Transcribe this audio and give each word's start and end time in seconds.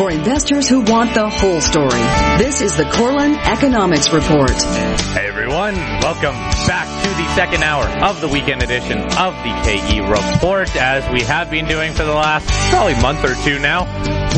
for 0.00 0.10
investors 0.10 0.66
who 0.66 0.80
want 0.80 1.12
the 1.12 1.28
whole 1.28 1.60
story. 1.60 2.00
This 2.38 2.62
is 2.62 2.74
the 2.74 2.84
Korelin 2.84 3.36
Economics 3.36 4.10
Report. 4.10 4.50
Hey 5.12 5.28
everyone, 5.28 5.74
welcome 5.74 6.32
back 6.66 6.86
to 7.04 7.10
the 7.22 7.28
second 7.34 7.62
hour 7.62 7.84
of 8.02 8.18
the 8.22 8.28
weekend 8.28 8.62
edition 8.62 8.96
of 8.96 9.34
the 9.44 9.52
KE 9.62 10.00
Report, 10.00 10.74
as 10.74 11.06
we 11.12 11.20
have 11.20 11.50
been 11.50 11.66
doing 11.66 11.92
for 11.92 12.04
the 12.04 12.14
last 12.14 12.48
probably 12.70 12.94
month 13.02 13.22
or 13.22 13.34
two 13.44 13.58
now. 13.58 13.84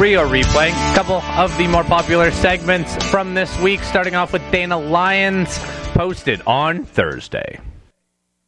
We 0.00 0.16
are 0.16 0.26
replaying 0.26 0.72
a 0.72 0.94
couple 0.96 1.22
of 1.22 1.56
the 1.56 1.68
more 1.68 1.84
popular 1.84 2.32
segments 2.32 2.96
from 3.06 3.34
this 3.34 3.56
week, 3.60 3.84
starting 3.84 4.16
off 4.16 4.32
with 4.32 4.42
Dana 4.50 4.76
Lyons, 4.76 5.60
posted 5.94 6.42
on 6.44 6.86
Thursday. 6.86 7.60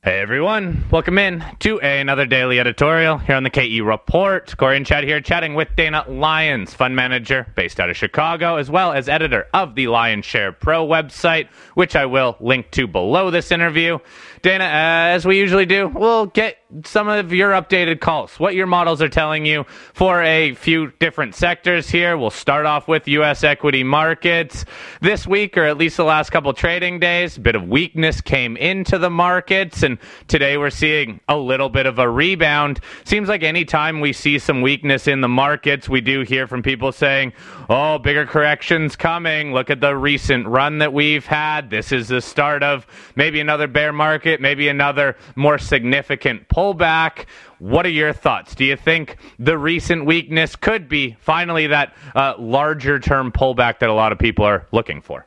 Hey 0.05 0.21
everyone, 0.21 0.85
welcome 0.91 1.17
in 1.17 1.43
to 1.61 1.81
another 1.81 2.27
daily 2.27 2.61
editorial 2.61 3.17
here 3.17 3.37
on 3.37 3.43
the 3.43 3.49
KE 3.49 3.81
Report. 3.81 4.55
Corey 4.59 4.77
and 4.77 4.85
Chad 4.85 5.05
here 5.05 5.23
chatting 5.23 5.55
with 5.55 5.75
Dana 5.77 6.05
Lyons, 6.07 6.75
fund 6.75 6.95
manager 6.95 7.47
based 7.57 7.81
out 7.81 7.89
of 7.89 7.97
Chicago, 7.97 8.57
as 8.57 8.71
well 8.71 8.93
as 8.93 9.09
editor 9.09 9.47
of 9.55 9.75
the 9.75 9.87
Lyons 9.87 10.27
Share 10.27 10.53
Pro 10.53 10.87
website, 10.87 11.49
which 11.73 11.97
I 11.97 12.05
will 12.05 12.37
link 12.39 12.71
to 12.73 12.87
below 12.87 13.31
this 13.31 13.51
interview. 13.51 13.99
Dana, 14.45 14.65
uh, 14.65 15.15
as 15.15 15.25
we 15.25 15.39
usually 15.39 15.65
do, 15.65 15.89
we'll 15.89 16.27
get 16.27 16.59
some 16.85 17.09
of 17.09 17.33
your 17.33 17.53
updated 17.53 18.01
calls, 18.01 18.39
what 18.39 18.55
your 18.55 18.67
models 18.67 19.01
are 19.01 19.09
telling 19.09 19.47
you 19.47 19.65
for 19.95 20.23
a 20.23 20.55
few 20.55 20.93
different 20.99 21.35
sectors 21.35 21.89
here. 21.89 22.19
We'll 22.19 22.29
start 22.29 22.67
off 22.67 22.87
with 22.87 23.09
U.S. 23.09 23.43
equity 23.43 23.85
markets. 23.85 24.67
This 25.01 25.27
week, 25.27 25.57
or 25.57 25.65
at 25.65 25.79
least 25.79 25.97
the 25.97 26.05
last 26.05 26.31
couple 26.31 26.53
trading 26.53 26.99
days, 26.99 27.39
a 27.39 27.41
bit 27.41 27.55
of 27.55 27.69
weakness 27.69 28.21
came 28.21 28.59
into 28.59 28.99
the 28.99 29.09
markets, 29.09 29.83
and 29.83 29.99
today 30.29 30.59
we're 30.59 30.69
seeing 30.69 31.21
a 31.27 31.39
little 31.39 31.71
bit 31.71 31.87
of 31.87 31.99
a 31.99 32.11
rebound. 32.11 32.81
Seems 33.05 33.31
like 33.31 33.43
anytime 33.43 34.01
we 34.01 34.13
see 34.13 34.39
some 34.39 34.61
weakness 34.61 35.07
in 35.07 35.23
the 35.23 35.29
markets, 35.29 35.89
we 35.89 36.03
do 36.03 36.21
hear 36.21 36.47
from 36.47 36.63
people 36.63 36.93
saying, 36.93 37.33
oh, 37.71 37.99
bigger 37.99 38.27
corrections 38.27 38.97
coming. 38.97 39.55
Look 39.55 39.71
at 39.71 39.81
the 39.81 39.97
recent 39.97 40.47
run 40.47 40.79
that 40.79 40.93
we've 40.93 41.25
had. 41.25 41.71
This 41.71 41.93
is 41.93 42.09
the 42.09 42.21
start 42.21 42.63
of 42.63 42.87
maybe 43.17 43.41
another 43.41 43.69
bear 43.69 43.93
market, 43.93 44.34
maybe 44.41 44.69
another 44.69 45.17
more 45.37 45.59
significant 45.59 46.49
pullback. 46.49 47.27
What 47.59 47.87
are 47.87 47.91
your 47.91 48.13
thoughts? 48.13 48.55
Do 48.55 48.65
you 48.65 48.77
think 48.77 49.17
the 49.39 49.57
recent 49.59 50.07
weakness 50.07 50.57
could 50.57 50.89
be 50.89 51.17
finally 51.21 51.67
that 51.69 51.95
uh, 52.15 52.35
larger 52.39 52.99
term 52.99 53.33
pullback 53.33 53.79
that 53.81 53.89
a 53.89 53.95
lot 53.95 54.13
of 54.13 54.19
people 54.19 54.45
are 54.45 54.67
looking 54.73 55.01
for? 55.01 55.27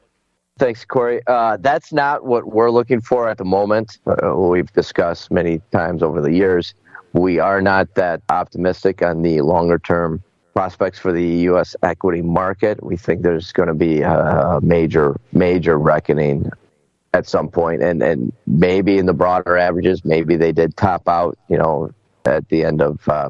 Thanks, 0.58 0.84
Corey. 0.86 1.22
Uh, 1.28 1.58
that's 1.60 1.94
not 1.94 2.26
what 2.26 2.52
we're 2.52 2.72
looking 2.72 3.00
for 3.00 3.30
at 3.30 3.38
the 3.38 3.46
moment. 3.46 4.00
Uh, 4.08 4.36
we've 4.36 4.72
discussed 4.74 5.30
many 5.30 5.62
times 5.72 6.02
over 6.02 6.20
the 6.20 6.32
years. 6.32 6.74
We 7.14 7.40
are 7.40 7.62
not 7.62 7.94
that 7.96 8.22
optimistic 8.30 9.02
on 9.02 9.22
the 9.22 9.42
longer 9.42 9.78
term 9.80 10.24
prospects 10.54 10.98
for 10.98 11.12
the 11.12 11.24
U.S. 11.24 11.76
equity 11.84 12.24
market. 12.24 12.84
We 12.84 12.98
think 12.98 13.22
there's 13.22 13.52
going 13.52 13.68
to 13.68 13.76
be 13.76 14.02
a 14.02 14.60
major, 14.64 15.16
major 15.32 15.78
reckoning 15.78 16.50
at 17.14 17.28
some 17.28 17.50
point, 17.50 17.82
and 17.82 18.02
and 18.04 18.34
maybe 18.46 18.98
in 18.98 19.06
the 19.06 19.14
broader 19.14 19.58
averages, 19.58 20.04
maybe 20.06 20.36
they 20.36 20.52
did 20.52 20.76
top 20.78 21.08
out, 21.08 21.38
you 21.50 21.58
know, 21.58 21.92
at 22.26 22.48
the 22.50 22.64
end 22.64 22.82
of 22.82 23.08
uh, 23.08 23.30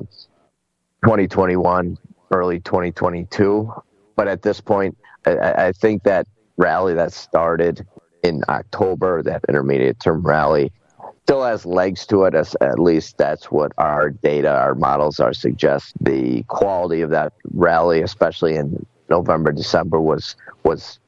2021, 1.04 1.98
early 2.32 2.60
2022. 2.60 3.72
But 4.16 4.28
at 4.28 4.42
this 4.42 4.60
point, 4.60 4.98
I, 5.26 5.68
I 5.68 5.72
think 5.72 6.04
that 6.04 6.28
rally 6.58 6.94
that 6.96 7.14
started 7.14 7.86
in 8.24 8.44
October, 8.50 9.22
that 9.24 9.46
intermediate 9.48 10.00
term 10.00 10.26
rally, 10.26 10.72
still 11.24 11.44
has 11.44 11.66
legs 11.66 12.06
to 12.08 12.24
it. 12.24 12.34
At 12.34 12.80
least 12.80 13.18
that's 13.18 13.52
what 13.52 13.72
our 13.78 14.10
data, 14.10 14.50
our 14.50 14.76
models 14.76 15.20
are 15.20 15.34
suggest. 15.34 15.94
The 16.02 16.44
quality 16.44 17.02
of 17.02 17.10
that 17.12 17.34
rally, 17.54 18.02
especially 18.02 18.56
in 18.56 18.86
November, 19.10 19.52
December, 19.52 20.02
was 20.02 20.36
was 20.64 21.00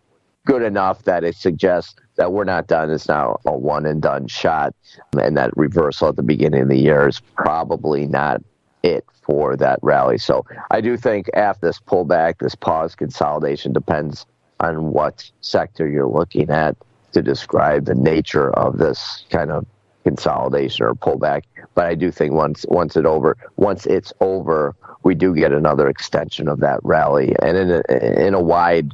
good 0.45 0.61
enough 0.61 1.03
that 1.03 1.23
it 1.23 1.35
suggests 1.35 1.95
that 2.19 2.33
we're 2.33 2.43
not 2.43 2.67
done. 2.67 2.91
It's 2.91 3.07
now 3.07 3.39
a 3.45 3.57
one 3.57 3.85
and 3.85 4.01
done 4.01 4.27
shot, 4.27 4.75
and 5.17 5.37
that 5.37 5.55
reversal 5.55 6.09
at 6.09 6.17
the 6.17 6.21
beginning 6.21 6.63
of 6.63 6.67
the 6.67 6.77
year 6.77 7.07
is 7.07 7.21
probably 7.21 8.07
not 8.07 8.43
it 8.83 9.05
for 9.21 9.55
that 9.55 9.79
rally. 9.81 10.17
So 10.17 10.45
I 10.69 10.81
do 10.81 10.97
think 10.97 11.29
after 11.33 11.67
this 11.67 11.79
pullback, 11.79 12.39
this 12.39 12.55
pause 12.55 12.93
consolidation 12.93 13.71
depends 13.71 14.25
on 14.59 14.91
what 14.91 15.31
sector 15.39 15.87
you're 15.87 16.09
looking 16.09 16.49
at 16.49 16.75
to 17.13 17.21
describe 17.21 17.85
the 17.85 17.95
nature 17.95 18.51
of 18.51 18.79
this 18.79 19.23
kind 19.29 19.49
of 19.49 19.65
consolidation 20.03 20.87
or 20.87 20.95
pullback. 20.95 21.43
But 21.73 21.85
I 21.85 21.95
do 21.95 22.11
think 22.11 22.33
once 22.33 22.65
once 22.67 22.97
it 22.97 23.05
over 23.05 23.37
once 23.55 23.85
it's 23.85 24.11
over, 24.19 24.75
we 25.03 25.15
do 25.15 25.33
get 25.33 25.53
another 25.53 25.87
extension 25.87 26.49
of 26.49 26.59
that 26.59 26.81
rally, 26.83 27.33
and 27.41 27.55
in 27.55 27.71
a, 27.71 28.25
in 28.27 28.33
a 28.33 28.41
wide 28.41 28.93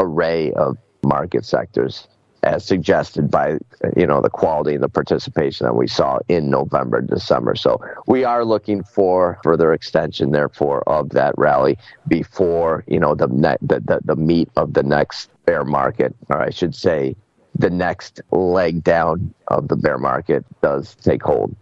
array 0.00 0.52
of 0.52 0.78
market 1.04 1.44
sectors, 1.44 2.08
as 2.42 2.64
suggested 2.64 3.30
by 3.30 3.58
you 3.96 4.06
know 4.06 4.20
the 4.20 4.30
quality 4.30 4.74
and 4.74 4.82
the 4.82 4.88
participation 4.88 5.66
that 5.66 5.74
we 5.74 5.86
saw 5.86 6.18
in 6.28 6.50
November, 6.50 7.00
December. 7.00 7.54
So 7.54 7.80
we 8.06 8.24
are 8.24 8.44
looking 8.44 8.82
for 8.82 9.38
further 9.42 9.72
extension, 9.72 10.32
therefore, 10.32 10.82
of 10.88 11.10
that 11.10 11.34
rally 11.38 11.78
before 12.08 12.84
you 12.86 12.98
know 12.98 13.14
the 13.14 13.28
net 13.28 13.58
the, 13.62 13.80
the, 13.80 14.00
the 14.04 14.16
meat 14.16 14.48
of 14.56 14.74
the 14.74 14.82
next 14.82 15.30
bear 15.44 15.64
market, 15.64 16.14
or 16.28 16.40
I 16.40 16.50
should 16.50 16.74
say 16.74 17.14
the 17.54 17.70
next 17.70 18.20
leg 18.30 18.82
down 18.82 19.32
of 19.48 19.68
the 19.68 19.76
bear 19.76 19.98
market 19.98 20.44
does 20.62 20.94
take 20.96 21.22
hold. 21.22 21.54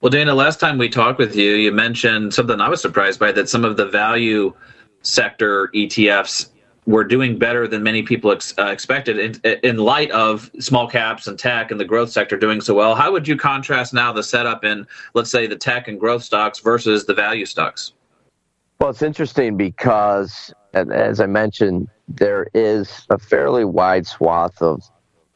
Well, 0.00 0.10
Dana, 0.10 0.34
last 0.34 0.58
time 0.58 0.78
we 0.78 0.88
talked 0.88 1.18
with 1.18 1.36
you, 1.36 1.52
you 1.52 1.70
mentioned 1.70 2.34
something 2.34 2.60
I 2.60 2.68
was 2.68 2.82
surprised 2.82 3.20
by 3.20 3.30
that 3.32 3.48
some 3.48 3.64
of 3.64 3.76
the 3.76 3.86
value 3.86 4.52
sector 5.02 5.68
ETFs 5.74 6.48
were 6.86 7.04
doing 7.04 7.38
better 7.38 7.68
than 7.68 7.82
many 7.82 8.02
people 8.02 8.32
ex- 8.32 8.54
uh, 8.58 8.66
expected 8.66 9.18
in, 9.18 9.58
in 9.62 9.76
light 9.76 10.10
of 10.10 10.50
small 10.58 10.88
caps 10.88 11.26
and 11.26 11.38
tech 11.38 11.70
and 11.70 11.78
the 11.78 11.84
growth 11.84 12.10
sector 12.10 12.36
doing 12.36 12.60
so 12.60 12.74
well. 12.74 12.94
How 12.94 13.12
would 13.12 13.28
you 13.28 13.36
contrast 13.36 13.94
now 13.94 14.12
the 14.12 14.22
setup 14.22 14.64
in, 14.64 14.86
let's 15.14 15.30
say, 15.30 15.46
the 15.46 15.56
tech 15.56 15.86
and 15.86 15.98
growth 15.98 16.24
stocks 16.24 16.58
versus 16.58 17.06
the 17.06 17.14
value 17.14 17.46
stocks? 17.46 17.92
Well, 18.80 18.90
it's 18.90 19.02
interesting 19.02 19.56
because, 19.56 20.52
as 20.74 21.20
I 21.20 21.26
mentioned, 21.26 21.88
there 22.08 22.48
is 22.52 23.06
a 23.10 23.18
fairly 23.18 23.64
wide 23.64 24.06
swath 24.06 24.60
of 24.60 24.82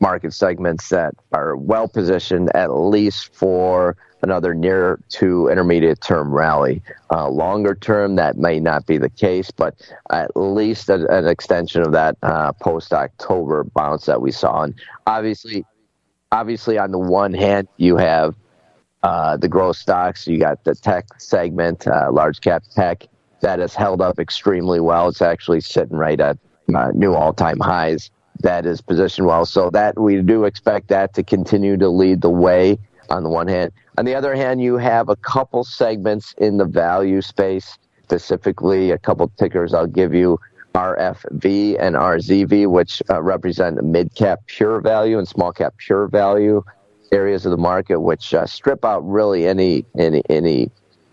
market 0.01 0.33
segments 0.35 0.89
that 0.89 1.15
are 1.33 1.57
well 1.57 1.89
positioned 1.89 2.55
at 2.57 2.75
least 2.75 3.35
for 3.35 3.97
another 4.23 4.55
near 4.55 4.99
to 5.09 5.49
intermediate 5.49 6.01
term 6.01 6.33
rally. 6.33 6.83
Uh, 7.11 7.29
longer 7.29 7.75
term, 7.75 8.17
that 8.17 8.37
may 8.37 8.59
not 8.59 8.87
be 8.87 8.99
the 8.99 9.11
case, 9.11 9.51
but 9.51 9.75
at 10.11 10.37
least 10.37 10.89
a, 10.89 11.07
an 11.17 11.27
extension 11.27 11.83
of 11.83 11.93
that 11.93 12.17
uh, 12.23 12.53
post 12.53 12.93
October 12.93 13.65
bounce 13.65 14.07
that 14.07 14.21
we 14.21 14.33
saw. 14.33 14.63
And 14.63 14.75
obviously, 15.07 15.65
obviously, 16.33 16.79
on 16.79 16.91
the 16.91 16.99
one 16.99 17.35
hand, 17.35 17.69
you 17.77 17.97
have 17.97 18.35
uh, 19.03 19.37
the 19.37 19.49
growth 19.49 19.77
stocks. 19.77 20.27
You 20.27 20.39
got 20.39 20.65
the 20.65 20.75
tech 20.75 21.21
segment, 21.21 21.87
uh, 21.87 22.11
large 22.11 22.41
cap 22.41 22.65
tech, 22.75 23.07
that 23.41 23.59
has 23.59 23.75
held 23.75 24.01
up 24.01 24.19
extremely 24.19 24.81
well. 24.81 25.09
It's 25.09 25.23
actually 25.23 25.61
sitting 25.61 25.97
right 25.97 26.19
at 26.19 26.39
uh, 26.75 26.91
new 26.95 27.15
all 27.15 27.33
time 27.33 27.61
highs 27.61 28.11
that 28.41 28.67
is 28.67 28.81
positioned 28.81 29.27
well. 29.27 29.47
So 29.47 29.71
that 29.71 29.99
we 29.99 30.21
do 30.23 30.45
expect 30.45 30.89
that 30.89 31.15
to 31.15 31.23
continue 31.23 31.77
to 31.77 31.89
lead 31.89 32.21
the 32.21 32.31
way 32.31 32.79
on 33.11 33.23
the 33.23 33.29
one 33.29 33.49
hand. 33.49 33.73
On 33.99 34.05
the 34.05 34.15
other 34.15 34.35
hand, 34.35 34.61
you 34.61 34.77
have 34.77 35.09
a 35.09 35.17
couple 35.17 35.65
segments 35.65 36.35
in 36.39 36.57
the 36.57 36.65
value 36.65 37.23
space, 37.23 37.79
specifically 38.03 38.91
a 38.91 38.99
couple 38.99 39.31
tickers 39.39 39.75
I'll 39.75 39.87
give 39.87 40.15
you. 40.15 40.39
RFV 40.75 41.79
and 41.81 41.97
RZV, 41.97 42.67
which 42.67 43.03
uh, 43.09 43.23
represent 43.23 43.83
mid 43.83 44.15
cap 44.15 44.41
pure 44.47 44.83
value 44.83 45.19
and 45.19 45.27
small 45.27 45.51
cap 45.51 45.75
pure 45.79 46.07
value 46.07 46.63
areas 47.13 47.47
of 47.47 47.51
the 47.51 47.57
market, 47.57 48.01
which 48.01 48.35
uh, 48.35 48.45
strip 48.45 48.85
out 48.85 49.01
really 49.01 49.47
any 49.47 49.87
any 49.97 50.23
any 50.29 50.71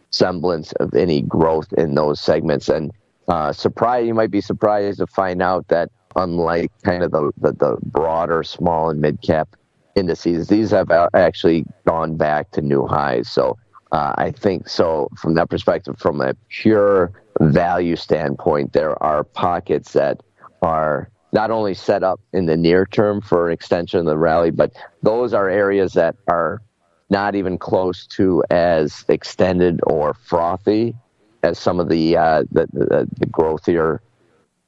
semblance 0.10 0.74
of 0.74 0.94
any 0.94 1.22
growth 1.22 1.72
in 1.74 1.96
those 1.96 2.20
segments. 2.20 2.68
And 2.68 2.92
uh, 3.28 3.54
surprise, 3.54 4.06
you 4.06 4.14
might 4.14 4.32
be 4.32 4.42
surprised 4.42 5.00
to 5.00 5.08
find 5.08 5.42
out 5.42 5.68
that 5.70 5.90
unlike 6.16 6.72
kind 6.84 7.04
of 7.04 7.12
the, 7.12 7.32
the, 7.38 7.54
the 7.54 7.78
broader 7.84 8.44
small 8.44 8.90
and 8.90 9.02
mid 9.02 9.22
cap 9.22 9.56
indices, 9.96 10.48
these 10.48 10.72
have 10.72 10.92
actually 11.14 11.66
gone 11.86 12.16
back 12.16 12.52
to 12.52 12.62
new 12.62 12.86
highs. 12.86 13.30
So 13.30 13.58
uh, 13.92 14.14
I 14.18 14.32
think 14.32 14.68
so 14.68 15.10
from 15.18 15.36
that 15.36 15.50
perspective, 15.50 15.98
from 16.00 16.22
a 16.22 16.34
pure 16.50 17.12
value 17.40 17.96
standpoint, 17.96 18.74
there 18.74 19.02
are 19.04 19.24
pockets 19.24 19.94
that 19.94 20.22
are 20.62 21.10
not 21.32 21.52
only 21.52 21.74
set 21.74 22.04
up 22.04 22.20
in 22.32 22.46
the 22.46 22.58
near 22.58 22.86
term 22.86 23.22
for 23.22 23.48
an 23.48 23.54
extension 23.54 24.00
of 24.00 24.06
the 24.06 24.18
rally, 24.18 24.52
but 24.52 24.72
those 25.02 25.34
are 25.34 25.50
areas 25.50 25.94
that 25.94 26.16
are 26.28 26.62
not 27.10 27.36
even 27.36 27.58
close 27.58 28.08
to 28.08 28.44
as 28.50 29.06
extended 29.10 29.80
or 29.84 30.14
frothy 30.14 30.96
as 31.44 31.60
some 31.60 31.80
of 31.80 31.90
the 31.90 32.18
uh, 32.18 32.44
the, 32.52 32.68
the, 32.74 33.08
the 33.20 33.26
growthier 33.28 34.00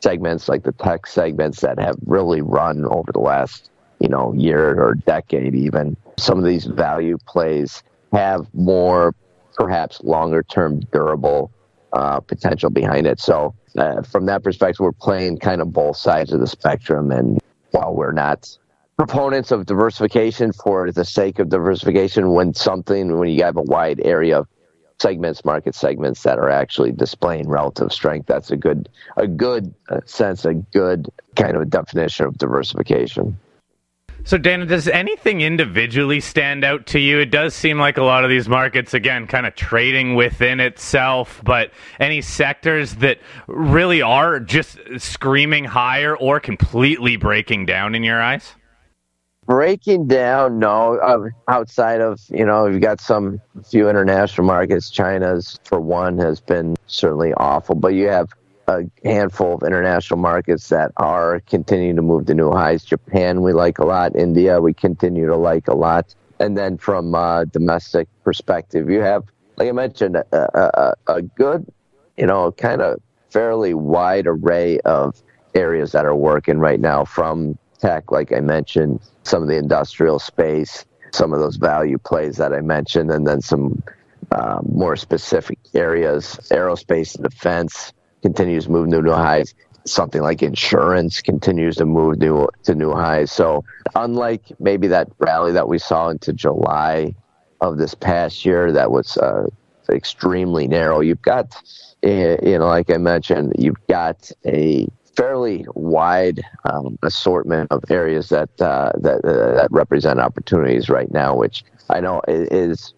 segments, 0.01 0.47
like 0.47 0.63
the 0.63 0.71
tech 0.73 1.07
segments 1.07 1.61
that 1.61 1.79
have 1.79 1.95
really 2.05 2.41
run 2.41 2.85
over 2.85 3.11
the 3.11 3.19
last 3.19 3.71
you 3.99 4.07
know 4.09 4.33
year 4.33 4.81
or 4.81 4.95
decade. 4.95 5.55
Even 5.55 5.97
some 6.17 6.37
of 6.37 6.45
these 6.45 6.65
value 6.65 7.17
plays 7.25 7.83
have 8.11 8.47
more, 8.53 9.13
perhaps 9.55 10.01
longer 10.03 10.43
term 10.43 10.79
durable 10.91 11.51
uh, 11.93 12.19
potential 12.19 12.69
behind 12.69 13.07
it. 13.07 13.19
So 13.19 13.55
uh, 13.77 14.01
from 14.01 14.25
that 14.25 14.43
perspective, 14.43 14.79
we're 14.79 14.91
playing 14.91 15.37
kind 15.37 15.61
of 15.61 15.71
both 15.71 15.97
sides 15.97 16.33
of 16.33 16.39
the 16.39 16.47
spectrum. 16.47 17.11
And 17.11 17.39
while 17.71 17.93
we're 17.93 18.11
not 18.11 18.57
proponents 18.97 19.51
of 19.51 19.65
diversification 19.65 20.53
for 20.53 20.91
the 20.91 21.05
sake 21.05 21.39
of 21.39 21.49
diversification, 21.49 22.31
when 22.31 22.53
something, 22.53 23.17
when 23.17 23.29
you 23.29 23.43
have 23.43 23.57
a 23.57 23.61
wide 23.61 24.01
area 24.03 24.39
of 24.39 24.47
segments, 24.99 25.43
market 25.43 25.75
segments 25.75 26.23
that 26.23 26.39
are 26.39 26.49
actually 26.49 26.91
displaying 26.91 27.47
relative 27.47 27.91
strength, 27.91 28.27
that's 28.27 28.51
a 28.51 28.57
good, 28.57 28.87
a 29.17 29.27
good 29.27 29.73
uh, 29.89 29.99
sense, 30.05 30.45
a 30.45 30.53
good 30.53 31.09
kind 31.35 31.57
of 31.57 31.69
definition 31.69 32.25
of 32.25 32.37
diversification. 32.37 33.37
So, 34.27 34.39
Dana, 34.39 34.65
does 34.65 34.87
anything 34.87 35.41
individually 35.41 36.19
stand 36.19 36.63
out 36.63 36.87
to 36.87 36.99
you? 36.99 37.19
It 37.19 37.29
does 37.29 37.53
seem 37.53 37.77
like 37.77 37.97
a 37.97 38.03
lot 38.03 38.23
of 38.23 38.31
these 38.31 38.49
markets, 38.49 38.95
again, 38.95 39.27
kind 39.27 39.45
of 39.45 39.53
trading 39.53 40.15
within 40.15 40.59
itself, 40.59 41.39
but 41.43 41.69
any 41.99 42.21
sectors 42.21 42.95
that 42.95 43.19
really 43.45 44.01
are 44.01 44.39
just 44.39 44.79
screaming 44.97 45.63
higher 45.63 46.17
or 46.17 46.39
completely 46.39 47.17
breaking 47.17 47.67
down 47.67 47.93
in 47.93 48.03
your 48.03 48.19
eyes? 48.19 48.55
Breaking 49.45 50.07
down, 50.07 50.57
no. 50.57 50.97
Uh, 50.97 51.29
outside 51.47 52.01
of, 52.01 52.19
you 52.29 52.47
know, 52.47 52.65
you've 52.65 52.81
got 52.81 52.99
some 52.99 53.39
few 53.69 53.87
international 53.87 54.47
markets. 54.47 54.89
China's, 54.89 55.59
for 55.65 55.79
one, 55.79 56.17
has 56.17 56.41
been 56.41 56.75
certainly 56.87 57.31
awful, 57.35 57.75
but 57.75 57.89
you 57.89 58.07
have 58.07 58.29
a 58.67 58.83
handful 59.03 59.55
of 59.55 59.63
international 59.63 60.19
markets 60.19 60.69
that 60.69 60.91
are 60.97 61.39
continuing 61.41 61.95
to 61.95 62.01
move 62.01 62.25
to 62.27 62.33
new 62.33 62.51
highs. 62.51 62.83
Japan, 62.83 63.41
we 63.41 63.53
like 63.53 63.79
a 63.79 63.85
lot. 63.85 64.15
India, 64.15 64.59
we 64.59 64.73
continue 64.73 65.27
to 65.27 65.35
like 65.35 65.67
a 65.67 65.75
lot. 65.75 66.13
And 66.39 66.57
then 66.57 66.77
from 66.77 67.13
a 67.15 67.45
domestic 67.45 68.07
perspective, 68.23 68.89
you 68.89 69.01
have, 69.01 69.23
like 69.57 69.69
I 69.69 69.71
mentioned, 69.71 70.15
a, 70.17 70.25
a, 70.33 70.93
a 71.07 71.21
good, 71.21 71.65
you 72.17 72.25
know, 72.25 72.51
kind 72.51 72.81
of 72.81 72.99
fairly 73.29 73.73
wide 73.73 74.27
array 74.27 74.79
of 74.79 75.21
areas 75.53 75.91
that 75.93 76.05
are 76.05 76.15
working 76.15 76.59
right 76.59 76.79
now 76.79 77.05
from 77.05 77.57
tech, 77.79 78.11
like 78.11 78.33
I 78.33 78.39
mentioned, 78.39 78.99
some 79.23 79.41
of 79.41 79.47
the 79.47 79.57
industrial 79.57 80.19
space, 80.19 80.85
some 81.13 81.33
of 81.33 81.39
those 81.39 81.55
value 81.55 81.97
plays 81.97 82.37
that 82.37 82.53
I 82.53 82.61
mentioned, 82.61 83.11
and 83.11 83.25
then 83.25 83.41
some 83.41 83.81
uh, 84.31 84.59
more 84.67 84.95
specific 84.95 85.59
areas, 85.73 86.39
aerospace 86.51 87.15
and 87.15 87.23
defense, 87.23 87.93
continues 88.25 88.65
to 88.65 88.71
move 88.71 88.89
to 88.89 89.01
new 89.01 89.11
highs. 89.11 89.53
Something 89.85 90.23
like 90.23 90.41
insurance 90.41 91.21
continues 91.21 91.75
to 91.75 91.85
move 91.85 92.17
new, 92.17 92.47
to 92.63 92.73
new 92.73 92.91
highs. 92.91 93.31
So, 93.31 93.63
unlike 93.93 94.41
maybe 94.59 94.87
that 94.87 95.07
rally 95.19 95.51
that 95.51 95.67
we 95.67 95.77
saw 95.77 96.09
into 96.09 96.33
July 96.33 97.13
of 97.61 97.77
this 97.77 97.93
past 97.93 98.43
year, 98.43 98.71
that 98.71 98.89
was 98.89 99.15
uh, 99.17 99.45
extremely 99.89 100.67
narrow. 100.67 101.01
You've 101.01 101.21
got, 101.21 101.55
eh, 102.01 102.37
you 102.41 102.57
know, 102.57 102.65
like 102.65 102.89
I 102.89 102.97
mentioned, 102.97 103.53
you've 103.59 103.85
got 103.87 104.31
a 104.43 104.87
fairly 105.15 105.67
wide 105.75 106.41
um, 106.67 106.97
assortment 107.03 107.71
of 107.71 107.83
areas 107.91 108.29
that 108.29 108.49
uh, 108.59 108.91
that 109.01 109.23
uh, 109.23 109.53
that 109.59 109.67
represent 109.69 110.19
opportunities 110.19 110.89
right 110.89 111.11
now, 111.11 111.35
which 111.35 111.63
I 111.91 111.99
know 111.99 112.21
is 112.27 112.95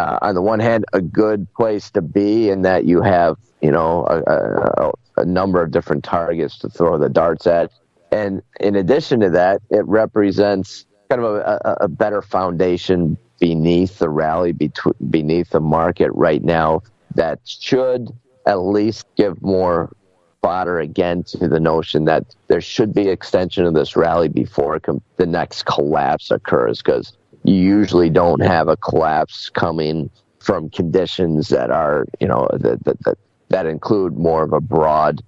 uh, 0.00 0.18
on 0.22 0.34
the 0.34 0.40
one 0.40 0.60
hand, 0.60 0.86
a 0.94 1.02
good 1.02 1.46
place 1.52 1.90
to 1.90 2.00
be 2.00 2.48
in 2.48 2.62
that 2.62 2.86
you 2.86 3.02
have, 3.02 3.36
you 3.60 3.70
know, 3.70 4.06
a, 4.06 4.32
a, 4.32 4.92
a, 5.18 5.24
number 5.26 5.62
of 5.62 5.70
different 5.70 6.02
targets 6.02 6.58
to 6.58 6.70
throw 6.70 6.96
the 6.96 7.10
darts 7.10 7.46
at. 7.46 7.70
And 8.10 8.40
in 8.60 8.76
addition 8.76 9.20
to 9.20 9.30
that, 9.30 9.60
it 9.68 9.84
represents 9.84 10.86
kind 11.10 11.22
of 11.22 11.34
a, 11.36 11.76
a 11.82 11.88
better 11.88 12.22
foundation 12.22 13.18
beneath 13.40 13.98
the 13.98 14.08
rally, 14.08 14.52
between, 14.52 14.94
beneath 15.10 15.50
the 15.50 15.60
market 15.60 16.10
right 16.12 16.42
now 16.42 16.82
that 17.14 17.40
should 17.44 18.08
at 18.46 18.60
least 18.60 19.06
give 19.16 19.42
more 19.42 19.94
fodder 20.40 20.80
again 20.80 21.22
to 21.24 21.46
the 21.46 21.60
notion 21.60 22.06
that 22.06 22.34
there 22.48 22.62
should 22.62 22.94
be 22.94 23.08
extension 23.08 23.66
of 23.66 23.74
this 23.74 23.96
rally 23.96 24.28
before 24.28 24.80
com- 24.80 25.02
the 25.16 25.26
next 25.26 25.66
collapse 25.66 26.30
occurs 26.30 26.80
because 26.80 27.12
you 27.44 27.54
usually 27.54 28.10
don't 28.10 28.40
have 28.40 28.68
a 28.68 28.76
collapse 28.76 29.48
coming 29.48 30.10
from 30.40 30.70
conditions 30.70 31.48
that 31.48 31.70
are, 31.70 32.06
you 32.18 32.26
know, 32.26 32.48
that, 32.52 32.82
that, 32.84 32.98
that, 33.04 33.18
that 33.48 33.66
include 33.66 34.16
more 34.16 34.42
of 34.42 34.52
a 34.52 34.60
broad 34.60 35.22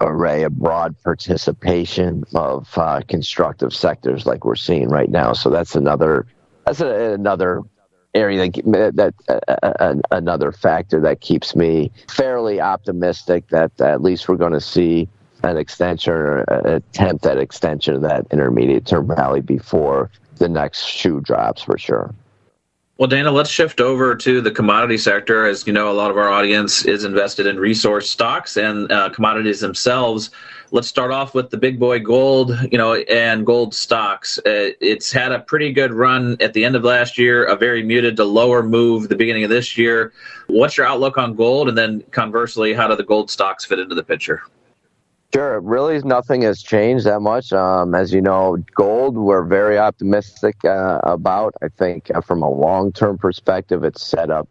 array, 0.00 0.42
a 0.42 0.50
broad 0.50 0.94
participation 1.02 2.24
of 2.34 2.68
uh, 2.76 3.00
constructive 3.08 3.72
sectors 3.72 4.26
like 4.26 4.44
we're 4.44 4.56
seeing 4.56 4.88
right 4.88 5.10
now. 5.10 5.32
So 5.32 5.50
that's 5.50 5.74
another, 5.74 6.26
that's 6.64 6.80
a, 6.80 7.12
another 7.12 7.62
area 8.14 8.50
that, 8.50 8.92
that 8.96 9.14
uh, 9.28 9.52
uh, 9.62 9.94
another 10.10 10.52
factor 10.52 11.00
that 11.00 11.20
keeps 11.20 11.54
me 11.54 11.92
fairly 12.08 12.60
optimistic 12.60 13.48
that 13.48 13.78
at 13.80 14.02
least 14.02 14.28
we're 14.28 14.36
going 14.36 14.52
to 14.52 14.60
see 14.60 15.08
an 15.42 15.56
extension 15.56 16.12
or 16.12 16.38
an 16.42 16.66
attempt 16.66 17.26
at 17.26 17.38
extension 17.38 17.94
of 17.94 18.02
that 18.02 18.26
intermediate 18.30 18.86
term 18.86 19.06
rally 19.06 19.40
before 19.40 20.10
the 20.36 20.48
next 20.48 20.84
shoe 20.84 21.20
drops 21.20 21.62
for 21.62 21.78
sure. 21.78 22.14
Well, 22.98 23.08
Dana, 23.08 23.30
let's 23.30 23.50
shift 23.50 23.82
over 23.82 24.16
to 24.16 24.40
the 24.40 24.50
commodity 24.50 24.96
sector. 24.96 25.44
As 25.44 25.66
you 25.66 25.72
know, 25.74 25.90
a 25.90 25.92
lot 25.92 26.10
of 26.10 26.16
our 26.16 26.30
audience 26.30 26.86
is 26.86 27.04
invested 27.04 27.46
in 27.46 27.60
resource 27.60 28.08
stocks 28.08 28.56
and 28.56 28.90
uh, 28.90 29.10
commodities 29.10 29.60
themselves. 29.60 30.30
Let's 30.70 30.88
start 30.88 31.12
off 31.12 31.34
with 31.34 31.50
the 31.50 31.58
big 31.58 31.78
boy 31.78 32.00
gold, 32.00 32.58
you 32.72 32.78
know, 32.78 32.94
and 32.94 33.44
gold 33.44 33.74
stocks. 33.74 34.38
Uh, 34.38 34.72
it's 34.80 35.12
had 35.12 35.30
a 35.30 35.40
pretty 35.40 35.72
good 35.72 35.92
run 35.92 36.38
at 36.40 36.54
the 36.54 36.64
end 36.64 36.74
of 36.74 36.84
last 36.84 37.18
year, 37.18 37.44
a 37.44 37.54
very 37.54 37.82
muted 37.82 38.16
to 38.16 38.24
lower 38.24 38.62
move 38.62 39.10
the 39.10 39.14
beginning 39.14 39.44
of 39.44 39.50
this 39.50 39.76
year. 39.76 40.14
What's 40.46 40.78
your 40.78 40.86
outlook 40.86 41.18
on 41.18 41.34
gold? 41.34 41.68
And 41.68 41.76
then 41.76 42.02
conversely, 42.12 42.72
how 42.72 42.88
do 42.88 42.96
the 42.96 43.04
gold 43.04 43.30
stocks 43.30 43.66
fit 43.66 43.78
into 43.78 43.94
the 43.94 44.04
picture? 44.04 44.42
Sure. 45.34 45.60
Really, 45.60 45.98
nothing 46.02 46.42
has 46.42 46.62
changed 46.62 47.04
that 47.04 47.20
much. 47.20 47.52
Um, 47.52 47.94
as 47.94 48.12
you 48.12 48.22
know, 48.22 48.56
gold, 48.74 49.16
we're 49.16 49.44
very 49.44 49.76
optimistic 49.78 50.64
uh, 50.64 51.00
about. 51.02 51.54
I 51.62 51.68
think 51.68 52.10
uh, 52.14 52.20
from 52.20 52.42
a 52.42 52.50
long 52.50 52.92
term 52.92 53.18
perspective, 53.18 53.84
it's 53.84 54.06
set 54.06 54.30
up 54.30 54.48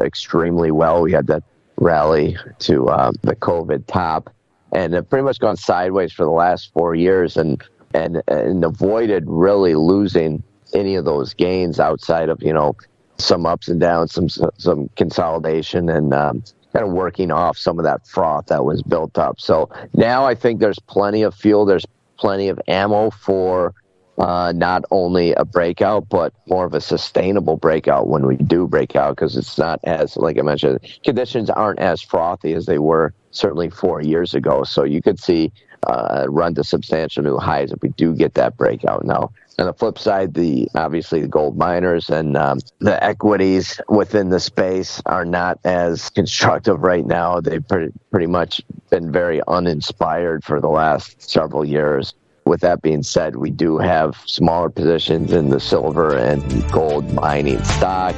extremely 0.00 0.70
well. 0.70 1.02
We 1.02 1.12
had 1.12 1.26
that 1.26 1.42
rally 1.76 2.36
to 2.60 2.88
uh, 2.88 3.12
the 3.22 3.36
COVID 3.36 3.86
top, 3.86 4.30
and 4.72 4.94
it 4.94 5.10
pretty 5.10 5.24
much 5.24 5.38
gone 5.38 5.56
sideways 5.56 6.12
for 6.12 6.24
the 6.24 6.30
last 6.30 6.72
four 6.72 6.94
years 6.94 7.36
and, 7.36 7.62
and, 7.92 8.22
and 8.28 8.64
avoided 8.64 9.24
really 9.26 9.74
losing 9.74 10.42
any 10.72 10.94
of 10.94 11.04
those 11.04 11.34
gains 11.34 11.78
outside 11.78 12.30
of, 12.30 12.42
you 12.42 12.52
know, 12.52 12.74
some 13.18 13.44
ups 13.44 13.68
and 13.68 13.80
downs, 13.80 14.12
some, 14.14 14.28
some 14.56 14.88
consolidation 14.96 15.90
and, 15.90 16.14
um, 16.14 16.42
kind 16.72 16.86
of 16.86 16.92
working 16.92 17.30
off 17.30 17.58
some 17.58 17.78
of 17.78 17.84
that 17.84 18.06
froth 18.06 18.46
that 18.46 18.64
was 18.64 18.82
built 18.82 19.18
up. 19.18 19.40
So 19.40 19.70
now 19.94 20.24
I 20.24 20.34
think 20.34 20.60
there's 20.60 20.78
plenty 20.78 21.22
of 21.22 21.34
fuel, 21.34 21.64
there's 21.64 21.86
plenty 22.16 22.48
of 22.48 22.60
ammo 22.68 23.10
for 23.10 23.74
uh, 24.18 24.52
not 24.54 24.84
only 24.90 25.32
a 25.34 25.44
breakout, 25.44 26.08
but 26.08 26.32
more 26.46 26.64
of 26.64 26.74
a 26.74 26.80
sustainable 26.80 27.56
breakout 27.56 28.08
when 28.08 28.26
we 28.26 28.36
do 28.36 28.68
break 28.68 28.94
out 28.94 29.16
because 29.16 29.36
it's 29.36 29.58
not 29.58 29.80
as, 29.84 30.16
like 30.16 30.38
I 30.38 30.42
mentioned, 30.42 30.80
conditions 31.04 31.50
aren't 31.50 31.80
as 31.80 32.02
frothy 32.02 32.52
as 32.52 32.66
they 32.66 32.78
were 32.78 33.14
certainly 33.30 33.70
four 33.70 34.02
years 34.02 34.34
ago. 34.34 34.64
So 34.64 34.84
you 34.84 35.02
could 35.02 35.18
see 35.18 35.52
uh, 35.86 36.26
run 36.28 36.54
to 36.54 36.64
substantial 36.64 37.22
new 37.22 37.38
highs 37.38 37.72
if 37.72 37.80
we 37.82 37.90
do 37.90 38.14
get 38.14 38.34
that 38.34 38.56
breakout. 38.56 39.04
Now, 39.04 39.32
on 39.58 39.66
the 39.66 39.72
flip 39.72 39.98
side, 39.98 40.34
the 40.34 40.68
obviously 40.74 41.20
the 41.20 41.28
gold 41.28 41.56
miners 41.56 42.08
and 42.10 42.36
um, 42.36 42.58
the 42.78 43.02
equities 43.02 43.80
within 43.88 44.30
the 44.30 44.40
space 44.40 45.00
are 45.06 45.24
not 45.24 45.58
as 45.64 46.10
constructive 46.10 46.80
right 46.80 47.04
now. 47.04 47.40
They've 47.40 47.66
pretty, 47.66 47.92
pretty 48.10 48.26
much 48.26 48.62
been 48.90 49.12
very 49.12 49.40
uninspired 49.48 50.44
for 50.44 50.60
the 50.60 50.68
last 50.68 51.20
several 51.22 51.64
years. 51.64 52.14
With 52.44 52.60
that 52.62 52.82
being 52.82 53.04
said, 53.04 53.36
we 53.36 53.50
do 53.50 53.78
have 53.78 54.16
smaller 54.26 54.68
positions 54.68 55.32
in 55.32 55.50
the 55.50 55.60
silver 55.60 56.16
and 56.16 56.42
gold 56.72 57.12
mining 57.14 57.62
stocks, 57.62 58.16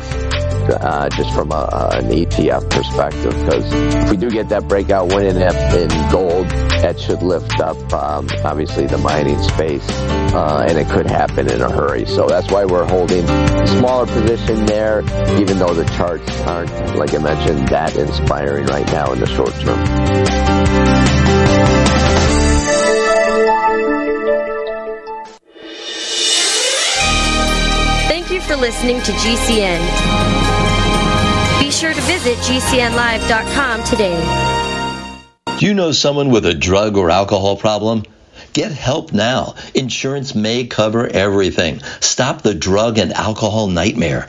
uh, 0.70 1.08
just 1.10 1.32
from 1.34 1.52
a, 1.52 1.68
an 1.92 2.08
ETF 2.08 2.70
perspective, 2.70 3.32
because 3.32 3.72
if 3.72 4.10
we 4.10 4.16
do 4.16 4.30
get 4.30 4.48
that 4.48 4.68
breakout 4.68 5.08
win 5.08 5.26
in, 5.26 5.36
in 5.36 6.10
gold, 6.10 6.48
that 6.48 6.98
should 6.98 7.22
lift 7.22 7.60
up, 7.60 7.76
um, 7.92 8.28
obviously, 8.44 8.86
the 8.86 8.98
mining 8.98 9.40
space, 9.42 9.88
uh, 10.34 10.64
and 10.68 10.78
it 10.78 10.88
could 10.88 11.06
happen 11.06 11.50
in 11.50 11.60
a 11.60 11.70
hurry. 11.70 12.06
So 12.06 12.26
that's 12.26 12.50
why 12.50 12.64
we're 12.64 12.86
holding 12.86 13.24
a 13.24 13.66
smaller 13.66 14.06
position 14.06 14.66
there, 14.66 15.00
even 15.38 15.58
though 15.58 15.74
the 15.74 15.84
charts 15.96 16.30
aren't, 16.42 16.96
like 16.96 17.14
I 17.14 17.18
mentioned, 17.18 17.68
that 17.68 17.96
inspiring 17.96 18.66
right 18.66 18.86
now 18.86 19.12
in 19.12 19.20
the 19.20 19.26
short 19.26 19.54
term. 19.60 19.84
Thank 28.08 28.30
you 28.30 28.40
for 28.40 28.56
listening 28.56 29.00
to 29.02 29.12
GCN. 29.12 30.53
Sure 31.74 31.92
to 31.92 32.00
visit 32.02 32.38
GCNlive.com 32.38 33.82
today. 33.82 34.14
Do 35.58 35.66
you 35.66 35.74
know 35.74 35.90
someone 35.90 36.30
with 36.30 36.46
a 36.46 36.54
drug 36.54 36.96
or 36.96 37.10
alcohol 37.10 37.56
problem? 37.56 38.04
Get 38.52 38.70
help 38.70 39.12
now. 39.12 39.56
Insurance 39.74 40.36
may 40.36 40.66
cover 40.66 41.08
everything. 41.08 41.80
Stop 41.98 42.42
the 42.42 42.54
drug 42.54 42.98
and 42.98 43.12
alcohol 43.12 43.66
nightmare. 43.66 44.28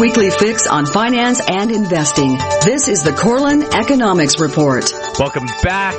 Weekly 0.00 0.30
fix 0.30 0.68
on 0.68 0.86
finance 0.86 1.40
and 1.48 1.72
investing. 1.72 2.36
This 2.64 2.86
is 2.86 3.02
the 3.02 3.10
Korelin 3.10 3.64
Economics 3.74 4.38
Report. 4.38 4.84
Welcome 5.18 5.46
back. 5.64 5.94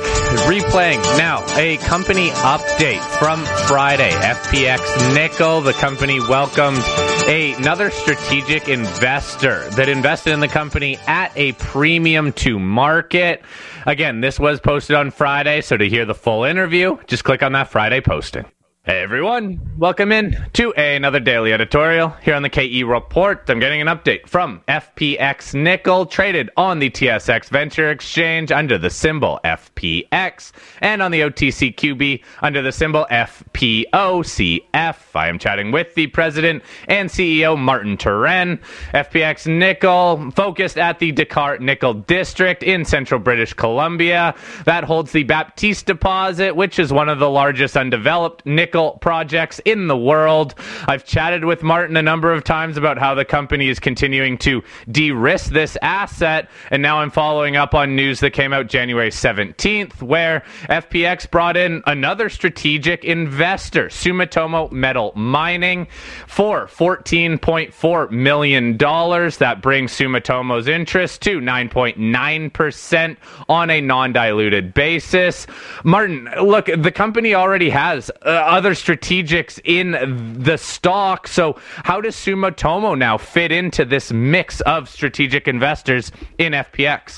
Replaying 0.46 1.02
now 1.18 1.44
a 1.58 1.76
company 1.78 2.30
update 2.30 3.00
from 3.18 3.44
Friday. 3.66 4.10
FPX 4.10 5.14
Nickel, 5.14 5.60
the 5.60 5.74
company 5.74 6.18
welcomed 6.18 6.82
another 7.28 7.90
strategic 7.90 8.68
investor 8.68 9.68
that 9.70 9.90
invested 9.90 10.32
in 10.32 10.40
the 10.40 10.48
company 10.48 10.96
at 11.06 11.36
a 11.36 11.52
premium 11.52 12.32
to 12.32 12.58
market. 12.58 13.42
Again, 13.84 14.22
this 14.22 14.40
was 14.40 14.60
posted 14.60 14.96
on 14.96 15.10
Friday, 15.10 15.60
so 15.60 15.76
to 15.76 15.86
hear 15.86 16.06
the 16.06 16.14
full 16.14 16.44
interview, 16.44 16.96
just 17.06 17.24
click 17.24 17.42
on 17.42 17.52
that 17.52 17.68
Friday 17.68 18.00
posting. 18.00 18.46
Hey 18.82 19.02
everyone, 19.02 19.60
welcome 19.76 20.10
in 20.10 20.42
to 20.54 20.72
another 20.72 21.20
daily 21.20 21.52
editorial 21.52 22.08
here 22.22 22.34
on 22.34 22.40
the 22.40 22.48
KE 22.48 22.82
Report. 22.84 23.44
I'm 23.48 23.60
getting 23.60 23.82
an 23.82 23.88
update 23.88 24.26
from 24.26 24.62
FPX 24.68 25.52
Nickel, 25.52 26.06
traded 26.06 26.48
on 26.56 26.78
the 26.78 26.88
TSX 26.88 27.50
Venture 27.50 27.90
Exchange 27.90 28.50
under 28.50 28.78
the 28.78 28.88
symbol 28.88 29.38
FPX, 29.44 30.52
and 30.80 31.02
on 31.02 31.10
the 31.10 31.20
OTCQB 31.20 32.24
under 32.40 32.62
the 32.62 32.72
symbol 32.72 33.06
FPOCF. 33.10 34.96
I 35.14 35.28
am 35.28 35.38
chatting 35.38 35.72
with 35.72 35.94
the 35.94 36.06
president 36.06 36.62
and 36.88 37.10
CEO 37.10 37.58
Martin 37.58 37.98
Turenne. 37.98 38.60
FPX 38.94 39.46
Nickel, 39.46 40.30
focused 40.30 40.78
at 40.78 40.98
the 41.00 41.12
Decar 41.12 41.60
Nickel 41.60 41.92
District 41.92 42.62
in 42.62 42.86
central 42.86 43.20
British 43.20 43.52
Columbia, 43.52 44.34
that 44.64 44.84
holds 44.84 45.12
the 45.12 45.24
Baptiste 45.24 45.84
deposit, 45.84 46.56
which 46.56 46.78
is 46.78 46.94
one 46.94 47.10
of 47.10 47.18
the 47.18 47.28
largest 47.28 47.76
undeveloped 47.76 48.46
nickel 48.46 48.69
projects 49.00 49.60
in 49.64 49.88
the 49.88 49.96
world. 49.96 50.54
I've 50.86 51.04
chatted 51.04 51.44
with 51.44 51.62
Martin 51.62 51.96
a 51.96 52.02
number 52.02 52.32
of 52.32 52.44
times 52.44 52.76
about 52.76 52.98
how 52.98 53.14
the 53.14 53.24
company 53.24 53.68
is 53.68 53.78
continuing 53.78 54.38
to 54.38 54.62
de 54.90 55.10
risk 55.10 55.52
this 55.52 55.76
asset. 55.82 56.48
And 56.70 56.82
now 56.82 57.00
I'm 57.00 57.10
following 57.10 57.56
up 57.56 57.74
on 57.74 57.96
news 57.96 58.20
that 58.20 58.32
came 58.32 58.52
out 58.52 58.68
January 58.68 59.10
17th, 59.10 60.02
where 60.02 60.42
FPX 60.68 61.30
brought 61.30 61.56
in 61.56 61.82
another 61.86 62.28
strategic 62.28 63.04
investor, 63.04 63.86
Sumitomo 63.88 64.70
Metal 64.70 65.12
Mining, 65.14 65.86
for 66.26 66.66
$14.4 66.66 68.10
million. 68.10 68.76
That 68.76 69.58
brings 69.60 69.92
Sumitomo's 69.92 70.68
interest 70.68 71.22
to 71.22 71.40
9.9% 71.40 73.16
on 73.48 73.70
a 73.70 73.80
non 73.80 74.12
diluted 74.12 74.74
basis. 74.74 75.46
Martin, 75.84 76.28
look, 76.42 76.66
the 76.66 76.92
company 76.92 77.34
already 77.34 77.70
has 77.70 78.10
uh, 78.22 78.28
other 78.60 78.74
strategics 78.74 79.58
in 79.64 80.36
the 80.38 80.58
stock. 80.58 81.26
So, 81.26 81.56
how 81.82 82.02
does 82.02 82.14
Sumitomo 82.14 82.98
now 82.98 83.16
fit 83.16 83.52
into 83.52 83.86
this 83.86 84.12
mix 84.12 84.60
of 84.60 84.86
strategic 84.86 85.48
investors 85.48 86.12
in 86.36 86.52
FPX? 86.52 87.16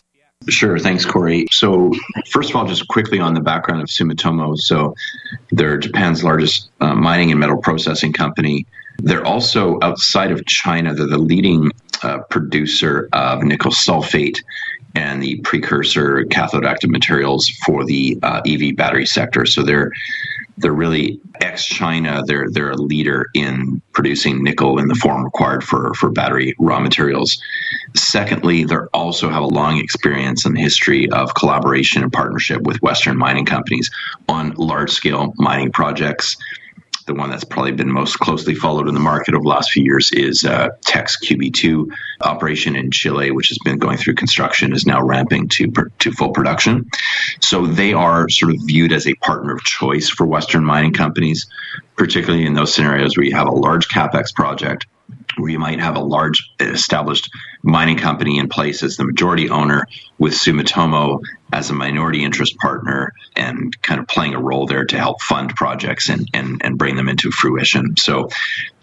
Sure. 0.48 0.78
Thanks, 0.78 1.04
Corey. 1.04 1.48
So, 1.50 1.90
first 2.30 2.50
of 2.50 2.54
all, 2.54 2.64
just 2.64 2.86
quickly 2.86 3.18
on 3.18 3.34
the 3.34 3.40
background 3.40 3.82
of 3.82 3.88
Sumitomo. 3.88 4.56
So, 4.56 4.94
they're 5.50 5.78
Japan's 5.78 6.22
largest 6.22 6.70
uh, 6.80 6.94
mining 6.94 7.32
and 7.32 7.40
metal 7.40 7.56
processing 7.56 8.12
company. 8.12 8.64
They're 8.98 9.26
also 9.26 9.80
outside 9.82 10.30
of 10.30 10.46
China, 10.46 10.94
they're 10.94 11.08
the 11.08 11.18
leading 11.18 11.72
uh, 12.04 12.18
producer 12.30 13.08
of 13.12 13.42
nickel 13.42 13.72
sulfate 13.72 14.38
and 14.94 15.20
the 15.20 15.40
precursor 15.40 16.24
cathode 16.26 16.66
active 16.66 16.90
materials 16.90 17.48
for 17.64 17.84
the 17.84 18.16
uh, 18.22 18.42
EV 18.46 18.76
battery 18.76 19.06
sector. 19.06 19.44
So, 19.44 19.64
they're 19.64 19.90
they're 20.62 20.72
really 20.72 21.20
ex 21.40 21.64
China. 21.66 22.22
They're 22.26 22.48
they're 22.50 22.70
a 22.70 22.76
leader 22.76 23.26
in 23.34 23.82
producing 23.92 24.42
nickel 24.42 24.78
in 24.78 24.88
the 24.88 24.94
form 24.94 25.24
required 25.24 25.64
for 25.64 25.92
for 25.94 26.10
battery 26.10 26.54
raw 26.58 26.80
materials. 26.80 27.42
Secondly, 27.94 28.64
they 28.64 28.76
also 28.94 29.28
have 29.28 29.42
a 29.42 29.46
long 29.46 29.78
experience 29.78 30.46
and 30.46 30.56
history 30.56 31.10
of 31.10 31.34
collaboration 31.34 32.02
and 32.02 32.12
partnership 32.12 32.62
with 32.62 32.80
Western 32.80 33.18
mining 33.18 33.44
companies 33.44 33.90
on 34.28 34.52
large 34.52 34.90
scale 34.90 35.34
mining 35.36 35.72
projects 35.72 36.36
the 37.06 37.14
one 37.14 37.30
that's 37.30 37.44
probably 37.44 37.72
been 37.72 37.90
most 37.90 38.18
closely 38.18 38.54
followed 38.54 38.88
in 38.88 38.94
the 38.94 39.00
market 39.00 39.34
over 39.34 39.42
the 39.42 39.48
last 39.48 39.72
few 39.72 39.84
years 39.84 40.12
is 40.12 40.44
uh, 40.44 40.68
Teck's 40.84 41.16
QB2 41.24 41.90
operation 42.20 42.76
in 42.76 42.90
Chile, 42.90 43.30
which 43.30 43.48
has 43.48 43.58
been 43.64 43.78
going 43.78 43.96
through 43.96 44.14
construction, 44.14 44.72
is 44.72 44.86
now 44.86 45.02
ramping 45.02 45.48
to 45.48 45.72
to 45.98 46.12
full 46.12 46.30
production. 46.30 46.90
So 47.40 47.66
they 47.66 47.92
are 47.92 48.28
sort 48.28 48.54
of 48.54 48.60
viewed 48.64 48.92
as 48.92 49.06
a 49.06 49.14
partner 49.14 49.54
of 49.54 49.62
choice 49.64 50.08
for 50.08 50.26
Western 50.26 50.64
mining 50.64 50.92
companies, 50.92 51.46
particularly 51.96 52.46
in 52.46 52.54
those 52.54 52.74
scenarios 52.74 53.16
where 53.16 53.26
you 53.26 53.34
have 53.34 53.48
a 53.48 53.52
large 53.52 53.88
capex 53.88 54.34
project 54.34 54.86
where 55.36 55.50
you 55.50 55.58
might 55.58 55.80
have 55.80 55.96
a 55.96 56.00
large 56.00 56.50
established 56.60 57.30
mining 57.62 57.96
company 57.96 58.38
in 58.38 58.48
place 58.48 58.82
as 58.82 58.96
the 58.96 59.04
majority 59.04 59.48
owner 59.50 59.86
with 60.18 60.32
Sumitomo 60.32 61.20
as 61.52 61.70
a 61.70 61.74
minority 61.74 62.24
interest 62.24 62.56
partner 62.56 63.12
and 63.36 63.80
kind 63.82 64.00
of 64.00 64.06
playing 64.08 64.34
a 64.34 64.40
role 64.40 64.66
there 64.66 64.84
to 64.84 64.98
help 64.98 65.20
fund 65.20 65.54
projects 65.54 66.08
and, 66.08 66.28
and, 66.34 66.60
and 66.64 66.78
bring 66.78 66.96
them 66.96 67.08
into 67.08 67.30
fruition. 67.30 67.96
So 67.96 68.28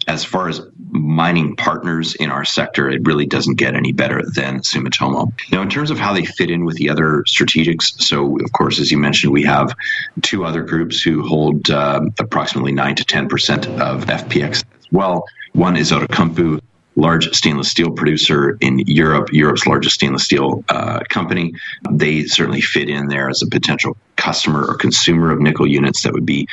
as 0.06 0.24
far 0.24 0.48
as 0.48 0.60
mining 0.90 1.56
partners 1.56 2.14
in 2.14 2.30
our 2.30 2.44
sector, 2.44 2.88
it 2.88 3.06
really 3.06 3.26
doesn't 3.26 3.56
get 3.56 3.74
any 3.74 3.92
better 3.92 4.22
than 4.34 4.60
Sumitomo. 4.60 5.32
Now, 5.52 5.62
in 5.62 5.70
terms 5.70 5.90
of 5.90 5.98
how 5.98 6.12
they 6.12 6.24
fit 6.24 6.50
in 6.50 6.64
with 6.64 6.76
the 6.76 6.90
other 6.90 7.24
strategics, 7.28 8.00
so 8.02 8.38
of 8.38 8.52
course, 8.52 8.80
as 8.80 8.90
you 8.90 8.98
mentioned, 8.98 9.32
we 9.32 9.44
have 9.44 9.74
two 10.22 10.44
other 10.44 10.62
groups 10.62 11.02
who 11.02 11.22
hold 11.22 11.70
uh, 11.70 12.00
approximately 12.18 12.72
9 12.72 12.96
to 12.96 13.04
10% 13.04 13.78
of 13.78 14.06
FPX 14.06 14.50
as 14.52 14.64
well. 14.90 15.26
One 15.52 15.76
is 15.76 15.90
Outokumpu, 15.90 16.60
large 16.96 17.34
stainless 17.34 17.70
steel 17.70 17.90
producer 17.90 18.56
in 18.60 18.80
Europe, 18.80 19.32
Europe's 19.32 19.66
largest 19.66 19.96
stainless 19.96 20.24
steel 20.24 20.64
uh, 20.68 21.00
company. 21.08 21.54
They 21.90 22.24
certainly 22.24 22.60
fit 22.60 22.88
in 22.88 23.08
there 23.08 23.28
as 23.28 23.42
a 23.42 23.46
potential 23.46 23.96
customer 24.16 24.66
or 24.66 24.74
consumer 24.74 25.32
of 25.32 25.40
nickel 25.40 25.66
units 25.66 26.02
that 26.02 26.12
would 26.12 26.26
be 26.26 26.46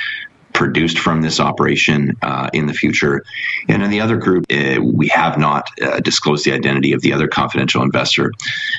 produced 0.57 0.97
from 0.97 1.21
this 1.21 1.39
operation 1.39 2.17
uh, 2.23 2.49
in 2.51 2.65
the 2.65 2.73
future. 2.73 3.23
And 3.69 3.83
in 3.83 3.91
the 3.91 4.01
other 4.01 4.17
group, 4.17 4.47
uh, 4.51 4.81
we 4.81 5.07
have 5.09 5.37
not 5.37 5.69
uh, 5.79 5.99
disclosed 5.99 6.45
the 6.45 6.53
identity 6.53 6.93
of 6.93 7.01
the 7.01 7.13
other 7.13 7.27
confidential 7.27 7.83
investor. 7.83 8.33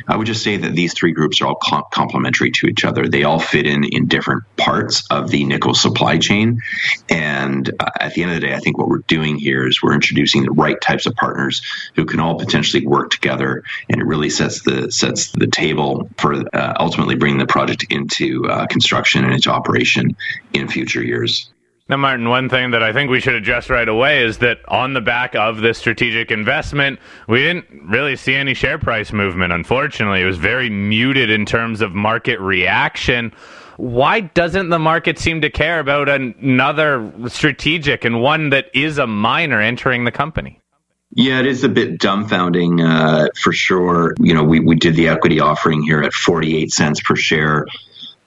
I 0.08 0.16
would 0.16 0.26
just 0.26 0.42
say 0.42 0.56
that 0.56 0.72
these 0.72 0.92
three 0.92 1.12
groups 1.12 1.40
are 1.40 1.46
all 1.46 1.54
com- 1.54 1.84
complementary 1.92 2.50
to 2.50 2.66
each 2.66 2.84
other. 2.84 3.06
They 3.06 3.22
all 3.22 3.38
fit 3.38 3.64
in 3.64 3.84
in 3.84 4.08
different 4.08 4.42
parts 4.56 5.06
of 5.08 5.30
the 5.30 5.44
nickel 5.44 5.72
supply 5.72 6.18
chain. 6.18 6.60
And 7.08 7.70
uh, 7.78 7.90
at 8.00 8.14
the 8.14 8.24
end 8.24 8.32
of 8.32 8.40
the 8.40 8.48
day, 8.48 8.54
I 8.54 8.58
think 8.58 8.76
what 8.76 8.88
we're 8.88 9.06
doing 9.06 9.36
here 9.36 9.64
is 9.64 9.80
we're 9.80 9.94
introducing 9.94 10.42
the 10.42 10.50
right 10.50 10.80
types 10.80 11.06
of 11.06 11.14
partners 11.14 11.62
who 11.94 12.06
can 12.06 12.18
all 12.18 12.40
potentially 12.40 12.84
work 12.88 13.10
together, 13.10 13.62
and 13.88 14.00
it 14.00 14.04
really 14.04 14.30
sets 14.30 14.62
the 14.62 14.90
sets 14.90 15.30
the 15.30 15.46
table 15.46 16.10
for 16.18 16.34
uh, 16.52 16.74
ultimately 16.80 17.14
bringing 17.14 17.38
the 17.38 17.46
project 17.46 17.86
into 17.90 18.46
uh, 18.46 18.66
construction 18.66 19.24
and 19.24 19.32
into 19.32 19.52
operation 19.52 20.16
in 20.52 20.66
future 20.66 21.04
years. 21.04 21.52
Now, 21.88 21.96
Martin, 21.96 22.28
one 22.28 22.50
thing 22.50 22.72
that 22.72 22.82
I 22.82 22.92
think 22.92 23.10
we 23.10 23.18
should 23.18 23.34
address 23.34 23.70
right 23.70 23.88
away 23.88 24.22
is 24.22 24.38
that 24.38 24.58
on 24.68 24.92
the 24.92 25.00
back 25.00 25.34
of 25.34 25.62
this 25.62 25.78
strategic 25.78 26.30
investment, 26.30 26.98
we 27.26 27.38
didn't 27.38 27.64
really 27.84 28.14
see 28.14 28.34
any 28.34 28.52
share 28.52 28.78
price 28.78 29.10
movement. 29.10 29.54
Unfortunately, 29.54 30.20
it 30.20 30.26
was 30.26 30.36
very 30.36 30.68
muted 30.68 31.30
in 31.30 31.46
terms 31.46 31.80
of 31.80 31.94
market 31.94 32.38
reaction. 32.40 33.32
Why 33.78 34.20
doesn't 34.20 34.68
the 34.68 34.78
market 34.78 35.18
seem 35.18 35.40
to 35.40 35.48
care 35.48 35.80
about 35.80 36.10
another 36.10 37.10
strategic 37.28 38.04
and 38.04 38.20
one 38.20 38.50
that 38.50 38.66
is 38.74 38.98
a 38.98 39.06
miner 39.06 39.58
entering 39.58 40.04
the 40.04 40.12
company? 40.12 40.60
Yeah, 41.12 41.40
it 41.40 41.46
is 41.46 41.64
a 41.64 41.70
bit 41.70 41.98
dumbfounding 41.98 42.86
uh, 42.86 43.28
for 43.40 43.52
sure. 43.54 44.14
You 44.20 44.34
know, 44.34 44.44
we, 44.44 44.60
we 44.60 44.76
did 44.76 44.94
the 44.94 45.08
equity 45.08 45.40
offering 45.40 45.82
here 45.82 46.02
at 46.02 46.12
48 46.12 46.70
cents 46.70 47.00
per 47.00 47.16
share 47.16 47.66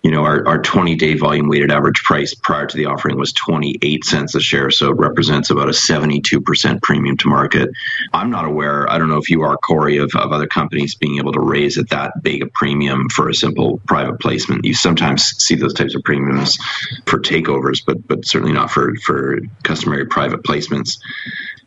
you 0.04 0.10
know, 0.10 0.24
our, 0.24 0.48
our 0.48 0.62
20 0.62 0.96
day 0.96 1.14
volume 1.14 1.48
weighted 1.48 1.72
average 1.72 2.04
price 2.04 2.34
prior 2.34 2.66
to 2.66 2.76
the 2.76 2.86
offering 2.86 3.18
was 3.18 3.34
28 3.34 4.04
cents 4.04 4.34
a 4.34 4.42
share. 4.42 4.72
So 4.72 4.90
it 4.90 4.98
represents 4.98 5.52
about 5.52 5.68
a 5.68 5.74
72% 5.74 6.82
premium 6.82 7.18
to 7.18 7.28
market. 7.28 7.70
I'm 8.12 8.32
not 8.32 8.46
aware, 8.46 8.90
I 8.90 8.98
don't 8.98 9.10
know 9.10 9.20
if 9.20 9.30
you 9.30 9.44
are, 9.44 9.58
Corey, 9.58 9.98
of, 9.98 10.12
of 10.16 10.32
other 10.32 10.48
companies 10.48 10.96
being 10.96 11.18
able 11.18 11.34
to 11.34 11.40
raise 11.40 11.78
at 11.78 11.90
that 11.90 12.24
big 12.24 12.42
a 12.42 12.48
premium 12.48 13.10
for 13.10 13.30
a 13.30 13.36
simple 13.36 13.80
private 13.86 14.20
placement. 14.20 14.66
You 14.66 14.74
sometimes 14.74 15.36
see 15.38 15.56
those 15.56 15.74
types 15.74 15.94
of 15.94 16.04
premiums 16.04 16.58
for 17.06 17.20
takeovers, 17.20 17.84
but, 17.86 18.08
but 18.08 18.26
certainly 18.26 18.54
not 18.54 18.72
for, 18.72 18.96
for 19.04 19.40
customary 19.64 20.08
private 20.08 20.42
placements. 20.42 20.98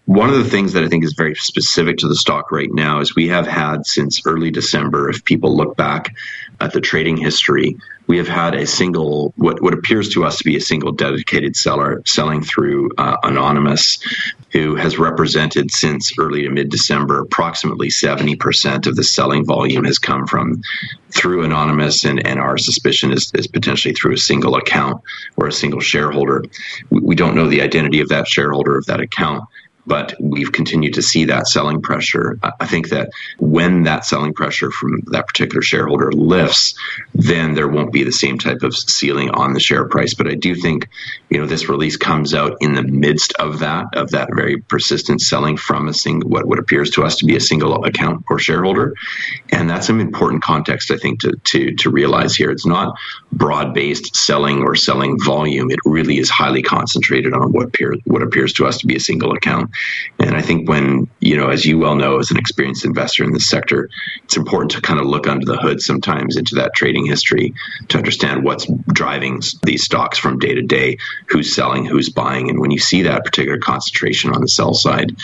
One 0.06 0.28
of 0.28 0.36
the 0.36 0.50
things 0.50 0.74
that 0.74 0.84
I 0.84 0.88
think 0.88 1.02
is 1.04 1.14
very 1.14 1.34
specific 1.34 1.98
to 1.98 2.08
the 2.08 2.16
stock 2.16 2.52
right 2.52 2.70
now 2.70 3.00
is 3.00 3.14
we 3.14 3.28
have 3.28 3.46
had 3.46 3.86
since 3.86 4.20
early 4.26 4.50
December, 4.50 5.08
if 5.08 5.24
people 5.24 5.56
look 5.56 5.76
back 5.76 6.14
at 6.60 6.72
the 6.72 6.80
trading 6.80 7.16
history, 7.16 7.78
we 8.06 8.18
have 8.18 8.28
had 8.28 8.54
a 8.54 8.66
single, 8.66 9.32
what, 9.36 9.62
what 9.62 9.72
appears 9.72 10.10
to 10.10 10.24
us 10.24 10.36
to 10.38 10.44
be 10.44 10.56
a 10.56 10.60
single 10.60 10.92
dedicated 10.92 11.56
seller 11.56 12.02
selling 12.04 12.42
through 12.42 12.90
uh, 12.98 13.16
Anonymous, 13.22 13.98
who 14.52 14.76
has 14.76 14.98
represented 14.98 15.70
since 15.70 16.12
early 16.18 16.42
to 16.42 16.50
mid 16.50 16.70
December 16.70 17.20
approximately 17.20 17.88
70% 17.88 18.86
of 18.86 18.96
the 18.96 19.04
selling 19.04 19.44
volume 19.44 19.84
has 19.84 19.98
come 19.98 20.26
from 20.26 20.62
through 21.10 21.44
Anonymous, 21.44 22.04
and, 22.04 22.24
and 22.26 22.38
our 22.38 22.58
suspicion 22.58 23.12
is, 23.12 23.32
is 23.34 23.46
potentially 23.46 23.94
through 23.94 24.14
a 24.14 24.18
single 24.18 24.56
account 24.56 25.00
or 25.36 25.46
a 25.46 25.52
single 25.52 25.80
shareholder. 25.80 26.44
We, 26.90 27.00
we 27.00 27.14
don't 27.14 27.34
know 27.34 27.48
the 27.48 27.62
identity 27.62 28.00
of 28.00 28.08
that 28.10 28.28
shareholder 28.28 28.76
of 28.76 28.86
that 28.86 29.00
account 29.00 29.44
but 29.86 30.14
we've 30.20 30.52
continued 30.52 30.94
to 30.94 31.02
see 31.02 31.26
that 31.26 31.46
selling 31.46 31.82
pressure. 31.82 32.38
I 32.60 32.66
think 32.66 32.88
that 32.88 33.10
when 33.38 33.82
that 33.84 34.04
selling 34.04 34.32
pressure 34.32 34.70
from 34.70 35.00
that 35.06 35.26
particular 35.26 35.62
shareholder 35.62 36.10
lifts, 36.12 36.74
then 37.14 37.54
there 37.54 37.68
won't 37.68 37.92
be 37.92 38.04
the 38.04 38.12
same 38.12 38.38
type 38.38 38.62
of 38.62 38.74
ceiling 38.76 39.30
on 39.30 39.52
the 39.52 39.60
share 39.60 39.86
price. 39.86 40.14
But 40.14 40.28
I 40.28 40.34
do 40.34 40.54
think, 40.54 40.88
you 41.28 41.38
know, 41.38 41.46
this 41.46 41.68
release 41.68 41.96
comes 41.96 42.34
out 42.34 42.56
in 42.60 42.74
the 42.74 42.82
midst 42.82 43.32
of 43.34 43.58
that, 43.60 43.86
of 43.94 44.10
that 44.10 44.30
very 44.34 44.58
persistent 44.58 45.20
selling 45.20 45.56
from 45.56 45.88
a 45.88 45.94
single, 45.94 46.30
what, 46.30 46.46
what 46.46 46.58
appears 46.58 46.90
to 46.90 47.04
us 47.04 47.16
to 47.16 47.26
be 47.26 47.36
a 47.36 47.40
single 47.40 47.84
account 47.84 48.24
or 48.30 48.38
shareholder. 48.38 48.94
And 49.50 49.68
that's 49.68 49.88
an 49.88 50.00
important 50.00 50.42
context, 50.42 50.90
I 50.90 50.96
think, 50.96 51.20
to, 51.20 51.32
to, 51.32 51.74
to 51.74 51.90
realize 51.90 52.34
here. 52.34 52.50
It's 52.50 52.66
not 52.66 52.96
broad 53.32 53.74
based 53.74 54.16
selling 54.16 54.62
or 54.62 54.74
selling 54.74 55.18
volume. 55.22 55.70
It 55.70 55.80
really 55.84 56.18
is 56.18 56.30
highly 56.30 56.62
concentrated 56.62 57.34
on 57.34 57.52
what, 57.52 57.66
appear, 57.66 57.94
what 58.04 58.22
appears 58.22 58.52
to 58.54 58.66
us 58.66 58.78
to 58.78 58.86
be 58.86 58.96
a 58.96 59.00
single 59.00 59.32
account. 59.32 59.70
And 60.18 60.36
I 60.36 60.42
think 60.42 60.68
when, 60.68 61.08
you 61.20 61.36
know, 61.36 61.48
as 61.48 61.64
you 61.64 61.78
well 61.78 61.94
know, 61.94 62.18
as 62.18 62.30
an 62.30 62.36
experienced 62.36 62.84
investor 62.84 63.24
in 63.24 63.32
this 63.32 63.48
sector, 63.48 63.88
it's 64.24 64.36
important 64.36 64.72
to 64.72 64.80
kind 64.80 65.00
of 65.00 65.06
look 65.06 65.26
under 65.26 65.44
the 65.44 65.56
hood 65.56 65.80
sometimes 65.80 66.36
into 66.36 66.54
that 66.56 66.74
trading 66.74 67.06
history 67.06 67.54
to 67.88 67.98
understand 67.98 68.44
what's 68.44 68.66
driving 68.92 69.40
these 69.62 69.84
stocks 69.84 70.18
from 70.18 70.38
day 70.38 70.54
to 70.54 70.62
day, 70.62 70.96
who's 71.28 71.54
selling, 71.54 71.84
who's 71.84 72.10
buying. 72.10 72.50
And 72.50 72.60
when 72.60 72.70
you 72.70 72.78
see 72.78 73.02
that 73.02 73.24
particular 73.24 73.58
concentration 73.58 74.34
on 74.34 74.40
the 74.40 74.48
sell 74.48 74.74
side, 74.74 75.16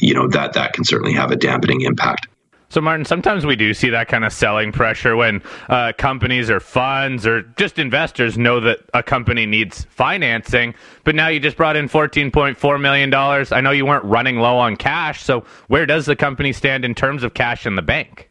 you 0.00 0.14
know, 0.14 0.28
that, 0.28 0.54
that 0.54 0.72
can 0.72 0.84
certainly 0.84 1.14
have 1.14 1.30
a 1.30 1.36
dampening 1.36 1.82
impact. 1.82 2.28
So, 2.68 2.80
Martin, 2.80 3.04
sometimes 3.04 3.46
we 3.46 3.54
do 3.56 3.72
see 3.74 3.90
that 3.90 4.08
kind 4.08 4.24
of 4.24 4.32
selling 4.32 4.72
pressure 4.72 5.16
when 5.16 5.42
uh, 5.68 5.92
companies 5.96 6.50
or 6.50 6.58
funds 6.58 7.26
or 7.26 7.42
just 7.56 7.78
investors 7.78 8.36
know 8.36 8.60
that 8.60 8.80
a 8.92 9.02
company 9.02 9.46
needs 9.46 9.84
financing. 9.90 10.74
But 11.04 11.14
now 11.14 11.28
you 11.28 11.38
just 11.38 11.56
brought 11.56 11.76
in 11.76 11.88
$14.4 11.88 12.80
million. 12.80 13.14
I 13.14 13.60
know 13.60 13.70
you 13.70 13.86
weren't 13.86 14.04
running 14.04 14.36
low 14.38 14.58
on 14.58 14.76
cash. 14.76 15.22
So, 15.22 15.44
where 15.68 15.86
does 15.86 16.06
the 16.06 16.16
company 16.16 16.52
stand 16.52 16.84
in 16.84 16.94
terms 16.94 17.22
of 17.22 17.34
cash 17.34 17.66
in 17.66 17.76
the 17.76 17.82
bank? 17.82 18.30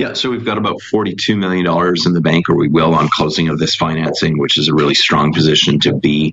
Yeah, 0.00 0.14
so 0.14 0.30
we've 0.30 0.46
got 0.46 0.56
about 0.56 0.80
$42 0.80 1.36
million 1.36 1.66
in 2.06 2.14
the 2.14 2.22
bank, 2.22 2.48
or 2.48 2.56
we 2.56 2.68
will 2.68 2.94
on 2.94 3.10
closing 3.10 3.50
of 3.50 3.58
this 3.58 3.74
financing, 3.74 4.38
which 4.38 4.56
is 4.56 4.66
a 4.66 4.72
really 4.72 4.94
strong 4.94 5.30
position 5.30 5.78
to 5.80 5.92
be. 5.92 6.32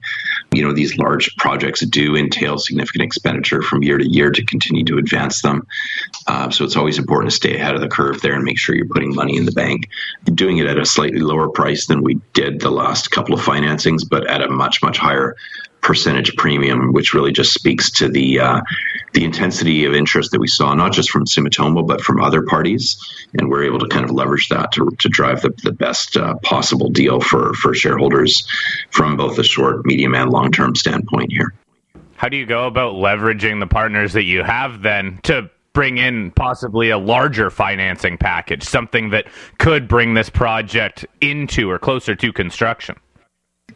You 0.53 0.63
know, 0.63 0.71
these 0.71 0.97
large 0.97 1.35
projects 1.35 1.81
do 1.81 2.15
entail 2.15 2.59
significant 2.59 3.03
expenditure 3.03 3.61
from 3.61 3.83
year 3.83 3.97
to 3.97 4.07
year 4.07 4.31
to 4.31 4.45
continue 4.45 4.85
to 4.85 4.97
advance 4.97 5.41
them. 5.41 5.67
Uh, 6.27 6.49
so 6.49 6.63
it's 6.63 6.77
always 6.77 6.97
important 6.97 7.29
to 7.29 7.35
stay 7.35 7.57
ahead 7.57 7.75
of 7.75 7.81
the 7.81 7.89
curve 7.89 8.21
there 8.21 8.35
and 8.35 8.45
make 8.45 8.57
sure 8.57 8.73
you're 8.73 8.87
putting 8.87 9.13
money 9.13 9.35
in 9.35 9.43
the 9.43 9.51
bank. 9.51 9.89
Doing 10.23 10.59
it 10.59 10.65
at 10.67 10.77
a 10.77 10.85
slightly 10.85 11.19
lower 11.19 11.49
price 11.49 11.87
than 11.87 12.03
we 12.03 12.21
did 12.31 12.61
the 12.61 12.71
last 12.71 13.11
couple 13.11 13.33
of 13.33 13.41
financings, 13.41 14.07
but 14.09 14.25
at 14.27 14.41
a 14.41 14.47
much, 14.47 14.81
much 14.81 14.97
higher 14.97 15.35
percentage 15.87 16.35
premium, 16.35 16.91
which 16.91 17.13
really 17.13 17.31
just 17.31 17.53
speaks 17.53 17.89
to 17.89 18.09
the 18.09 18.41
uh, 18.41 18.61
the 19.13 19.23
intensity 19.23 19.85
of 19.85 19.93
interest 19.95 20.31
that 20.31 20.39
we 20.39 20.47
saw, 20.47 20.73
not 20.73 20.91
just 20.91 21.09
from 21.09 21.25
Sumitomo, 21.25 21.87
but 21.87 22.01
from 22.01 22.21
other 22.21 22.43
parties. 22.43 22.97
And 23.39 23.49
we're 23.49 23.63
able 23.63 23.79
to 23.79 23.87
kind 23.87 24.03
of 24.03 24.11
leverage 24.11 24.49
that 24.49 24.73
to, 24.73 24.89
to 24.99 25.09
drive 25.09 25.41
the, 25.41 25.53
the 25.63 25.71
best 25.71 26.17
uh, 26.17 26.35
possible 26.43 26.89
deal 26.89 27.21
for, 27.21 27.53
for 27.53 27.73
shareholders 27.73 28.45
from 28.91 29.15
both 29.15 29.39
a 29.39 29.43
short, 29.43 29.85
medium, 29.85 30.13
and 30.13 30.29
long 30.29 30.51
term 30.51 30.75
standpoint 30.75 31.31
here. 31.31 31.53
How 32.17 32.27
do 32.27 32.35
you 32.35 32.45
go 32.45 32.67
about 32.67 32.95
leveraging 32.95 33.61
the 33.61 33.67
partners 33.67 34.11
that 34.13 34.23
you 34.23 34.43
have 34.43 34.81
then 34.81 35.19
to 35.23 35.49
bring 35.71 35.97
in 35.97 36.31
possibly 36.31 36.89
a 36.89 36.97
larger 36.97 37.49
financing 37.49 38.17
package, 38.17 38.63
something 38.63 39.11
that 39.11 39.27
could 39.57 39.87
bring 39.87 40.15
this 40.15 40.29
project 40.29 41.05
into 41.21 41.69
or 41.69 41.79
closer 41.79 42.13
to 42.15 42.33
construction? 42.33 42.97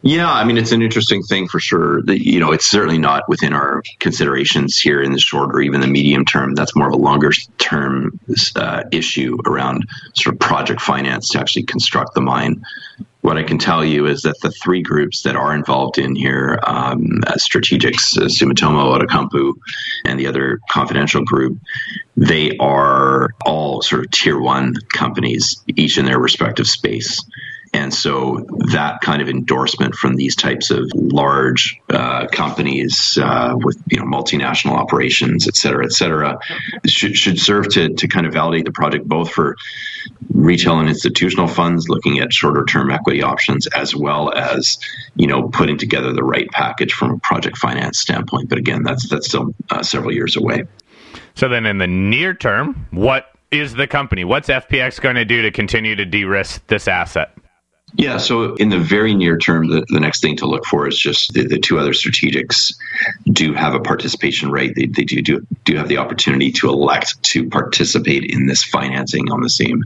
Yeah, 0.03 0.31
I 0.31 0.43
mean, 0.45 0.57
it's 0.57 0.71
an 0.71 0.81
interesting 0.81 1.21
thing 1.21 1.47
for 1.47 1.59
sure. 1.59 2.01
That 2.03 2.25
you 2.25 2.39
know, 2.39 2.51
it's 2.51 2.69
certainly 2.69 2.97
not 2.97 3.29
within 3.29 3.53
our 3.53 3.83
considerations 3.99 4.79
here 4.79 5.01
in 5.01 5.11
the 5.11 5.19
short 5.19 5.55
or 5.55 5.61
even 5.61 5.81
the 5.81 5.87
medium 5.87 6.25
term. 6.25 6.55
That's 6.55 6.75
more 6.75 6.87
of 6.87 6.93
a 6.93 6.97
longer 6.97 7.31
term 7.59 8.19
uh, 8.55 8.83
issue 8.91 9.37
around 9.45 9.87
sort 10.15 10.33
of 10.33 10.39
project 10.39 10.81
finance 10.81 11.29
to 11.29 11.39
actually 11.39 11.63
construct 11.63 12.15
the 12.15 12.21
mine. 12.21 12.63
What 13.21 13.37
I 13.37 13.43
can 13.43 13.59
tell 13.59 13.85
you 13.85 14.07
is 14.07 14.23
that 14.23 14.41
the 14.41 14.49
three 14.49 14.81
groups 14.81 15.21
that 15.21 15.35
are 15.35 15.53
involved 15.53 15.99
in 15.99 16.15
here, 16.15 16.59
um, 16.65 17.21
uh, 17.27 17.33
Strategics, 17.33 18.17
uh, 18.17 18.25
Sumitomo, 18.25 18.97
Outokumpu, 18.97 19.53
and 20.05 20.19
the 20.19 20.25
other 20.25 20.59
confidential 20.71 21.23
group, 21.23 21.59
they 22.17 22.57
are 22.57 23.29
all 23.45 23.83
sort 23.83 24.03
of 24.03 24.09
tier 24.09 24.39
one 24.39 24.75
companies, 24.91 25.63
each 25.67 25.99
in 25.99 26.05
their 26.05 26.17
respective 26.17 26.67
space. 26.67 27.23
And 27.73 27.93
so 27.93 28.45
that 28.71 28.99
kind 29.01 29.21
of 29.21 29.29
endorsement 29.29 29.95
from 29.95 30.15
these 30.15 30.35
types 30.35 30.71
of 30.71 30.91
large 30.93 31.79
uh, 31.89 32.27
companies 32.27 33.17
uh, 33.21 33.55
with 33.55 33.81
you 33.89 33.97
know 33.97 34.05
multinational 34.05 34.73
operations, 34.73 35.47
et 35.47 35.55
cetera, 35.55 35.85
et 35.85 35.93
cetera, 35.93 36.37
should, 36.85 37.17
should 37.17 37.39
serve 37.39 37.69
to, 37.69 37.93
to 37.93 38.07
kind 38.07 38.25
of 38.25 38.33
validate 38.33 38.65
the 38.65 38.73
project 38.73 39.07
both 39.07 39.31
for 39.31 39.55
retail 40.33 40.79
and 40.79 40.89
institutional 40.89 41.47
funds 41.47 41.87
looking 41.87 42.19
at 42.19 42.33
shorter 42.33 42.65
term 42.65 42.91
equity 42.91 43.23
options 43.23 43.67
as 43.67 43.95
well 43.95 44.33
as 44.33 44.77
you 45.15 45.27
know 45.27 45.47
putting 45.49 45.77
together 45.77 46.11
the 46.11 46.23
right 46.23 46.49
package 46.51 46.91
from 46.91 47.11
a 47.11 47.19
project 47.19 47.57
finance 47.57 47.99
standpoint. 47.99 48.49
But 48.49 48.57
again, 48.57 48.83
that's 48.83 49.07
that's 49.07 49.27
still 49.27 49.55
uh, 49.69 49.81
several 49.81 50.13
years 50.13 50.35
away. 50.35 50.65
So 51.35 51.47
then, 51.47 51.65
in 51.65 51.77
the 51.77 51.87
near 51.87 52.33
term, 52.33 52.87
what 52.91 53.31
is 53.49 53.75
the 53.75 53.87
company? 53.87 54.23
What's 54.25 54.49
FPX 54.49 54.99
going 54.99 55.15
to 55.15 55.25
do 55.25 55.41
to 55.41 55.51
continue 55.51 55.95
to 55.95 56.05
de-risk 56.05 56.65
this 56.67 56.87
asset? 56.87 57.31
Yeah, 57.95 58.17
so 58.17 58.55
in 58.55 58.69
the 58.69 58.79
very 58.79 59.13
near 59.13 59.37
term, 59.37 59.67
the, 59.67 59.85
the 59.89 59.99
next 59.99 60.21
thing 60.21 60.37
to 60.37 60.45
look 60.45 60.65
for 60.65 60.87
is 60.87 60.97
just 60.97 61.33
the, 61.33 61.45
the 61.45 61.59
two 61.59 61.77
other 61.77 61.91
strategics 61.91 62.73
do 63.31 63.53
have 63.53 63.73
a 63.73 63.79
participation 63.79 64.49
rate. 64.49 64.75
They, 64.75 64.85
they 64.85 65.03
do, 65.03 65.21
do 65.21 65.45
do 65.65 65.75
have 65.75 65.89
the 65.89 65.97
opportunity 65.97 66.51
to 66.53 66.69
elect 66.69 67.21
to 67.23 67.49
participate 67.49 68.31
in 68.31 68.45
this 68.45 68.63
financing 68.63 69.29
on 69.31 69.41
the 69.41 69.49
same 69.49 69.83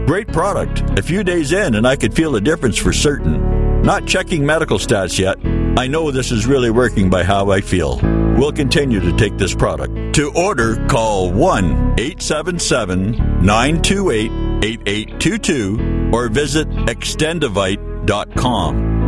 Great 0.05 0.29
product. 0.29 0.97
A 0.97 1.03
few 1.03 1.25
days 1.25 1.51
in, 1.51 1.75
and 1.75 1.85
I 1.85 1.97
could 1.97 2.13
feel 2.13 2.37
a 2.37 2.41
difference 2.41 2.77
for 2.77 2.93
certain. 2.93 3.81
Not 3.81 4.07
checking 4.07 4.45
medical 4.45 4.77
stats 4.77 5.19
yet. 5.19 5.35
I 5.77 5.87
know 5.87 6.09
this 6.09 6.31
is 6.31 6.47
really 6.47 6.71
working 6.71 7.09
by 7.09 7.25
how 7.25 7.51
I 7.51 7.59
feel. 7.59 7.99
We'll 8.37 8.53
continue 8.53 9.01
to 9.01 9.11
take 9.17 9.37
this 9.37 9.53
product. 9.53 10.15
To 10.15 10.31
order, 10.33 10.87
call 10.87 11.33
1 11.33 11.95
877 11.99 13.43
928 13.45 14.31
8822 14.63 16.11
or 16.13 16.29
visit 16.29 16.69
extendovite.com. 16.69 18.98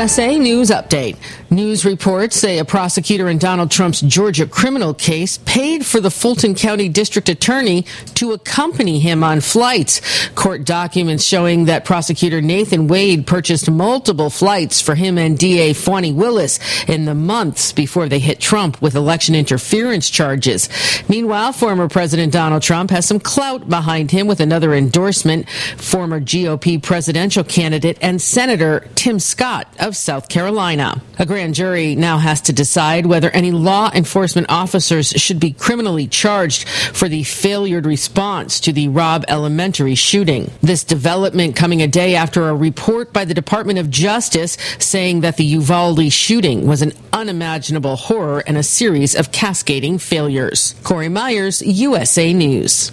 USA 0.00 0.38
News 0.38 0.70
Update. 0.70 1.18
News 1.50 1.84
reports 1.84 2.36
say 2.36 2.58
a 2.58 2.64
prosecutor 2.64 3.28
in 3.28 3.36
Donald 3.36 3.70
Trump's 3.70 4.00
Georgia 4.00 4.46
criminal 4.46 4.94
case 4.94 5.36
paid 5.36 5.84
for 5.84 6.00
the 6.00 6.10
Fulton 6.10 6.54
County 6.54 6.88
District 6.88 7.28
Attorney 7.28 7.84
to 8.14 8.32
accompany 8.32 8.98
him 8.98 9.22
on 9.22 9.42
flights. 9.42 10.28
Court 10.30 10.64
documents 10.64 11.24
showing 11.24 11.66
that 11.66 11.84
prosecutor 11.84 12.40
Nathan 12.40 12.88
Wade 12.88 13.26
purchased 13.26 13.70
multiple 13.70 14.30
flights 14.30 14.80
for 14.80 14.94
him 14.94 15.18
and 15.18 15.38
DA 15.38 15.74
Fani 15.74 16.12
Willis 16.12 16.60
in 16.88 17.04
the 17.04 17.14
months 17.14 17.72
before 17.72 18.08
they 18.08 18.20
hit 18.20 18.40
Trump 18.40 18.80
with 18.80 18.94
election 18.94 19.34
interference 19.34 20.08
charges. 20.08 20.70
Meanwhile, 21.10 21.52
former 21.52 21.88
President 21.88 22.32
Donald 22.32 22.62
Trump 22.62 22.90
has 22.90 23.04
some 23.04 23.20
clout 23.20 23.68
behind 23.68 24.12
him 24.12 24.26
with 24.26 24.40
another 24.40 24.72
endorsement. 24.72 25.46
Former 25.76 26.20
GOP 26.20 26.82
presidential 26.82 27.44
candidate 27.44 27.98
and 28.00 28.22
Senator 28.22 28.88
Tim 28.94 29.18
Scott 29.18 29.66
of 29.90 29.96
South 29.96 30.28
Carolina. 30.28 31.02
A 31.18 31.26
grand 31.26 31.56
jury 31.56 31.96
now 31.96 32.18
has 32.18 32.40
to 32.42 32.52
decide 32.52 33.06
whether 33.06 33.28
any 33.30 33.50
law 33.50 33.90
enforcement 33.92 34.46
officers 34.48 35.08
should 35.08 35.40
be 35.40 35.50
criminally 35.50 36.06
charged 36.06 36.68
for 36.68 37.08
the 37.08 37.24
failure 37.24 37.80
response 37.80 38.60
to 38.60 38.72
the 38.72 38.86
Robb 38.86 39.24
Elementary 39.26 39.96
shooting. 39.96 40.48
This 40.62 40.84
development 40.84 41.56
coming 41.56 41.82
a 41.82 41.88
day 41.88 42.14
after 42.14 42.48
a 42.48 42.54
report 42.54 43.12
by 43.12 43.24
the 43.24 43.34
Department 43.34 43.80
of 43.80 43.90
Justice 43.90 44.56
saying 44.78 45.22
that 45.22 45.36
the 45.36 45.44
Uvalde 45.44 46.12
shooting 46.12 46.68
was 46.68 46.82
an 46.82 46.92
unimaginable 47.12 47.96
horror 47.96 48.44
and 48.46 48.56
a 48.56 48.62
series 48.62 49.16
of 49.16 49.32
cascading 49.32 49.98
failures. 49.98 50.76
Corey 50.84 51.08
Myers, 51.08 51.62
USA 51.62 52.32
News. 52.32 52.92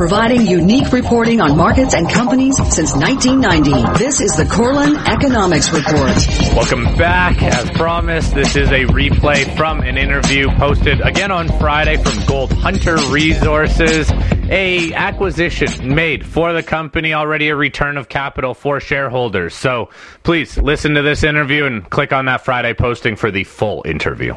providing 0.00 0.46
unique 0.46 0.90
reporting 0.92 1.42
on 1.42 1.54
markets 1.54 1.92
and 1.92 2.08
companies 2.08 2.56
since 2.74 2.94
1990. 2.94 3.98
This 4.02 4.22
is 4.22 4.34
the 4.34 4.44
Korelin 4.44 4.96
Economics 5.06 5.74
Report. 5.74 6.16
Welcome 6.56 6.84
back. 6.96 7.42
As 7.42 7.70
promised, 7.72 8.34
this 8.34 8.56
is 8.56 8.70
a 8.70 8.86
replay 8.86 9.54
from 9.58 9.80
an 9.80 9.98
interview 9.98 10.48
posted 10.52 11.02
again 11.02 11.30
on 11.30 11.48
Friday 11.58 12.02
from 12.02 12.24
Gold 12.24 12.50
Hunter 12.50 12.96
Resources. 13.10 14.10
A 14.48 14.90
acquisition 14.94 15.94
made 15.94 16.24
for 16.24 16.54
the 16.54 16.62
company, 16.62 17.12
already 17.12 17.50
a 17.50 17.54
return 17.54 17.98
of 17.98 18.08
capital 18.08 18.54
for 18.54 18.80
shareholders. 18.80 19.54
So 19.54 19.90
please 20.22 20.56
listen 20.56 20.94
to 20.94 21.02
this 21.02 21.24
interview 21.24 21.66
and 21.66 21.88
click 21.90 22.14
on 22.14 22.24
that 22.24 22.42
Friday 22.42 22.72
posting 22.72 23.16
for 23.16 23.30
the 23.30 23.44
full 23.44 23.82
interview. 23.84 24.34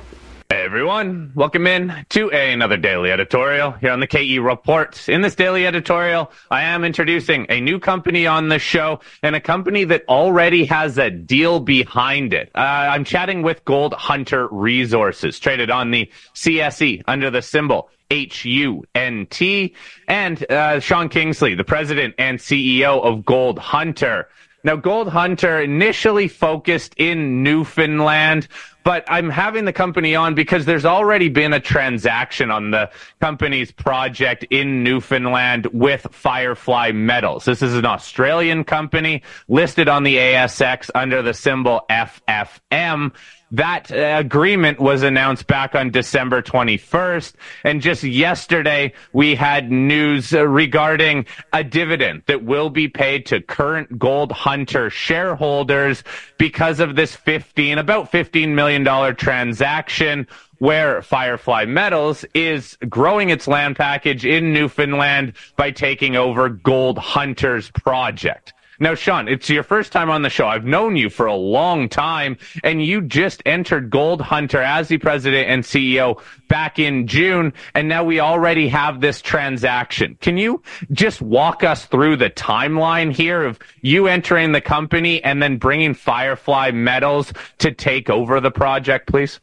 Everyone, 0.73 1.31
welcome 1.36 1.67
in 1.67 1.93
to 2.09 2.31
a, 2.33 2.51
another 2.51 2.77
daily 2.77 3.12
editorial 3.12 3.73
here 3.73 3.91
on 3.91 3.99
the 3.99 4.07
KE 4.07 4.39
Report. 4.39 5.07
In 5.07 5.21
this 5.21 5.36
daily 5.36 5.67
editorial, 5.67 6.31
I 6.49 6.63
am 6.63 6.83
introducing 6.83 7.45
a 7.49 7.62
new 7.62 7.79
company 7.79 8.25
on 8.25 8.49
the 8.49 8.57
show 8.57 8.99
and 9.21 9.36
a 9.36 9.39
company 9.39 9.83
that 9.83 10.03
already 10.09 10.65
has 10.65 10.97
a 10.97 11.12
deal 11.12 11.59
behind 11.59 12.33
it. 12.33 12.49
Uh, 12.55 12.62
I'm 12.62 13.03
chatting 13.03 13.43
with 13.43 13.63
Gold 13.65 13.93
Hunter 13.93 14.47
Resources, 14.47 15.39
traded 15.39 15.69
on 15.69 15.91
the 15.91 16.12
CSE 16.33 17.03
under 17.05 17.29
the 17.29 17.43
symbol 17.43 17.91
H-U-N-T, 18.09 19.75
and 20.07 20.51
uh, 20.51 20.79
Sean 20.79 21.07
Kingsley, 21.07 21.53
the 21.53 21.63
president 21.63 22.15
and 22.17 22.39
CEO 22.39 22.99
of 23.03 23.23
Gold 23.23 23.59
Hunter. 23.59 24.27
Now, 24.65 24.77
Gold 24.77 25.09
Hunter 25.09 25.59
initially 25.59 26.29
focused 26.29 26.93
in 26.95 27.43
Newfoundland, 27.43 28.47
but 28.84 29.04
I'm 29.08 29.30
having 29.30 29.65
the 29.65 29.74
company 29.74 30.15
on 30.15 30.36
because 30.36 30.65
there's 30.65 30.86
already 30.86 31.30
been 31.30 31.54
a 31.54 31.60
transaction 31.60 32.52
on 32.52 32.72
the 32.72 32.89
company's 33.19 33.72
project 33.72 34.46
in 34.50 34.84
Newfoundland 34.84 35.67
with 35.67 36.08
Firefly 36.12 36.91
Metals. 36.91 37.46
This 37.46 37.62
is 37.62 37.76
an 37.76 37.86
Australian 37.86 38.63
company 38.63 39.24
listed 39.48 39.88
on 39.88 40.04
the 40.04 40.17
ASX 40.17 40.89
under 40.96 41.22
the 41.22 41.34
symbol 41.34 41.86
FFM. 41.89 43.12
That 43.54 43.92
uh, 43.92 44.16
agreement 44.18 44.80
was 44.80 45.04
announced 45.04 45.46
back 45.46 45.76
on 45.76 45.92
December 45.92 46.42
21st. 46.42 47.34
And 47.63 47.84
just 47.84 48.02
yesterday, 48.02 48.94
we 49.13 49.36
had 49.36 49.72
news 49.72 50.34
uh, 50.34 50.48
regarding 50.48 51.28
a 51.54 51.63
dividend 51.63 52.24
that 52.26 52.44
will 52.44 52.72
be 52.72 52.88
paid 52.88 53.28
to 53.28 53.42
current 53.42 54.00
Gold 54.00 54.32
Hunter 54.32 54.89
shareholders 54.89 56.04
because 56.39 56.80
of 56.80 56.96
this 56.96 57.16
15, 57.16 57.78
about 57.78 58.12
$15 58.12 58.50
million 58.50 59.16
transaction 59.16 60.28
where 60.58 61.04
Firefly 61.04 61.66
Metals 61.66 62.26
is 62.34 62.76
growing 62.89 63.30
its 63.30 63.48
land 63.48 63.76
package 63.76 64.26
in 64.26 64.52
Newfoundland 64.52 65.34
by 65.58 65.70
taking 65.70 66.16
over 66.16 66.50
Gold 66.50 66.98
Hunter's 66.98 67.70
project. 67.70 68.54
Now, 68.84 68.96
Sean, 68.96 69.30
it's 69.30 69.50
your 69.50 69.63
first 69.63 69.93
time 69.93 70.10
on 70.10 70.24
the 70.24 70.30
show. 70.30 70.46
I've 70.46 70.65
known 70.65 70.98
you 70.98 71.10
for 71.10 71.26
a 71.26 71.34
long 71.34 71.88
time, 71.88 72.36
and 72.65 72.86
you 72.86 73.00
just 73.00 73.41
entered 73.46 73.89
Gold 73.89 74.19
Hunter 74.19 74.62
as 74.62 74.89
the 74.89 74.98
president 74.98 75.48
and 75.48 75.63
CEO 75.63 76.22
back 76.50 76.80
in 76.80 77.08
June, 77.08 77.54
and 77.76 77.88
now 77.88 78.04
we 78.04 78.19
already 78.19 78.67
have 78.67 79.00
this 79.00 79.22
transaction. 79.22 80.17
Can 80.19 80.38
you 80.38 80.62
just 80.91 81.22
walk 81.22 81.63
us 81.63 81.86
through 81.86 82.17
the 82.17 82.30
timeline 82.30 83.13
here 83.13 83.46
of 83.46 83.58
you 83.82 84.08
entering 84.08 84.52
the 84.52 84.60
company 84.60 85.24
and 85.24 85.41
then 85.41 85.56
bringing 85.56 85.93
Firefly 85.93 86.72
Metals 86.72 87.32
to 87.60 87.72
take 87.72 88.10
over 88.10 88.41
the 88.41 88.52
project, 88.52 89.08
please? 89.08 89.39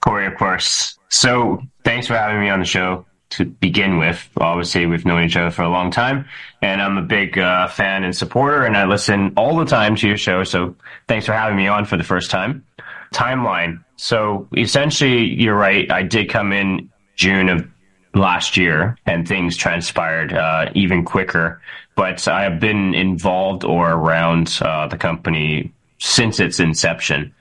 Corey, 0.00 0.26
of 0.26 0.36
course. 0.36 0.98
So 1.08 1.62
thanks 1.84 2.06
for 2.06 2.18
having 2.18 2.42
me 2.42 2.50
on 2.50 2.60
the 2.60 2.66
show 2.66 3.06
to 3.30 3.44
begin 3.44 3.98
with. 3.98 4.28
Obviously, 4.38 4.86
we've 4.86 5.04
known 5.04 5.24
each 5.24 5.36
other 5.36 5.50
for 5.50 5.62
a 5.62 5.68
long 5.68 5.90
time, 5.90 6.26
and 6.62 6.80
I'm 6.80 6.96
a 6.96 7.02
big 7.02 7.38
uh, 7.38 7.68
fan 7.68 8.04
and 8.04 8.16
supporter, 8.16 8.64
and 8.64 8.76
I 8.76 8.84
listen 8.84 9.32
all 9.36 9.56
the 9.56 9.64
time 9.64 9.96
to 9.96 10.08
your 10.08 10.16
show. 10.16 10.44
So 10.44 10.74
thanks 11.06 11.26
for 11.26 11.32
having 11.32 11.56
me 11.56 11.66
on 11.68 11.84
for 11.84 11.96
the 11.96 12.04
first 12.04 12.30
time. 12.30 12.64
Timeline. 13.12 13.82
So 13.96 14.48
essentially, 14.56 15.24
you're 15.24 15.56
right. 15.56 15.90
I 15.90 16.02
did 16.02 16.28
come 16.28 16.52
in 16.52 16.90
June 17.16 17.48
of 17.48 17.66
last 18.14 18.56
year, 18.56 18.96
and 19.06 19.26
things 19.26 19.56
transpired 19.56 20.32
uh, 20.32 20.70
even 20.74 21.04
quicker. 21.04 21.60
But 21.96 22.28
I 22.28 22.42
have 22.44 22.60
been 22.60 22.94
involved 22.94 23.64
or 23.64 23.90
around 23.90 24.58
uh, 24.62 24.86
the 24.86 24.96
company 24.96 25.72
since 25.98 26.40
its 26.40 26.60
inception. 26.60 27.34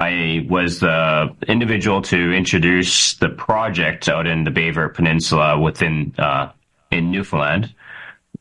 I 0.00 0.46
was 0.48 0.80
the 0.80 1.36
individual 1.46 2.00
to 2.02 2.32
introduce 2.32 3.14
the 3.16 3.28
project 3.28 4.08
out 4.08 4.26
in 4.26 4.44
the 4.44 4.50
Verte 4.50 4.94
Peninsula 4.94 5.60
within 5.60 6.14
uh, 6.18 6.52
in 6.90 7.10
Newfoundland. 7.10 7.74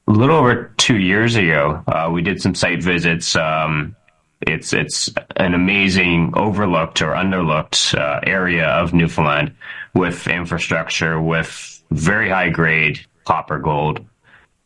A 0.08 0.12
little 0.12 0.38
over 0.38 0.74
two 0.78 0.98
years 0.98 1.36
ago, 1.36 1.84
uh, 1.86 2.10
we 2.12 2.22
did 2.22 2.42
some 2.42 2.56
site 2.56 2.82
visits. 2.82 3.36
Um, 3.36 3.94
it's 4.40 4.72
it's 4.72 5.10
an 5.36 5.54
amazing 5.54 6.32
overlooked 6.36 7.02
or 7.02 7.12
underlooked 7.12 7.94
uh, 7.94 8.22
area 8.24 8.68
of 8.68 8.94
Newfoundland 8.94 9.54
with 9.94 10.28
infrastructure, 10.28 11.20
with 11.20 11.84
very 11.92 12.30
high 12.30 12.50
grade 12.50 13.02
copper 13.26 13.60
gold, 13.60 14.06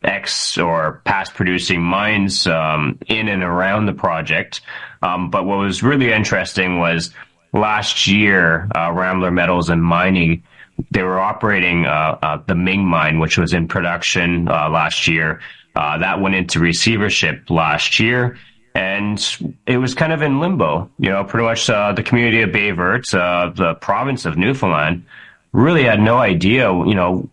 ex 0.03 0.57
or 0.57 1.01
past 1.05 1.33
producing 1.33 1.81
mines 1.81 2.47
um, 2.47 2.97
in 3.07 3.27
and 3.27 3.43
around 3.43 3.85
the 3.85 3.93
project. 3.93 4.61
Um, 5.01 5.29
but 5.29 5.45
what 5.45 5.57
was 5.57 5.83
really 5.83 6.11
interesting 6.11 6.79
was 6.79 7.11
last 7.53 8.07
year, 8.07 8.69
uh, 8.75 8.91
Rambler 8.91 9.31
Metals 9.31 9.69
and 9.69 9.83
Mining, 9.83 10.43
they 10.91 11.03
were 11.03 11.19
operating 11.19 11.85
uh, 11.85 12.17
uh, 12.21 12.37
the 12.47 12.55
Ming 12.55 12.85
mine, 12.85 13.19
which 13.19 13.37
was 13.37 13.53
in 13.53 13.67
production 13.67 14.47
uh, 14.47 14.69
last 14.69 15.07
year. 15.07 15.39
Uh, 15.75 15.97
that 15.97 16.21
went 16.21 16.35
into 16.35 16.59
receivership 16.59 17.49
last 17.49 17.99
year. 17.99 18.37
And 18.75 19.23
it 19.67 19.77
was 19.77 19.93
kind 19.93 20.11
of 20.11 20.23
in 20.23 20.39
limbo, 20.39 20.89
you 20.97 21.09
know, 21.09 21.23
pretty 21.23 21.45
much 21.45 21.69
uh, 21.69 21.93
the 21.93 22.01
community 22.01 22.41
of 22.41 22.51
Baie 22.51 22.71
Verte, 22.71 23.11
the 23.11 23.77
province 23.81 24.25
of 24.25 24.35
Newfoundland, 24.35 25.05
really 25.51 25.83
had 25.83 25.99
no 25.99 26.17
idea, 26.17 26.71
you 26.71 26.95
know, 26.95 27.29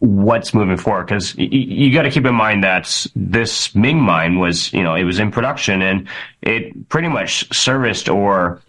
what's 0.00 0.54
moving 0.54 0.76
forward 0.76 1.06
because 1.06 1.36
y- 1.36 1.48
you 1.50 1.92
got 1.92 2.02
to 2.02 2.10
keep 2.10 2.24
in 2.24 2.34
mind 2.34 2.62
that 2.64 3.06
this 3.16 3.74
Ming 3.74 4.00
mine 4.00 4.38
was, 4.38 4.72
you 4.72 4.82
know, 4.82 4.94
it 4.94 5.04
was 5.04 5.18
in 5.18 5.30
production 5.30 5.82
and 5.82 6.08
it 6.42 6.88
pretty 6.88 7.08
much 7.08 7.52
serviced 7.54 8.08
or, 8.08 8.60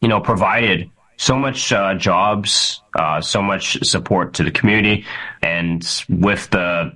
you 0.00 0.08
know, 0.08 0.20
provided 0.20 0.90
so 1.16 1.36
much 1.36 1.72
uh, 1.72 1.94
jobs, 1.94 2.80
uh, 2.98 3.20
so 3.20 3.42
much 3.42 3.78
support 3.84 4.34
to 4.34 4.42
the 4.42 4.50
community, 4.50 5.04
and 5.42 6.04
with 6.08 6.50
the 6.50 6.92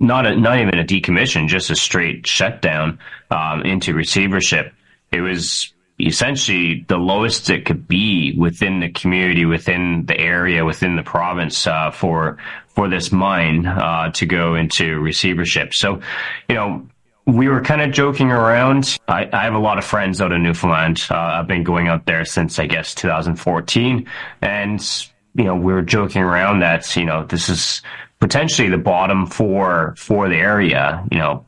not 0.00 0.26
a, 0.26 0.36
not 0.36 0.58
even 0.58 0.78
a 0.78 0.84
decommission, 0.84 1.48
just 1.48 1.70
a 1.70 1.76
straight 1.76 2.26
shutdown 2.26 2.98
um, 3.30 3.62
into 3.62 3.94
receivership, 3.94 4.72
it 5.10 5.20
was 5.20 5.72
essentially 6.00 6.84
the 6.88 6.96
lowest 6.96 7.50
it 7.50 7.64
could 7.64 7.88
be 7.88 8.32
within 8.38 8.80
the 8.80 8.88
community, 8.90 9.44
within 9.44 10.06
the 10.06 10.18
area, 10.18 10.64
within 10.64 10.96
the 10.96 11.02
province 11.02 11.66
uh, 11.66 11.90
for 11.90 12.38
for 12.78 12.88
this 12.88 13.10
mine 13.10 13.66
uh, 13.66 14.08
to 14.12 14.24
go 14.24 14.54
into 14.54 15.00
receivership. 15.00 15.74
So, 15.74 16.00
you 16.48 16.54
know, 16.54 16.86
we 17.26 17.48
were 17.48 17.60
kind 17.60 17.82
of 17.82 17.90
joking 17.90 18.30
around. 18.30 19.00
I, 19.08 19.28
I, 19.32 19.42
have 19.42 19.54
a 19.54 19.58
lot 19.58 19.78
of 19.78 19.84
friends 19.84 20.20
out 20.20 20.30
in 20.30 20.44
Newfoundland. 20.44 21.04
Uh, 21.10 21.16
I've 21.16 21.48
been 21.48 21.64
going 21.64 21.88
out 21.88 22.06
there 22.06 22.24
since 22.24 22.60
I 22.60 22.66
guess 22.68 22.94
2014, 22.94 24.08
and 24.42 25.06
you 25.34 25.42
know, 25.42 25.56
we 25.56 25.72
were 25.72 25.82
joking 25.82 26.22
around 26.22 26.60
that 26.60 26.94
you 26.94 27.04
know 27.04 27.24
this 27.24 27.48
is 27.48 27.82
potentially 28.20 28.68
the 28.68 28.78
bottom 28.78 29.26
for 29.26 29.96
for 29.98 30.28
the 30.28 30.36
area. 30.36 31.04
You 31.10 31.18
know, 31.18 31.46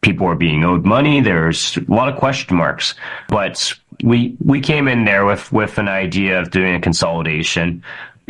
people 0.00 0.28
are 0.28 0.36
being 0.36 0.62
owed 0.62 0.84
money. 0.84 1.20
There's 1.20 1.76
a 1.76 1.84
lot 1.88 2.08
of 2.08 2.20
question 2.20 2.56
marks, 2.56 2.94
but 3.26 3.74
we 4.04 4.36
we 4.38 4.60
came 4.60 4.86
in 4.86 5.06
there 5.06 5.24
with 5.24 5.52
with 5.52 5.78
an 5.78 5.88
idea 5.88 6.40
of 6.40 6.52
doing 6.52 6.76
a 6.76 6.80
consolidation. 6.80 7.82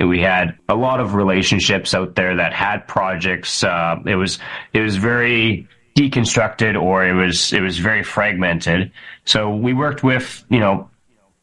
We 0.03 0.21
had 0.21 0.59
a 0.69 0.75
lot 0.75 1.01
of 1.01 1.15
relationships 1.15 1.95
out 1.95 2.15
there 2.15 2.37
that 2.37 2.53
had 2.53 2.87
projects. 2.89 3.63
Uh, 3.65 3.97
it 4.07 4.17
was 4.17 4.39
it 4.73 4.81
was 4.81 4.97
very 4.97 5.69
deconstructed, 5.97 6.81
or 6.81 7.07
it 7.07 7.15
was 7.15 7.53
it 7.53 7.61
was 7.61 7.79
very 7.79 8.03
fragmented. 8.03 8.93
So 9.25 9.55
we 9.55 9.73
worked 9.73 10.03
with 10.03 10.45
you 10.49 10.61
know 10.61 10.91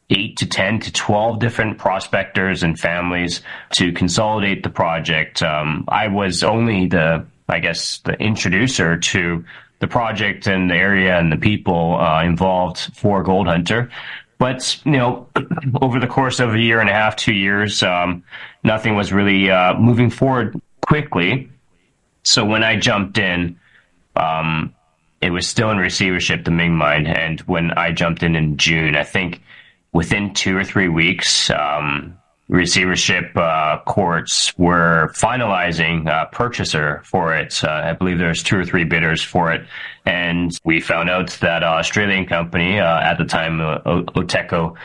eight 0.09 0.37
to 0.37 0.45
10 0.45 0.79
to 0.79 0.91
12 0.91 1.39
different 1.39 1.77
prospectors 1.77 2.63
and 2.63 2.79
families 2.79 3.41
to 3.73 3.91
consolidate 3.91 4.63
the 4.63 4.69
project. 4.69 5.43
Um, 5.43 5.85
I 5.87 6.07
was 6.07 6.43
only 6.43 6.87
the, 6.87 7.25
I 7.47 7.59
guess, 7.59 7.99
the 7.99 8.13
introducer 8.13 8.97
to 8.97 9.45
the 9.79 9.87
project 9.87 10.47
and 10.47 10.69
the 10.69 10.75
area 10.75 11.17
and 11.17 11.31
the 11.31 11.37
people 11.37 11.97
uh, 11.99 12.23
involved 12.23 12.91
for 12.95 13.23
Gold 13.23 13.47
Hunter. 13.47 13.89
But 14.39 14.79
you 14.85 14.93
know, 14.93 15.27
over 15.81 15.99
the 15.99 16.07
course 16.07 16.39
of 16.39 16.55
a 16.55 16.59
year 16.59 16.79
and 16.79 16.89
a 16.89 16.93
half, 16.93 17.15
two 17.15 17.33
years, 17.33 17.83
um, 17.83 18.23
nothing 18.63 18.95
was 18.95 19.13
really 19.13 19.51
uh, 19.51 19.75
moving 19.75 20.09
forward 20.09 20.59
quickly. 20.81 21.51
So 22.23 22.45
when 22.45 22.63
I 22.63 22.79
jumped 22.79 23.17
in, 23.17 23.59
um, 24.15 24.73
it 25.21 25.31
was 25.31 25.47
still 25.47 25.69
in 25.69 25.77
receivership, 25.77 26.45
the 26.45 26.51
Ming 26.51 26.75
mine, 26.75 27.05
and 27.05 27.41
when 27.41 27.71
I 27.71 27.91
jumped 27.91 28.23
in 28.23 28.35
in 28.35 28.57
June, 28.57 28.95
I 28.95 29.03
think 29.03 29.41
within 29.91 30.33
two 30.33 30.55
or 30.55 30.63
three 30.63 30.87
weeks, 30.87 31.49
um, 31.49 32.17
receivership 32.49 33.31
uh, 33.37 33.77
courts 33.85 34.57
were 34.57 35.11
finalizing 35.15 36.09
a 36.09 36.27
purchaser 36.31 37.01
for 37.05 37.35
it. 37.35 37.63
Uh, 37.63 37.69
I 37.69 37.93
believe 37.93 38.17
there's 38.17 38.43
two 38.43 38.57
or 38.57 38.65
three 38.65 38.83
bidders 38.83 39.23
for 39.23 39.53
it, 39.53 39.65
and 40.05 40.51
we 40.63 40.81
found 40.81 41.09
out 41.09 41.29
that 41.41 41.63
Australian 41.63 42.25
company 42.25 42.79
uh, 42.79 42.99
at 43.01 43.17
the 43.17 43.25
time, 43.25 43.61
uh, 43.61 43.79
Auteco 43.79 44.75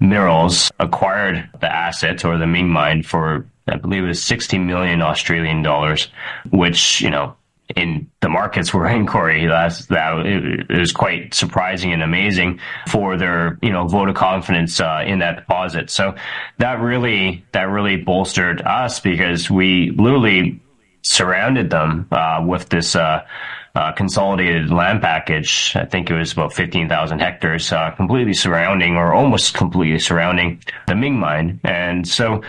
Minerals, 0.00 0.70
acquired 0.78 1.48
the 1.60 1.70
asset 1.70 2.24
or 2.24 2.38
the 2.38 2.46
Ming 2.46 2.68
mine 2.68 3.02
for 3.02 3.44
I 3.70 3.76
believe 3.76 4.04
it 4.04 4.08
was 4.08 4.22
60 4.22 4.58
million 4.58 5.02
Australian 5.02 5.62
dollars, 5.62 6.08
which 6.50 7.00
you 7.00 7.10
know 7.10 7.36
in 7.76 8.10
the 8.20 8.28
markets 8.28 8.72
we're 8.72 8.88
in, 8.88 9.06
Corey, 9.06 9.46
that's, 9.46 9.86
that 9.86 10.26
it, 10.26 10.78
was 10.78 10.92
quite 10.92 11.34
surprising 11.34 11.92
and 11.92 12.02
amazing 12.02 12.60
for 12.88 13.16
their, 13.16 13.58
you 13.62 13.70
know, 13.70 13.86
vote 13.86 14.08
of 14.08 14.14
confidence 14.14 14.80
uh, 14.80 15.04
in 15.06 15.18
that 15.18 15.36
deposit. 15.36 15.90
So 15.90 16.14
that 16.58 16.80
really, 16.80 17.44
that 17.52 17.64
really 17.64 17.96
bolstered 17.96 18.62
us 18.62 19.00
because 19.00 19.50
we 19.50 19.90
literally 19.90 20.60
surrounded 21.02 21.70
them 21.70 22.08
uh, 22.10 22.42
with 22.46 22.68
this 22.68 22.96
uh, 22.96 23.24
uh 23.74 23.92
consolidated 23.92 24.70
land 24.70 25.02
package. 25.02 25.74
I 25.76 25.84
think 25.84 26.10
it 26.10 26.14
was 26.14 26.32
about 26.32 26.54
15,000 26.54 27.18
hectares, 27.18 27.70
uh, 27.70 27.90
completely 27.92 28.32
surrounding 28.32 28.96
or 28.96 29.12
almost 29.12 29.54
completely 29.54 29.98
surrounding 29.98 30.62
the 30.86 30.94
Ming 30.94 31.18
mine. 31.18 31.60
And 31.64 32.08
so 32.08 32.42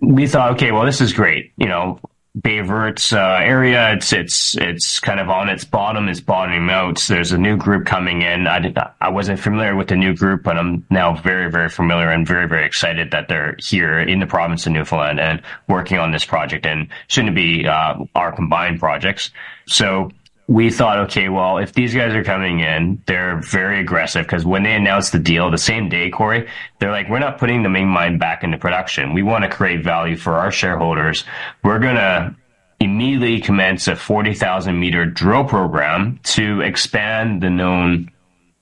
we 0.00 0.26
thought, 0.26 0.52
okay, 0.52 0.70
well, 0.70 0.84
this 0.84 1.00
is 1.00 1.12
great. 1.12 1.52
You 1.56 1.66
know, 1.66 2.00
Baie 2.36 2.62
Verte's 2.62 3.12
uh, 3.12 3.38
area. 3.40 3.92
It's 3.92 4.12
it's 4.12 4.56
it's 4.56 4.98
kind 4.98 5.20
of 5.20 5.28
on 5.28 5.48
its 5.48 5.62
bottom. 5.62 6.08
It's 6.08 6.20
bottoming 6.20 6.68
out. 6.68 6.98
So 6.98 7.14
there's 7.14 7.30
a 7.30 7.38
new 7.38 7.56
group 7.56 7.86
coming 7.86 8.22
in. 8.22 8.48
I 8.48 8.58
did 8.58 8.74
not, 8.74 8.96
I 9.00 9.08
wasn't 9.08 9.38
familiar 9.38 9.76
with 9.76 9.86
the 9.86 9.94
new 9.94 10.16
group, 10.16 10.42
but 10.42 10.58
I'm 10.58 10.84
now 10.90 11.14
very 11.14 11.48
very 11.48 11.68
familiar 11.68 12.10
and 12.10 12.26
very 12.26 12.48
very 12.48 12.66
excited 12.66 13.12
that 13.12 13.28
they're 13.28 13.54
here 13.60 14.00
in 14.00 14.18
the 14.18 14.26
province 14.26 14.66
of 14.66 14.72
Newfoundland 14.72 15.20
and 15.20 15.42
working 15.68 15.98
on 15.98 16.10
this 16.10 16.24
project 16.24 16.66
and 16.66 16.88
soon 17.06 17.26
to 17.26 17.32
be 17.32 17.68
uh, 17.68 17.94
our 18.16 18.32
combined 18.32 18.80
projects. 18.80 19.30
So 19.66 20.10
we 20.46 20.70
thought, 20.70 20.98
okay, 20.98 21.28
well, 21.28 21.58
if 21.58 21.72
these 21.72 21.94
guys 21.94 22.14
are 22.14 22.22
coming 22.22 22.60
in, 22.60 23.02
they're 23.06 23.40
very 23.40 23.80
aggressive 23.80 24.24
because 24.26 24.44
when 24.44 24.62
they 24.62 24.74
announced 24.74 25.12
the 25.12 25.18
deal 25.18 25.50
the 25.50 25.56
same 25.56 25.88
day, 25.88 26.10
Corey, 26.10 26.48
they're 26.78 26.90
like, 26.90 27.08
we're 27.08 27.18
not 27.18 27.38
putting 27.38 27.62
the 27.62 27.70
Ming 27.70 27.88
mine 27.88 28.18
back 28.18 28.44
into 28.44 28.58
production. 28.58 29.14
We 29.14 29.22
want 29.22 29.44
to 29.44 29.50
create 29.50 29.82
value 29.82 30.16
for 30.16 30.34
our 30.34 30.50
shareholders. 30.50 31.24
We're 31.62 31.78
going 31.78 31.96
to 31.96 32.36
immediately 32.80 33.40
commence 33.40 33.88
a 33.88 33.96
40,000 33.96 34.78
meter 34.78 35.06
drill 35.06 35.44
program 35.44 36.20
to 36.24 36.60
expand 36.60 37.42
the 37.42 37.48
known 37.48 38.10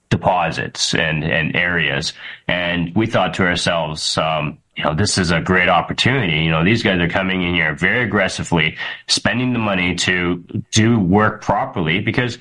deposits 0.09 0.95
and, 0.95 1.25
and 1.25 1.57
areas. 1.57 2.13
And 2.47 2.95
we 2.95 3.07
thought 3.07 3.35
to 3.35 3.43
ourselves, 3.45 4.17
um, 4.19 4.59
you 4.77 4.85
know, 4.85 4.95
this 4.95 5.19
is 5.19 5.31
a 5.31 5.41
great 5.41 5.69
opportunity. 5.69 6.39
You 6.39 6.51
know, 6.51 6.65
these 6.65 6.83
guys 6.83 7.01
are 7.01 7.09
coming 7.09 7.43
in 7.43 7.55
here 7.55 7.75
very 7.75 8.05
aggressively, 8.05 8.77
spending 9.07 9.53
the 9.53 9.59
money 9.59 9.95
to 9.97 10.45
do 10.71 10.99
work 10.99 11.43
properly 11.43 12.01
because 12.01 12.39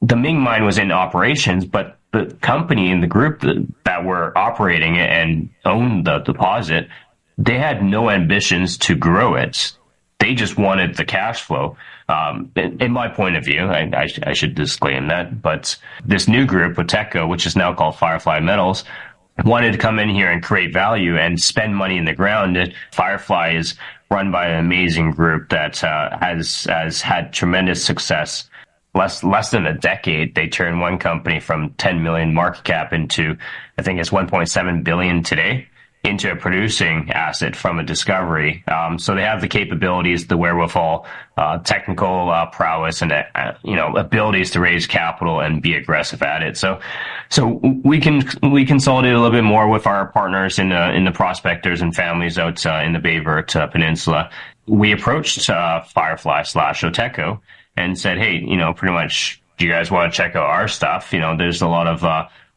the 0.00 0.16
Ming 0.16 0.40
mine 0.40 0.64
was 0.64 0.78
in 0.78 0.92
operations, 0.92 1.64
but 1.64 1.98
the 2.12 2.26
company 2.40 2.90
and 2.90 3.02
the 3.02 3.06
group 3.06 3.40
that, 3.40 3.66
that 3.84 4.04
were 4.04 4.36
operating 4.36 4.96
it 4.96 5.10
and 5.10 5.50
owned 5.64 6.06
the 6.06 6.18
deposit, 6.18 6.88
they 7.36 7.58
had 7.58 7.82
no 7.82 8.10
ambitions 8.10 8.78
to 8.78 8.94
grow 8.94 9.34
it. 9.34 9.76
They 10.18 10.34
just 10.34 10.58
wanted 10.58 10.96
the 10.96 11.04
cash 11.04 11.42
flow. 11.42 11.76
Um, 12.08 12.50
in, 12.56 12.80
in, 12.82 12.92
my 12.92 13.08
point 13.08 13.36
of 13.36 13.44
view, 13.44 13.60
I, 13.60 13.90
I, 13.94 14.08
I, 14.26 14.32
should 14.32 14.56
disclaim 14.56 15.06
that, 15.08 15.40
but 15.40 15.76
this 16.04 16.26
new 16.26 16.44
group, 16.44 16.76
Auteco, 16.76 17.28
which 17.28 17.46
is 17.46 17.54
now 17.54 17.72
called 17.72 17.96
Firefly 17.96 18.40
Metals, 18.40 18.84
wanted 19.44 19.72
to 19.72 19.78
come 19.78 19.98
in 19.98 20.08
here 20.08 20.30
and 20.30 20.42
create 20.42 20.72
value 20.72 21.16
and 21.16 21.40
spend 21.40 21.76
money 21.76 21.96
in 21.96 22.04
the 22.04 22.14
ground. 22.14 22.58
Firefly 22.92 23.54
is 23.54 23.74
run 24.10 24.30
by 24.30 24.48
an 24.48 24.58
amazing 24.58 25.12
group 25.12 25.48
that 25.50 25.82
uh, 25.82 26.18
has 26.18 26.64
has 26.64 27.00
had 27.00 27.32
tremendous 27.32 27.84
success. 27.84 28.48
Less 28.94 29.22
less 29.22 29.50
than 29.50 29.66
a 29.66 29.78
decade, 29.78 30.34
they 30.34 30.48
turned 30.48 30.80
one 30.80 30.98
company 30.98 31.40
from 31.40 31.70
10 31.78 32.02
million 32.02 32.34
market 32.34 32.64
cap 32.64 32.92
into 32.92 33.36
I 33.78 33.82
think 33.82 34.00
it's 34.00 34.10
1.7 34.10 34.84
billion 34.84 35.22
today 35.22 35.68
into 36.02 36.32
a 36.32 36.36
producing 36.36 37.10
asset 37.10 37.54
from 37.54 37.78
a 37.78 37.82
discovery. 37.82 38.64
Um, 38.66 38.98
so 38.98 39.14
they 39.14 39.22
have 39.22 39.42
the 39.42 39.48
capabilities, 39.48 40.26
the 40.26 40.36
wherewithal, 40.36 41.06
uh, 41.36 41.58
technical 41.58 42.30
uh, 42.30 42.46
prowess, 42.46 43.02
and 43.02 43.12
uh, 43.12 43.52
you 43.62 43.76
know 43.76 43.94
abilities 43.96 44.50
to 44.52 44.60
raise 44.60 44.86
capital 44.86 45.40
and 45.40 45.60
be 45.60 45.74
aggressive 45.74 46.22
at 46.22 46.42
it. 46.42 46.56
So, 46.56 46.80
so 47.28 47.60
we 47.84 48.00
can 48.00 48.22
we 48.50 48.64
consolidate 48.64 49.12
a 49.12 49.20
little 49.20 49.30
bit 49.30 49.44
more 49.44 49.68
with 49.68 49.86
our 49.86 50.06
partners 50.12 50.58
in 50.58 50.70
the 50.70 50.92
in 50.94 51.04
the 51.04 51.12
prospectors 51.12 51.82
and 51.82 51.94
families 51.94 52.38
out 52.38 52.64
uh, 52.64 52.80
in 52.82 52.94
the 52.94 52.98
Baie 52.98 53.20
uh, 53.20 53.66
Peninsula. 53.66 54.30
We 54.66 54.92
approached 54.92 55.50
uh, 55.50 55.82
Firefly 55.82 56.44
slash 56.44 56.82
Auteco 56.82 57.40
and 57.76 57.98
said, 57.98 58.18
hey, 58.18 58.36
you 58.36 58.56
know, 58.56 58.72
pretty 58.72 58.94
much, 58.94 59.42
do 59.58 59.66
you 59.66 59.72
guys 59.72 59.90
want 59.90 60.12
to 60.12 60.16
check 60.16 60.36
out 60.36 60.44
our 60.44 60.68
stuff? 60.68 61.12
You 61.12 61.20
know, 61.20 61.36
there's 61.36 61.60
a 61.60 61.66
lot 61.66 61.86
of 61.86 62.04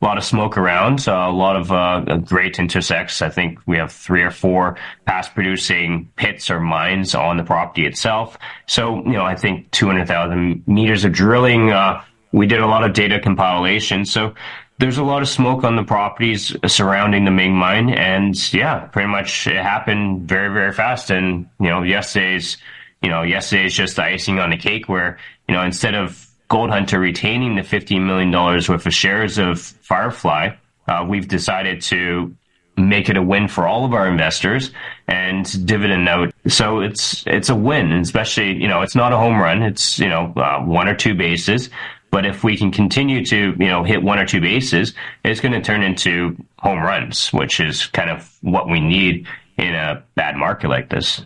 a 0.04 0.06
lot 0.06 0.18
of 0.18 0.26
smoke 0.26 0.58
around, 0.58 1.08
a 1.08 1.30
lot 1.30 1.56
of 1.56 1.72
uh, 1.72 2.18
great 2.18 2.60
intersects. 2.60 3.22
I 3.22 3.30
think 3.30 3.60
we 3.66 3.78
have 3.78 3.90
three 3.90 4.22
or 4.22 4.32
four 4.32 4.78
past 5.06 5.34
producing 5.34 6.12
pits 6.18 6.52
or 6.52 6.60
mines 6.60 7.16
on 7.16 7.38
the 7.38 7.44
property 7.44 7.86
itself. 7.86 8.38
So, 8.68 8.98
you 9.06 9.14
know, 9.14 9.24
I 9.24 9.36
think 9.36 9.72
200,000 9.72 10.68
meters 10.68 11.06
of 11.06 11.14
drilling. 11.14 11.72
Uh, 11.72 12.04
we 12.34 12.48
did 12.48 12.60
a 12.60 12.68
lot 12.68 12.84
of 12.84 12.92
data 12.92 13.18
compilation. 13.22 14.04
So 14.04 14.34
there's 14.78 14.98
a 14.98 15.04
lot 15.04 15.22
of 15.22 15.30
smoke 15.30 15.64
on 15.64 15.78
the 15.78 15.84
properties 15.84 16.54
surrounding 16.68 17.24
the 17.24 17.32
Ming 17.32 17.56
mine. 17.56 17.90
And 17.90 18.36
yeah, 18.54 18.80
pretty 18.80 19.08
much 19.08 19.48
it 19.48 19.56
happened 19.56 20.28
very, 20.28 20.54
very 20.54 20.74
fast. 20.74 21.12
And, 21.12 21.48
you 21.62 21.70
know, 21.70 21.82
yesterday's, 21.82 22.58
you 23.02 23.10
know, 23.10 23.22
yesterday's 23.22 23.74
just 23.74 23.96
the 23.96 24.04
icing 24.04 24.40
on 24.40 24.50
the 24.50 24.58
cake 24.58 24.90
where, 24.90 25.18
you 25.48 25.56
know, 25.56 25.62
instead 25.62 25.96
of 25.96 26.28
Gold 26.54 26.70
Hunter 26.70 27.00
retaining 27.00 27.56
the 27.56 27.64
$15 27.64 28.06
million 28.06 28.32
worth 28.32 28.70
of 28.70 28.94
shares 28.94 29.40
of 29.40 29.60
Firefly, 29.60 30.52
uh, 30.88 31.04
we've 31.10 31.28
decided 31.28 31.82
to 31.82 32.36
make 32.78 33.10
it 33.10 33.18
a 33.18 33.24
win 33.24 33.48
for 33.48 33.68
all 33.68 33.86
of 33.86 33.94
our 33.96 34.08
investors 34.08 34.70
and 35.08 35.66
dividend 35.66 36.08
out. 36.08 36.32
So 36.48 36.82
it's 36.82 37.26
it's 37.26 37.50
a 37.50 37.56
win, 37.56 37.92
especially 37.94 38.54
you 38.54 38.68
know 38.68 38.84
it's 38.84 38.94
not 38.94 39.14
a 39.14 39.18
home 39.18 39.40
run. 39.40 39.64
It's 39.64 39.98
you 39.98 40.10
know 40.10 40.32
uh, 40.36 40.60
one 40.60 40.88
or 40.88 40.94
two 40.94 41.16
bases. 41.16 41.72
But 42.12 42.24
if 42.24 42.44
we 42.44 42.56
can 42.56 42.72
continue 42.72 43.26
to 43.26 43.56
you 43.58 43.68
know 43.68 43.84
hit 43.84 44.04
one 44.04 44.20
or 44.20 44.26
two 44.28 44.40
bases, 44.40 44.94
it's 45.26 45.42
going 45.42 45.54
to 45.54 45.62
turn 45.62 45.82
into 45.82 46.38
home 46.60 46.84
runs, 46.84 47.34
which 47.34 47.60
is 47.60 47.88
kind 47.88 48.12
of 48.12 48.32
what 48.42 48.70
we 48.70 48.80
need 48.80 49.26
in 49.58 49.74
a 49.74 50.04
bad 50.14 50.36
market 50.36 50.70
like 50.70 50.90
this. 50.90 51.26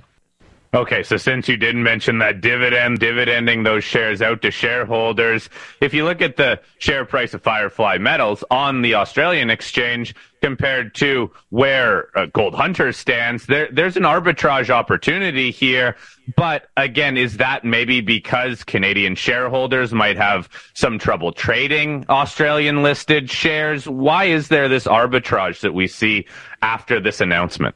Okay, 0.74 1.02
so 1.02 1.16
since 1.16 1.48
you 1.48 1.56
didn't 1.56 1.84
mention 1.84 2.20
that 2.20 2.42
dividend, 2.42 3.00
dividending 3.00 3.64
those 3.64 3.86
shares 3.86 4.22
out 4.22 4.42
to 4.42 4.52
shareholders, 4.52 5.50
if 5.80 5.94
you 5.94 6.04
look 6.04 6.22
at 6.22 6.36
the 6.36 6.60
share 6.80 7.06
price 7.06 7.34
of 7.34 7.42
Firefly 7.42 7.98
Metals 8.00 8.44
on 8.52 8.82
the 8.82 8.94
Australian 8.94 9.50
exchange 9.50 10.14
compared 10.42 10.94
to 10.96 11.32
where 11.52 12.10
uh, 12.18 12.26
Gold 12.34 12.54
Hunter 12.54 12.92
stands, 12.92 13.46
there, 13.46 13.70
there's 13.72 13.96
an 13.96 14.04
arbitrage 14.04 14.70
opportunity 14.70 15.52
here. 15.52 15.96
But 16.36 16.68
again, 16.76 17.16
is 17.16 17.38
that 17.38 17.64
maybe 17.64 18.02
because 18.02 18.66
Canadian 18.66 19.16
shareholders 19.16 19.94
might 19.94 20.18
have 20.18 20.50
some 20.74 21.00
trouble 21.00 21.32
trading 21.32 22.06
Australian 22.10 22.84
listed 22.84 23.30
shares? 23.30 23.88
Why 23.88 24.26
is 24.26 24.50
there 24.50 24.68
this 24.68 24.86
arbitrage 24.86 25.62
that 25.62 25.74
we 25.74 25.88
see 25.88 26.28
after 26.62 27.00
this 27.00 27.22
announcement? 27.22 27.74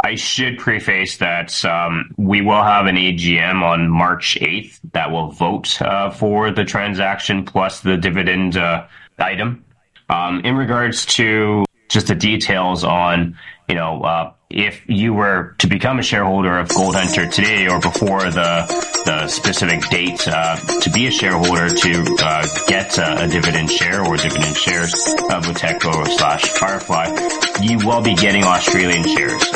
I 0.00 0.14
should 0.14 0.58
preface 0.58 1.16
that 1.18 1.64
um, 1.64 2.12
we 2.16 2.42
will 2.42 2.62
have 2.62 2.86
an 2.86 2.96
AGM 2.96 3.62
on 3.62 3.88
March 3.88 4.38
8th 4.40 4.78
that 4.92 5.10
will 5.10 5.30
vote 5.30 5.80
uh, 5.80 6.10
for 6.10 6.50
the 6.50 6.64
transaction 6.64 7.44
plus 7.44 7.80
the 7.80 7.96
dividend 7.96 8.56
uh, 8.56 8.86
item. 9.18 9.64
Um, 10.08 10.40
in 10.44 10.56
regards 10.56 11.06
to 11.06 11.64
just 11.88 12.08
the 12.08 12.14
details 12.14 12.84
on, 12.84 13.36
you 13.68 13.74
know, 13.74 14.02
uh, 14.02 14.32
if 14.50 14.82
you 14.86 15.12
were 15.12 15.56
to 15.58 15.66
become 15.66 15.98
a 15.98 16.02
shareholder 16.02 16.58
of 16.58 16.68
Gold 16.68 16.94
Hunter 16.94 17.28
today 17.28 17.68
or 17.68 17.80
before 17.80 18.30
the 18.30 18.66
the 19.04 19.28
specific 19.28 19.88
date 19.88 20.26
uh, 20.28 20.56
to 20.80 20.90
be 20.90 21.06
a 21.06 21.10
shareholder 21.10 21.68
to 21.68 22.16
uh, 22.22 22.46
get 22.66 22.98
uh, 22.98 23.16
a 23.20 23.28
dividend 23.28 23.70
share 23.70 24.04
or 24.04 24.16
dividend 24.16 24.56
shares 24.56 24.92
of 25.30 25.44
Auteco 25.44 26.06
slash 26.16 26.42
Firefly, 26.42 27.06
you 27.60 27.78
will 27.86 28.02
be 28.02 28.14
getting 28.14 28.44
Australian 28.44 29.04
shares. 29.04 29.55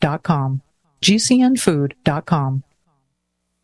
gcnfood.com. 0.00 2.64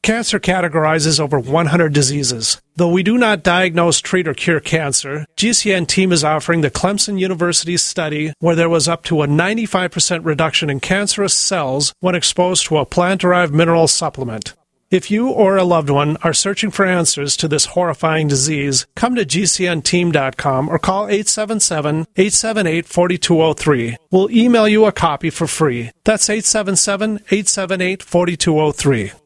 Cancer 0.03 0.39
categorizes 0.39 1.19
over 1.19 1.41
100 1.41 1.93
diseases. 1.93 2.61
Though 2.77 2.91
we 2.91 3.03
do 3.03 3.19
not 3.19 3.43
diagnose, 3.43 4.01
treat, 4.01 4.29
or 4.29 4.35
cure 4.35 4.61
cancer, 4.61 5.27
GCN 5.37 5.89
team 5.89 6.13
is 6.13 6.23
offering 6.23 6.61
the 6.61 6.71
Clemson 6.71 7.19
University 7.19 7.77
study 7.77 8.33
where 8.39 8.55
there 8.55 8.69
was 8.69 8.87
up 8.87 9.03
to 9.05 9.23
a 9.23 9.27
95% 9.27 10.25
reduction 10.25 10.71
in 10.71 10.79
cancerous 10.79 11.35
cells 11.35 11.93
when 11.99 12.15
exposed 12.15 12.67
to 12.67 12.77
a 12.77 12.87
plant 12.87 13.23
derived 13.23 13.53
mineral 13.53 13.89
supplement. 13.89 14.55
If 14.89 15.11
you 15.11 15.31
or 15.31 15.57
a 15.57 15.65
loved 15.65 15.91
one 15.91 16.17
are 16.23 16.33
searching 16.33 16.71
for 16.71 16.85
answers 16.85 17.37
to 17.39 17.49
this 17.49 17.67
horrifying 17.67 18.29
disease, 18.29 18.87
come 18.95 19.17
to 19.17 19.25
GCNteam.com 19.25 20.69
or 20.69 20.79
call 20.79 21.09
877 21.09 22.07
878 22.17 22.87
4203. 22.87 23.97
We'll 24.13 24.31
email 24.31 24.69
you 24.69 24.85
a 24.85 24.93
copy 24.93 25.31
for 25.31 25.49
free. 25.49 25.91
That's 26.05 26.31
877 26.31 27.17
878 27.31 28.03
4203. 28.03 29.26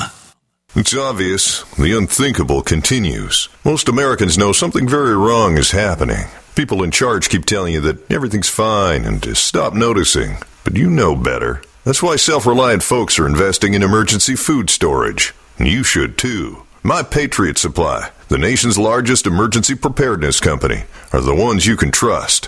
It's 0.76 0.95
obvious. 0.95 1.64
The 1.76 1.95
unthinkable 1.95 2.64
continues. 2.64 3.47
Most 3.64 3.88
Americans 3.88 4.38
know 4.38 4.51
something 4.51 4.86
very 4.88 5.16
wrong 5.16 5.57
is 5.57 5.72
happening. 5.72 6.26
People 6.55 6.84
in 6.84 6.91
charge 6.91 7.30
keep 7.30 7.45
telling 7.45 7.74
you 7.74 7.82
that 7.82 8.11
everything's 8.11 8.49
fine 8.49 9.05
and 9.05 9.22
to 9.24 9.36
stop 9.36 9.74
noticing. 9.74 10.38
But 10.64 10.76
you 10.76 10.89
know 10.89 11.16
better. 11.16 11.61
That's 11.84 12.02
why 12.02 12.16
self 12.16 12.46
reliant 12.46 12.82
folks 12.82 13.20
are 13.20 13.28
investing 13.28 13.74
in 13.74 13.84
emergency 13.84 14.36
food 14.36 14.70
storage. 14.70 15.34
And 15.58 15.68
you 15.68 15.84
should 15.84 16.18
too. 16.18 16.64
My 16.82 17.04
Patriot 17.04 17.58
Supply, 17.58 18.12
the 18.30 18.38
nation's 18.38 18.78
largest 18.78 19.28
emergency 19.28 19.76
preparedness 19.76 20.40
company, 20.40 20.86
are 21.12 21.22
the 21.22 21.36
ones 21.36 21.66
you 21.66 21.76
can 21.76 21.92
trust. 21.92 22.48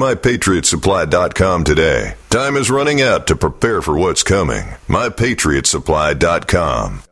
mypatriotsupply.com 0.01 1.63
today. 1.63 2.15
Time 2.31 2.57
is 2.57 2.71
running 2.71 3.01
out 3.03 3.27
to 3.27 3.35
prepare 3.35 3.83
for 3.83 3.95
what's 3.97 4.23
coming. 4.23 4.65
mypatriotsupply.com. 4.87 7.03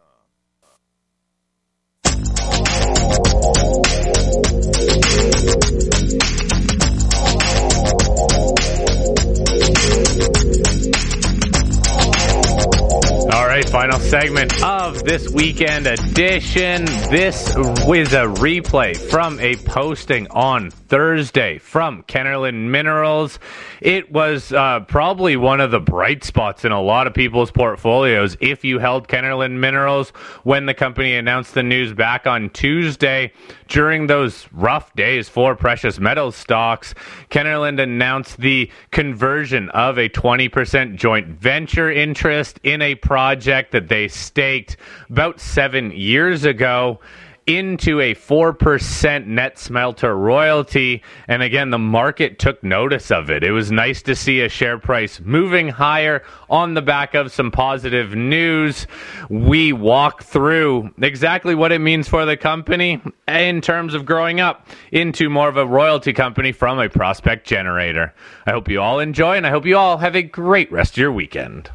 All 13.32 13.46
right, 13.46 13.70
final 13.70 14.00
segment 14.00 14.64
of 14.64 15.04
this 15.04 15.30
weekend 15.30 15.86
edition. 15.86 16.86
This 16.86 17.50
is 17.50 18.14
a 18.14 18.26
replay 18.26 18.98
from 18.98 19.40
a 19.40 19.56
posting 19.58 20.28
on 20.30 20.72
Thursday 20.90 21.60
from 21.60 22.02
Kenorland 22.04 22.70
Minerals. 22.70 23.38
It 23.80 24.12
was 24.12 24.52
uh, 24.52 24.80
probably 24.82 25.38
one 25.38 25.62
of 25.62 25.70
the 25.70 25.80
bright 25.80 26.24
spots 26.24 26.66
in 26.66 26.72
a 26.72 26.82
lot 26.82 27.06
of 27.06 27.14
people's 27.14 27.52
portfolios 27.52 28.36
if 28.42 28.66
you 28.66 28.80
held 28.80 29.08
Kenorland 29.08 29.60
Minerals 29.60 30.10
when 30.44 30.66
the 30.66 30.74
company 30.74 31.16
announced 31.16 31.54
the 31.54 31.62
news 31.62 31.94
back 31.94 32.26
on 32.26 32.50
Tuesday. 32.50 33.32
During 33.68 34.08
those 34.08 34.48
rough 34.52 34.92
days 34.96 35.30
for 35.30 35.56
precious 35.56 36.00
metals 36.00 36.36
stocks, 36.36 36.96
Kenorland 37.30 37.80
announced 37.80 38.38
the 38.38 38.72
conversion 38.90 39.70
of 39.70 40.00
a 40.00 40.10
20% 40.10 40.96
joint 40.96 41.28
venture 41.28 41.92
interest 41.92 42.60
in 42.64 42.82
a 42.82 42.96
project 42.96 43.74
that 43.74 43.90
they 43.90 44.08
staked 44.08 44.78
about 45.08 45.40
seven 45.40 45.92
years 45.92 46.46
ago 46.46 47.00
into 47.50 48.00
a 48.00 48.14
4% 48.14 49.26
net 49.26 49.58
smelter 49.58 50.16
royalty. 50.16 51.02
And 51.28 51.41
again, 51.41 51.72
the 51.72 51.80
market 51.80 52.38
took 52.38 52.64
notice 52.64 53.10
of 53.10 53.32
it. 53.32 53.43
It 53.43 53.52
was 53.52 53.72
nice 53.72 54.04
to 54.04 54.16
see 54.16 54.41
a 54.41 54.50
share 54.50 54.78
price 54.78 55.20
moving 55.20 55.70
higher 55.70 56.22
on 56.47 56.76
the 56.76 56.84
back 56.84 57.16
of 57.16 57.32
some 57.32 57.50
positive 57.50 58.14
news. 58.14 58.86
We 59.30 59.74
walk 59.74 60.22
through 60.22 60.93
exactly 61.02 61.56
what 61.56 61.72
it 61.72 61.80
means 61.80 62.08
for 62.08 62.24
the 62.24 62.38
company 62.38 63.02
in 63.28 63.62
terms 63.62 63.95
of 63.95 64.06
growing 64.06 64.39
up 64.39 64.68
into 64.91 65.28
more 65.28 65.50
of 65.50 65.58
a 65.58 65.66
royalty 65.66 66.14
company 66.14 66.52
from 66.52 66.80
a 66.80 66.88
prospect 66.88 67.47
generator. 67.47 68.14
I 68.45 68.52
hope 68.52 68.70
you 68.70 68.80
all 68.80 69.00
enjoy 69.00 69.38
and 69.38 69.47
I 69.47 69.50
hope 69.50 69.66
you 69.66 69.76
all 69.76 69.97
have 69.97 70.16
a 70.16 70.22
great 70.22 70.72
rest 70.72 70.93
of 70.93 70.97
your 70.97 71.12
weekend. 71.12 71.72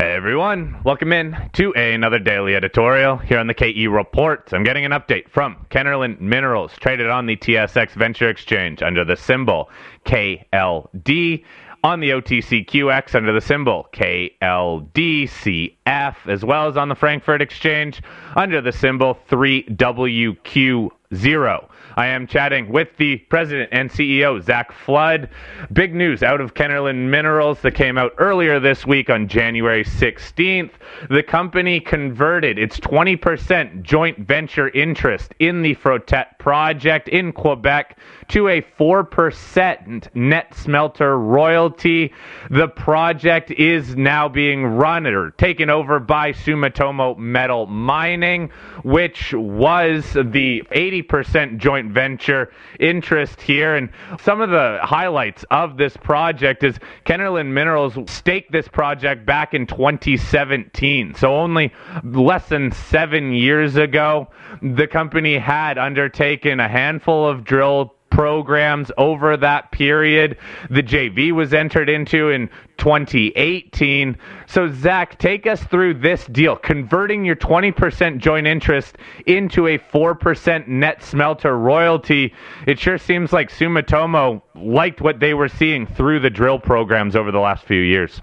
Hey 0.00 0.14
everyone, 0.14 0.80
welcome 0.82 1.12
in 1.12 1.36
to 1.52 1.74
another 1.74 2.18
daily 2.18 2.54
editorial 2.54 3.18
here 3.18 3.38
on 3.38 3.48
the 3.48 3.52
KE 3.52 3.86
Report. 3.88 4.50
I'm 4.50 4.64
getting 4.64 4.86
an 4.86 4.92
update 4.92 5.28
from 5.28 5.66
Kenorland 5.70 6.22
Minerals, 6.22 6.72
traded 6.80 7.10
on 7.10 7.26
the 7.26 7.36
TSX 7.36 7.90
Venture 7.90 8.30
Exchange 8.30 8.82
under 8.82 9.04
the 9.04 9.14
symbol 9.14 9.68
KLD, 10.06 11.44
on 11.84 12.00
the 12.00 12.08
OTCQX 12.12 13.14
under 13.14 13.34
the 13.34 13.42
symbol 13.42 13.88
KLDCF, 13.92 15.76
as 16.28 16.44
well 16.46 16.66
as 16.66 16.78
on 16.78 16.88
the 16.88 16.94
Frankfurt 16.94 17.42
Exchange 17.42 18.00
under 18.34 18.62
the 18.62 18.72
symbol 18.72 19.18
3WQ0. 19.28 20.90
I 21.96 22.06
am 22.06 22.26
chatting 22.26 22.68
with 22.70 22.96
the 22.96 23.16
president 23.16 23.70
and 23.72 23.90
CEO, 23.90 24.42
Zach 24.42 24.72
Flood. 24.72 25.28
Big 25.72 25.94
news 25.94 26.22
out 26.22 26.40
of 26.40 26.54
Kenorland 26.54 27.08
Minerals 27.08 27.60
that 27.62 27.74
came 27.74 27.98
out 27.98 28.12
earlier 28.18 28.60
this 28.60 28.86
week 28.86 29.10
on 29.10 29.28
January 29.28 29.84
16th. 29.84 30.70
The 31.08 31.22
company 31.22 31.80
converted 31.80 32.58
its 32.58 32.78
20% 32.80 33.82
joint 33.82 34.18
venture 34.18 34.68
interest 34.70 35.34
in 35.38 35.62
the 35.62 35.74
Frotet 35.74 36.38
project 36.38 37.08
in 37.08 37.32
Quebec 37.32 37.98
to 38.30 38.46
a 38.46 38.62
4% 38.62 40.14
net 40.14 40.54
smelter 40.54 41.18
royalty. 41.18 42.12
The 42.48 42.68
project 42.68 43.50
is 43.50 43.96
now 43.96 44.28
being 44.28 44.64
run 44.64 45.06
or 45.06 45.32
taken 45.32 45.68
over 45.68 45.98
by 45.98 46.32
Sumitomo 46.32 47.18
Metal 47.18 47.66
Mining, 47.66 48.50
which 48.84 49.32
was 49.34 50.12
the 50.12 50.62
80% 50.70 51.58
joint 51.58 51.90
venture 51.90 52.52
interest 52.78 53.40
here. 53.40 53.74
And 53.74 53.90
some 54.20 54.40
of 54.40 54.50
the 54.50 54.78
highlights 54.82 55.44
of 55.50 55.76
this 55.76 55.96
project 55.96 56.62
is 56.62 56.78
Kenorland 57.04 57.48
Minerals 57.48 57.98
staked 58.06 58.52
this 58.52 58.68
project 58.68 59.26
back 59.26 59.54
in 59.54 59.66
2017. 59.66 61.14
So 61.16 61.34
only 61.34 61.72
less 62.04 62.48
than 62.48 62.70
seven 62.70 63.32
years 63.32 63.74
ago, 63.74 64.28
the 64.62 64.86
company 64.86 65.36
had 65.36 65.78
undertaken 65.78 66.60
a 66.60 66.68
handful 66.68 67.26
of 67.26 67.42
drill 67.42 67.94
programs 68.10 68.90
over 68.98 69.36
that 69.36 69.70
period. 69.72 70.36
The 70.68 70.82
JV 70.82 71.32
was 71.32 71.54
entered 71.54 71.88
into 71.88 72.30
in 72.30 72.48
2018. 72.78 74.16
So, 74.46 74.68
Zach, 74.72 75.18
take 75.18 75.46
us 75.46 75.62
through 75.64 75.94
this 75.94 76.26
deal, 76.26 76.56
converting 76.56 77.24
your 77.24 77.36
20% 77.36 78.18
joint 78.18 78.46
interest 78.46 78.96
into 79.26 79.66
a 79.68 79.78
4% 79.78 80.68
net 80.68 81.02
smelter 81.02 81.56
royalty. 81.56 82.34
It 82.66 82.78
sure 82.78 82.98
seems 82.98 83.32
like 83.32 83.50
Sumitomo 83.50 84.42
liked 84.54 85.00
what 85.00 85.20
they 85.20 85.34
were 85.34 85.48
seeing 85.48 85.86
through 85.86 86.20
the 86.20 86.30
drill 86.30 86.58
programs 86.58 87.16
over 87.16 87.30
the 87.30 87.40
last 87.40 87.64
few 87.64 87.80
years. 87.80 88.20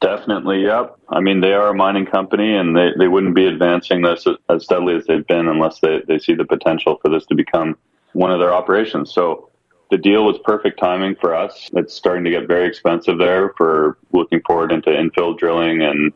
Definitely, 0.00 0.62
yep. 0.62 0.96
I 1.08 1.20
mean, 1.20 1.40
they 1.40 1.52
are 1.52 1.68
a 1.68 1.74
mining 1.74 2.06
company, 2.06 2.54
and 2.54 2.76
they, 2.76 2.90
they 2.96 3.08
wouldn't 3.08 3.34
be 3.34 3.46
advancing 3.46 4.02
this 4.02 4.26
as 4.48 4.64
steadily 4.64 4.94
as 4.94 5.06
they've 5.06 5.26
been 5.26 5.48
unless 5.48 5.80
they, 5.80 6.02
they 6.06 6.18
see 6.18 6.34
the 6.34 6.44
potential 6.44 6.98
for 7.02 7.08
this 7.08 7.26
to 7.26 7.34
become 7.34 7.76
one 8.18 8.32
of 8.32 8.40
their 8.40 8.52
operations. 8.52 9.12
So 9.12 9.48
the 9.90 9.96
deal 9.96 10.24
was 10.24 10.38
perfect 10.44 10.80
timing 10.80 11.14
for 11.20 11.34
us. 11.34 11.70
It's 11.74 11.94
starting 11.94 12.24
to 12.24 12.30
get 12.30 12.48
very 12.48 12.66
expensive 12.66 13.18
there 13.18 13.54
for 13.56 13.96
looking 14.12 14.40
forward 14.46 14.72
into 14.72 14.90
infill 14.90 15.38
drilling 15.38 15.82
and 15.82 16.12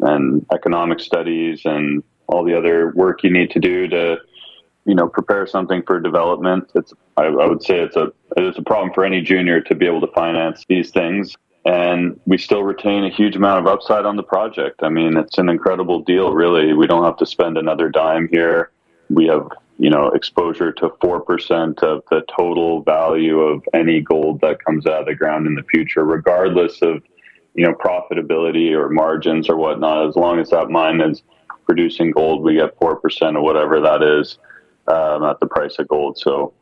and 0.00 0.44
economic 0.52 0.98
studies 0.98 1.60
and 1.64 2.02
all 2.26 2.42
the 2.44 2.56
other 2.56 2.92
work 2.96 3.22
you 3.22 3.30
need 3.30 3.50
to 3.50 3.60
do 3.60 3.86
to 3.86 4.16
you 4.86 4.94
know 4.94 5.06
prepare 5.06 5.46
something 5.46 5.82
for 5.86 6.00
development. 6.00 6.70
It's 6.74 6.92
I, 7.16 7.24
I 7.24 7.46
would 7.46 7.62
say 7.62 7.80
it's 7.80 7.96
a 7.96 8.12
it's 8.36 8.58
a 8.58 8.62
problem 8.62 8.92
for 8.94 9.04
any 9.04 9.20
junior 9.20 9.60
to 9.60 9.74
be 9.74 9.86
able 9.86 10.00
to 10.00 10.12
finance 10.14 10.64
these 10.68 10.90
things 10.90 11.36
and 11.64 12.18
we 12.26 12.38
still 12.38 12.62
retain 12.62 13.04
a 13.04 13.10
huge 13.10 13.36
amount 13.36 13.60
of 13.60 13.66
upside 13.72 14.04
on 14.04 14.16
the 14.16 14.22
project. 14.22 14.82
I 14.82 14.88
mean, 14.88 15.16
it's 15.16 15.38
an 15.38 15.48
incredible 15.48 16.00
deal, 16.00 16.32
really. 16.32 16.72
We 16.72 16.88
don't 16.88 17.04
have 17.04 17.16
to 17.18 17.26
spend 17.26 17.56
another 17.56 17.88
dime 17.88 18.28
here. 18.32 18.72
We 19.08 19.26
have, 19.26 19.48
you 19.78 19.90
know, 19.90 20.08
exposure 20.08 20.72
to 20.72 20.88
4% 20.88 21.82
of 21.82 22.02
the 22.10 22.22
total 22.34 22.82
value 22.82 23.40
of 23.40 23.62
any 23.74 24.00
gold 24.00 24.40
that 24.40 24.64
comes 24.64 24.86
out 24.86 25.00
of 25.00 25.06
the 25.06 25.14
ground 25.14 25.46
in 25.46 25.54
the 25.54 25.62
future, 25.64 26.04
regardless 26.04 26.80
of, 26.82 27.02
you 27.54 27.64
know, 27.66 27.74
profitability 27.74 28.72
or 28.72 28.88
margins 28.88 29.48
or 29.48 29.56
whatnot. 29.56 30.08
As 30.08 30.16
long 30.16 30.38
as 30.38 30.50
that 30.50 30.70
mine 30.70 31.00
is 31.00 31.22
producing 31.64 32.10
gold, 32.10 32.42
we 32.42 32.54
get 32.54 32.78
4% 32.78 33.36
of 33.36 33.42
whatever 33.42 33.80
that 33.80 34.02
is 34.02 34.38
um, 34.88 35.24
at 35.24 35.40
the 35.40 35.46
price 35.46 35.78
of 35.78 35.88
gold. 35.88 36.18
So 36.18 36.52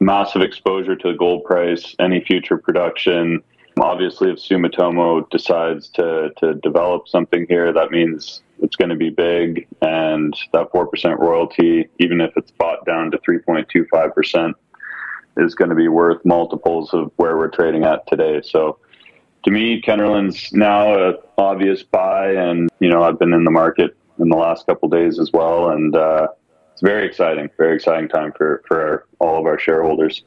massive 0.00 0.42
exposure 0.42 0.94
to 0.96 1.12
the 1.12 1.18
gold 1.18 1.44
price, 1.44 1.94
any 1.98 2.24
future 2.24 2.58
production 2.58 3.42
Obviously, 3.80 4.30
if 4.30 4.38
Sumitomo 4.38 5.28
decides 5.30 5.88
to, 5.90 6.30
to 6.38 6.54
develop 6.54 7.08
something 7.08 7.46
here, 7.48 7.72
that 7.72 7.90
means 7.90 8.42
it's 8.62 8.76
going 8.76 8.88
to 8.90 8.96
be 8.96 9.10
big. 9.10 9.66
And 9.82 10.34
that 10.52 10.72
4% 10.72 11.18
royalty, 11.18 11.88
even 11.98 12.20
if 12.20 12.36
it's 12.36 12.50
bought 12.52 12.84
down 12.86 13.10
to 13.10 13.18
3.25%, 13.18 14.54
is 15.36 15.54
going 15.54 15.70
to 15.70 15.76
be 15.76 15.88
worth 15.88 16.24
multiples 16.24 16.92
of 16.92 17.12
where 17.16 17.36
we're 17.36 17.48
trading 17.48 17.84
at 17.84 18.06
today. 18.06 18.42
So 18.42 18.78
to 19.44 19.50
me, 19.50 19.80
Kenorland's 19.80 20.52
now 20.52 21.08
an 21.08 21.16
obvious 21.36 21.82
buy. 21.82 22.32
And, 22.32 22.68
you 22.80 22.88
know, 22.88 23.02
I've 23.02 23.18
been 23.18 23.32
in 23.32 23.44
the 23.44 23.50
market 23.50 23.96
in 24.18 24.28
the 24.28 24.36
last 24.36 24.66
couple 24.66 24.88
days 24.88 25.18
as 25.18 25.32
well. 25.32 25.70
And 25.70 25.94
uh, 25.94 26.28
it's 26.72 26.82
very 26.82 27.06
exciting, 27.06 27.48
very 27.56 27.76
exciting 27.76 28.08
time 28.08 28.32
for, 28.36 28.62
for 28.66 29.06
all 29.20 29.38
of 29.38 29.46
our 29.46 29.58
shareholders 29.58 30.22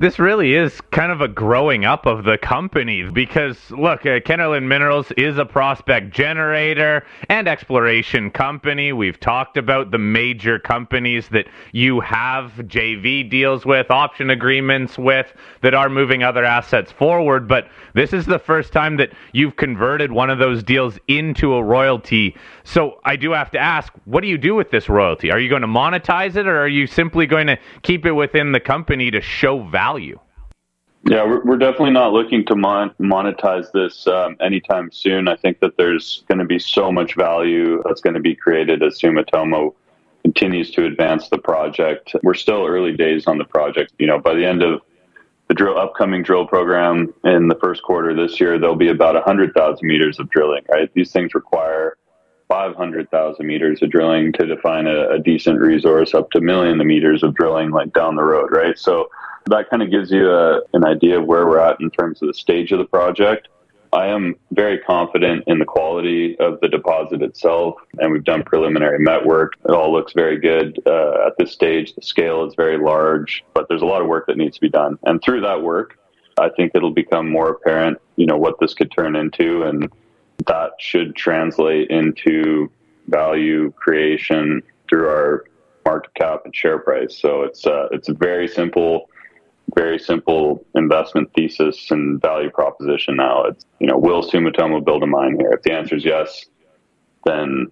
this 0.00 0.18
really 0.18 0.54
is 0.54 0.80
kind 0.92 1.12
of 1.12 1.20
a 1.20 1.28
growing 1.28 1.84
up 1.84 2.06
of 2.06 2.24
the 2.24 2.38
company 2.38 3.02
because 3.02 3.70
look, 3.70 4.06
uh, 4.06 4.18
Kenorland 4.20 4.66
Minerals 4.66 5.12
is 5.18 5.36
a 5.36 5.44
prospect 5.44 6.10
generator 6.10 7.04
and 7.28 7.46
exploration 7.46 8.30
company. 8.30 8.94
We've 8.94 9.20
talked 9.20 9.58
about 9.58 9.90
the 9.90 9.98
major 9.98 10.58
companies 10.58 11.28
that 11.32 11.48
you 11.72 12.00
have 12.00 12.52
JV 12.60 13.28
deals 13.28 13.66
with, 13.66 13.90
option 13.90 14.30
agreements 14.30 14.96
with 14.96 15.34
that 15.60 15.74
are 15.74 15.90
moving 15.90 16.22
other 16.22 16.44
assets 16.44 16.90
forward, 16.90 17.46
but 17.46 17.68
this 17.92 18.14
is 18.14 18.24
the 18.24 18.38
first 18.38 18.72
time 18.72 18.96
that 18.96 19.12
you've 19.34 19.56
converted 19.56 20.10
one 20.10 20.30
of 20.30 20.38
those 20.38 20.62
deals 20.62 20.98
into 21.08 21.52
a 21.52 21.62
royalty. 21.62 22.34
So 22.64 23.00
I 23.04 23.16
do 23.16 23.32
have 23.32 23.50
to 23.50 23.58
ask, 23.58 23.92
what 24.06 24.22
do 24.22 24.28
you 24.28 24.38
do 24.38 24.54
with 24.54 24.70
this 24.70 24.88
royalty? 24.88 25.30
Are 25.30 25.38
you 25.38 25.50
going 25.50 25.60
to 25.60 25.68
monetize 25.68 26.36
it 26.36 26.46
or 26.46 26.58
are 26.58 26.68
you 26.68 26.86
simply 26.86 27.26
going 27.26 27.48
to 27.48 27.58
keep 27.82 28.06
it 28.06 28.12
within 28.12 28.52
the 28.52 28.60
company 28.60 29.10
to 29.10 29.20
show 29.20 29.62
value? 29.62 29.89
Value. 29.90 30.18
Yeah, 31.04 31.24
we're, 31.24 31.42
we're 31.44 31.56
definitely 31.56 31.92
not 31.92 32.12
looking 32.12 32.44
to 32.46 32.54
mon- 32.54 32.94
monetize 33.00 33.72
this 33.72 34.06
um, 34.06 34.36
anytime 34.40 34.90
soon. 34.92 35.28
I 35.28 35.36
think 35.36 35.60
that 35.60 35.76
there's 35.76 36.24
going 36.28 36.38
to 36.38 36.44
be 36.44 36.58
so 36.58 36.92
much 36.92 37.16
value 37.16 37.82
that's 37.86 38.00
going 38.00 38.14
to 38.14 38.20
be 38.20 38.34
created 38.34 38.82
as 38.82 39.00
Sumitomo 39.00 39.74
continues 40.22 40.70
to 40.72 40.84
advance 40.84 41.28
the 41.30 41.38
project. 41.38 42.14
We're 42.22 42.34
still 42.34 42.66
early 42.66 42.94
days 42.94 43.26
on 43.26 43.38
the 43.38 43.44
project. 43.44 43.92
You 43.98 44.06
know, 44.06 44.18
by 44.18 44.34
the 44.34 44.44
end 44.44 44.62
of 44.62 44.82
the 45.48 45.54
drill 45.54 45.78
upcoming 45.78 46.22
drill 46.22 46.46
program 46.46 47.12
in 47.24 47.48
the 47.48 47.56
first 47.56 47.82
quarter 47.82 48.14
this 48.14 48.38
year, 48.38 48.58
there'll 48.58 48.76
be 48.76 48.90
about 48.90 49.14
100,000 49.14 49.86
meters 49.86 50.18
of 50.20 50.28
drilling. 50.28 50.64
Right, 50.70 50.92
these 50.92 51.12
things 51.12 51.34
require 51.34 51.96
500,000 52.48 53.46
meters 53.46 53.80
of 53.80 53.90
drilling 53.90 54.32
to 54.34 54.44
define 54.44 54.86
a, 54.86 55.08
a 55.08 55.18
decent 55.18 55.60
resource, 55.60 56.12
up 56.14 56.30
to 56.32 56.40
million 56.42 56.76
meters 56.86 57.22
of 57.22 57.34
drilling 57.34 57.70
like 57.70 57.92
down 57.94 58.16
the 58.16 58.22
road. 58.22 58.50
Right, 58.52 58.78
so 58.78 59.08
that 59.46 59.70
kind 59.70 59.82
of 59.82 59.90
gives 59.90 60.10
you 60.10 60.30
a, 60.30 60.60
an 60.74 60.84
idea 60.84 61.18
of 61.18 61.26
where 61.26 61.46
we're 61.46 61.58
at 61.58 61.80
in 61.80 61.90
terms 61.90 62.22
of 62.22 62.28
the 62.28 62.34
stage 62.34 62.72
of 62.72 62.78
the 62.78 62.84
project. 62.84 63.48
I 63.92 64.06
am 64.06 64.36
very 64.52 64.78
confident 64.78 65.44
in 65.48 65.58
the 65.58 65.64
quality 65.64 66.38
of 66.38 66.60
the 66.60 66.68
deposit 66.68 67.22
itself, 67.22 67.74
and 67.98 68.12
we've 68.12 68.22
done 68.22 68.44
preliminary 68.44 69.00
met 69.00 69.26
work. 69.26 69.54
It 69.64 69.72
all 69.72 69.92
looks 69.92 70.12
very 70.12 70.38
good 70.38 70.80
uh, 70.86 71.26
at 71.26 71.36
this 71.38 71.50
stage. 71.50 71.94
The 71.96 72.02
scale 72.02 72.46
is 72.46 72.54
very 72.54 72.78
large, 72.78 73.44
but 73.52 73.68
there's 73.68 73.82
a 73.82 73.86
lot 73.86 74.00
of 74.00 74.06
work 74.06 74.26
that 74.28 74.36
needs 74.36 74.56
to 74.56 74.60
be 74.60 74.68
done. 74.68 74.96
And 75.04 75.20
through 75.20 75.40
that 75.40 75.62
work, 75.62 75.98
I 76.38 76.50
think 76.50 76.72
it'll 76.74 76.92
become 76.92 77.28
more 77.28 77.50
apparent, 77.50 77.98
you 78.14 78.26
know, 78.26 78.36
what 78.36 78.60
this 78.60 78.74
could 78.74 78.92
turn 78.92 79.16
into, 79.16 79.64
and 79.64 79.90
that 80.46 80.72
should 80.78 81.16
translate 81.16 81.90
into 81.90 82.70
value 83.08 83.72
creation 83.72 84.62
through 84.88 85.08
our 85.08 85.44
market 85.84 86.14
cap 86.14 86.42
and 86.44 86.54
share 86.54 86.78
price. 86.78 87.18
So 87.18 87.42
it's 87.42 87.66
uh, 87.66 87.88
it's 87.90 88.08
a 88.08 88.14
very 88.14 88.46
simple 88.46 89.09
very 89.74 89.98
simple 89.98 90.64
investment 90.74 91.32
thesis 91.34 91.90
and 91.90 92.20
value 92.20 92.50
proposition 92.50 93.16
now. 93.16 93.44
It's, 93.44 93.64
you 93.78 93.86
know, 93.86 93.96
will 93.96 94.22
Sumitomo 94.22 94.84
build 94.84 95.02
a 95.02 95.06
mine 95.06 95.36
here? 95.38 95.50
If 95.52 95.62
the 95.62 95.72
answer 95.72 95.96
is 95.96 96.04
yes, 96.04 96.46
then 97.24 97.66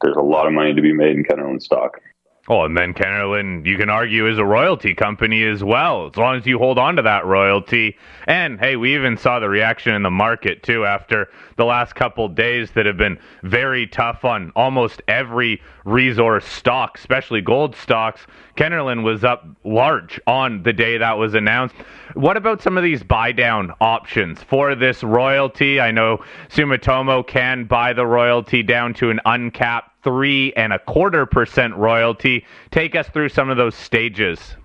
there's 0.00 0.16
a 0.16 0.22
lot 0.22 0.46
of 0.46 0.52
money 0.52 0.74
to 0.74 0.82
be 0.82 0.92
made 0.92 1.16
in 1.16 1.24
Kenorland 1.24 1.62
stock. 1.62 2.00
Oh, 2.48 2.64
and 2.64 2.76
then 2.76 2.92
Kenorland, 2.92 3.66
you 3.66 3.78
can 3.78 3.88
argue, 3.88 4.26
is 4.26 4.36
a 4.36 4.44
royalty 4.44 4.94
company 4.94 5.44
as 5.44 5.62
well, 5.62 6.08
as 6.08 6.16
long 6.16 6.36
as 6.36 6.44
you 6.44 6.58
hold 6.58 6.76
on 6.76 6.96
to 6.96 7.02
that 7.02 7.24
royalty. 7.24 7.96
And 8.26 8.58
hey, 8.58 8.74
we 8.74 8.96
even 8.96 9.16
saw 9.16 9.38
the 9.38 9.48
reaction 9.48 9.94
in 9.94 10.02
the 10.02 10.10
market 10.10 10.64
too 10.64 10.84
after 10.84 11.28
the 11.56 11.64
last 11.64 11.94
couple 11.94 12.28
days 12.28 12.72
that 12.72 12.84
have 12.84 12.96
been 12.96 13.16
very 13.44 13.86
tough 13.86 14.24
on 14.24 14.50
almost 14.56 15.02
every 15.06 15.62
resource 15.84 16.44
stock, 16.44 16.98
especially 16.98 17.42
gold 17.42 17.76
stocks. 17.76 18.26
Kenorland 18.56 19.04
was 19.04 19.22
up 19.22 19.46
large 19.62 20.20
on 20.26 20.64
the 20.64 20.72
day 20.72 20.98
that 20.98 21.18
was 21.18 21.34
announced. 21.34 21.76
What 22.14 22.36
about 22.36 22.60
some 22.60 22.76
of 22.76 22.82
these 22.82 23.04
buy 23.04 23.30
down 23.30 23.72
options 23.80 24.42
for 24.42 24.74
this 24.74 25.04
royalty? 25.04 25.80
I 25.80 25.92
know 25.92 26.24
Sumitomo 26.48 27.24
can 27.24 27.66
buy 27.66 27.92
the 27.92 28.04
royalty 28.04 28.64
down 28.64 28.94
to 28.94 29.10
an 29.10 29.20
uncapped 29.24 29.91
three 30.02 30.52
and 30.54 30.72
a 30.72 30.78
quarter 30.78 31.26
percent 31.26 31.74
royalty. 31.76 32.44
Take 32.70 32.94
us 32.94 33.08
through 33.08 33.28
some 33.30 33.50
of 33.50 33.56
those 33.56 33.74
stages. 33.74 34.56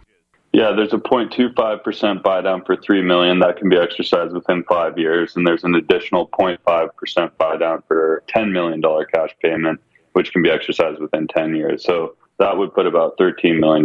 Yeah, 0.53 0.71
there's 0.71 0.93
a 0.93 0.97
0.25% 0.97 2.23
buy 2.23 2.41
down 2.41 2.63
for 2.63 2.77
3 2.77 3.01
million 3.01 3.39
that 3.39 3.57
can 3.57 3.69
be 3.69 3.77
exercised 3.77 4.33
within 4.33 4.63
5 4.63 4.97
years 4.97 5.35
and 5.35 5.45
there's 5.45 5.63
an 5.63 5.75
additional 5.75 6.27
0.5% 6.29 7.31
buy 7.37 7.57
down 7.57 7.83
for 7.87 8.23
10 8.27 8.53
million 8.53 8.81
dollar 8.81 9.05
cash 9.05 9.35
payment 9.41 9.79
which 10.13 10.31
can 10.33 10.41
be 10.41 10.49
exercised 10.49 10.99
within 10.99 11.27
10 11.27 11.55
years. 11.55 11.83
So 11.83 12.15
that 12.39 12.57
would 12.57 12.73
put 12.73 12.85
about 12.85 13.17
$13 13.17 13.59
million 13.59 13.83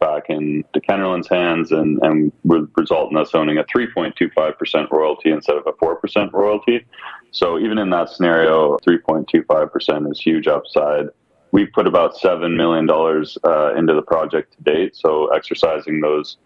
back 0.00 0.24
into 0.28 0.80
Kenorland's 0.80 1.28
hands 1.28 1.70
and, 1.70 2.00
and 2.02 2.32
would 2.44 2.68
result 2.76 3.12
in 3.12 3.16
us 3.16 3.30
owning 3.34 3.58
a 3.58 3.64
3.25% 3.64 4.90
royalty 4.90 5.30
instead 5.30 5.56
of 5.56 5.66
a 5.66 5.72
4% 5.72 6.32
royalty. 6.32 6.84
So 7.30 7.58
even 7.58 7.78
in 7.78 7.90
that 7.90 8.10
scenario, 8.10 8.76
3.25% 8.78 10.10
is 10.10 10.20
huge 10.20 10.48
upside. 10.48 11.06
We've 11.52 11.70
put 11.72 11.86
about 11.86 12.16
$7 12.16 12.56
million 12.56 12.90
uh, 12.90 13.74
into 13.78 13.94
the 13.94 14.02
project 14.02 14.56
to 14.56 14.62
date. 14.64 14.96
So 14.96 15.28
exercising 15.28 16.00
those 16.00 16.38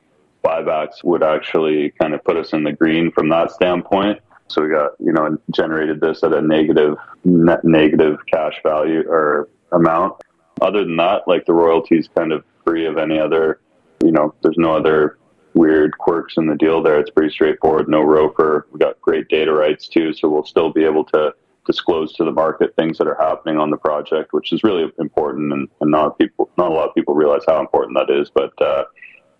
buybacks 0.44 1.02
would 1.04 1.22
actually 1.22 1.90
kind 2.00 2.12
of 2.12 2.22
put 2.22 2.36
us 2.36 2.52
in 2.52 2.64
the 2.64 2.72
green 2.72 3.10
from 3.12 3.30
that 3.30 3.50
standpoint. 3.50 4.20
So 4.48 4.62
we 4.62 4.68
got, 4.68 4.92
you 4.98 5.12
know, 5.12 5.38
generated 5.50 6.00
this 6.00 6.22
at 6.22 6.32
a 6.32 6.42
negative, 6.42 6.96
net 7.24 7.64
negative 7.64 8.18
cash 8.30 8.54
value 8.62 9.02
or 9.08 9.48
amount. 9.72 10.22
Other 10.60 10.84
than 10.84 10.96
that, 10.96 11.22
like 11.26 11.44
the 11.44 11.52
royalties 11.52 12.08
kind 12.16 12.32
of 12.32 12.44
free 12.64 12.86
of 12.86 12.96
any 12.96 13.18
other, 13.18 13.60
you 14.02 14.12
know, 14.12 14.34
there's 14.42 14.58
no 14.58 14.74
other 14.74 15.18
weird 15.54 15.96
quirks 15.98 16.36
in 16.36 16.46
the 16.46 16.54
deal 16.54 16.82
there. 16.82 16.98
It's 16.98 17.10
pretty 17.10 17.32
straightforward. 17.32 17.88
No 17.88 18.02
ROFR. 18.02 18.62
We've 18.70 18.80
got 18.80 19.00
great 19.00 19.28
data 19.28 19.52
rights 19.52 19.88
too, 19.88 20.12
so 20.12 20.28
we'll 20.28 20.44
still 20.44 20.72
be 20.72 20.84
able 20.84 21.04
to 21.06 21.34
disclose 21.66 22.12
to 22.14 22.24
the 22.24 22.30
market 22.30 22.74
things 22.76 22.96
that 22.98 23.08
are 23.08 23.16
happening 23.18 23.58
on 23.58 23.70
the 23.70 23.76
project, 23.76 24.32
which 24.32 24.52
is 24.52 24.62
really 24.62 24.90
important, 24.98 25.52
and, 25.52 25.68
and 25.80 25.90
not 25.90 26.18
people, 26.18 26.48
not 26.56 26.70
a 26.70 26.74
lot 26.74 26.88
of 26.88 26.94
people 26.94 27.14
realize 27.14 27.42
how 27.46 27.60
important 27.60 27.96
that 27.98 28.14
is. 28.14 28.30
But 28.30 28.60
uh, 28.62 28.84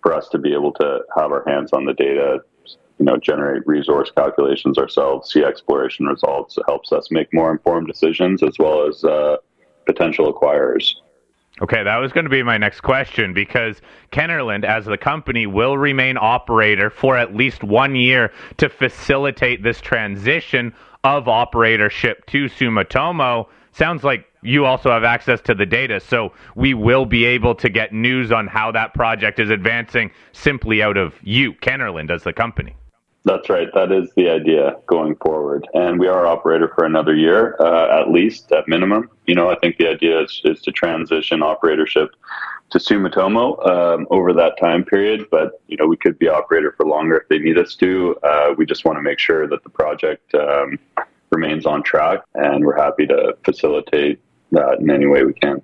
for 0.01 0.13
us 0.13 0.27
to 0.29 0.37
be 0.37 0.53
able 0.53 0.73
to 0.73 1.01
have 1.15 1.31
our 1.31 1.43
hands 1.47 1.71
on 1.73 1.85
the 1.85 1.93
data, 1.93 2.39
you 2.99 3.05
know, 3.05 3.17
generate 3.17 3.65
resource 3.65 4.11
calculations 4.15 4.77
ourselves, 4.77 5.31
see 5.31 5.43
exploration 5.43 6.05
results, 6.05 6.57
it 6.57 6.63
helps 6.67 6.91
us 6.91 7.09
make 7.11 7.31
more 7.33 7.51
informed 7.51 7.87
decisions 7.87 8.43
as 8.43 8.57
well 8.59 8.87
as 8.87 9.03
uh, 9.03 9.37
potential 9.85 10.33
acquirers. 10.33 10.95
Okay, 11.59 11.81
that 11.83 11.97
was 11.97 12.11
going 12.11 12.25
to 12.25 12.29
be 12.29 12.43
my 12.43 12.57
next 12.57 12.81
question 12.81 13.33
because 13.33 13.81
Kenorland, 14.11 14.63
as 14.63 14.85
the 14.85 14.97
company, 14.97 15.47
will 15.47 15.75
remain 15.75 16.15
operator 16.15 16.91
for 16.91 17.17
at 17.17 17.35
least 17.35 17.63
one 17.63 17.95
year 17.95 18.31
to 18.57 18.69
facilitate 18.69 19.63
this 19.63 19.81
transition 19.81 20.73
of 21.03 21.25
operatorship 21.25 22.25
to 22.27 22.45
Sumitomo. 22.45 23.47
Sounds 23.71 24.03
like 24.03 24.25
you 24.43 24.65
also 24.65 24.91
have 24.91 25.03
access 25.03 25.41
to 25.41 25.55
the 25.55 25.65
data, 25.65 25.99
so 25.99 26.31
we 26.55 26.75
will 26.75 27.05
be 27.05 27.25
able 27.25 27.55
to 27.55 27.69
get 27.69 27.91
news 27.91 28.31
on 28.31 28.45
how 28.45 28.71
that 28.71 28.93
project 28.93 29.39
is 29.39 29.49
advancing 29.49 30.11
simply 30.33 30.83
out 30.83 30.97
of 30.97 31.15
you, 31.23 31.53
Kenorland, 31.53 32.11
as 32.11 32.23
the 32.23 32.33
company. 32.33 32.75
That's 33.27 33.49
right. 33.49 33.67
That 33.73 33.91
is 33.91 34.09
the 34.15 34.29
idea 34.29 34.77
going 34.85 35.17
forward. 35.17 35.67
And 35.73 35.99
we 35.99 36.07
are 36.07 36.25
operator 36.25 36.71
for 36.73 36.85
another 36.85 37.13
year, 37.13 37.57
uh, 37.59 37.99
at 37.99 38.09
least, 38.09 38.49
at 38.53 38.69
minimum. 38.69 39.09
You 39.25 39.35
know, 39.35 39.49
I 39.49 39.55
think 39.55 39.75
the 39.75 39.89
idea 39.89 40.21
is, 40.21 40.41
is 40.45 40.61
to 40.61 40.71
transition 40.71 41.41
operatorship 41.41 42.07
to 42.69 42.77
Sumitomo 42.77 43.67
um, 43.67 44.07
over 44.11 44.31
that 44.31 44.57
time 44.57 44.85
period. 44.85 45.25
But, 45.29 45.61
you 45.67 45.75
know, 45.75 45.87
we 45.87 45.97
could 45.97 46.17
be 46.17 46.29
operator 46.29 46.73
for 46.77 46.85
longer 46.85 47.17
if 47.17 47.27
they 47.27 47.39
need 47.39 47.57
us 47.57 47.75
to. 47.75 48.15
Uh, 48.23 48.53
we 48.57 48.65
just 48.65 48.85
want 48.85 48.97
to 48.97 49.01
make 49.01 49.19
sure 49.19 49.45
that 49.45 49.61
the 49.61 49.69
project 49.71 50.33
um, 50.33 50.79
remains 51.29 51.65
on 51.65 51.83
track, 51.83 52.19
and 52.35 52.65
we're 52.65 52.81
happy 52.81 53.05
to 53.07 53.35
facilitate 53.43 54.21
that 54.53 54.79
in 54.79 54.89
any 54.89 55.05
way 55.05 55.25
we 55.25 55.33
can. 55.33 55.61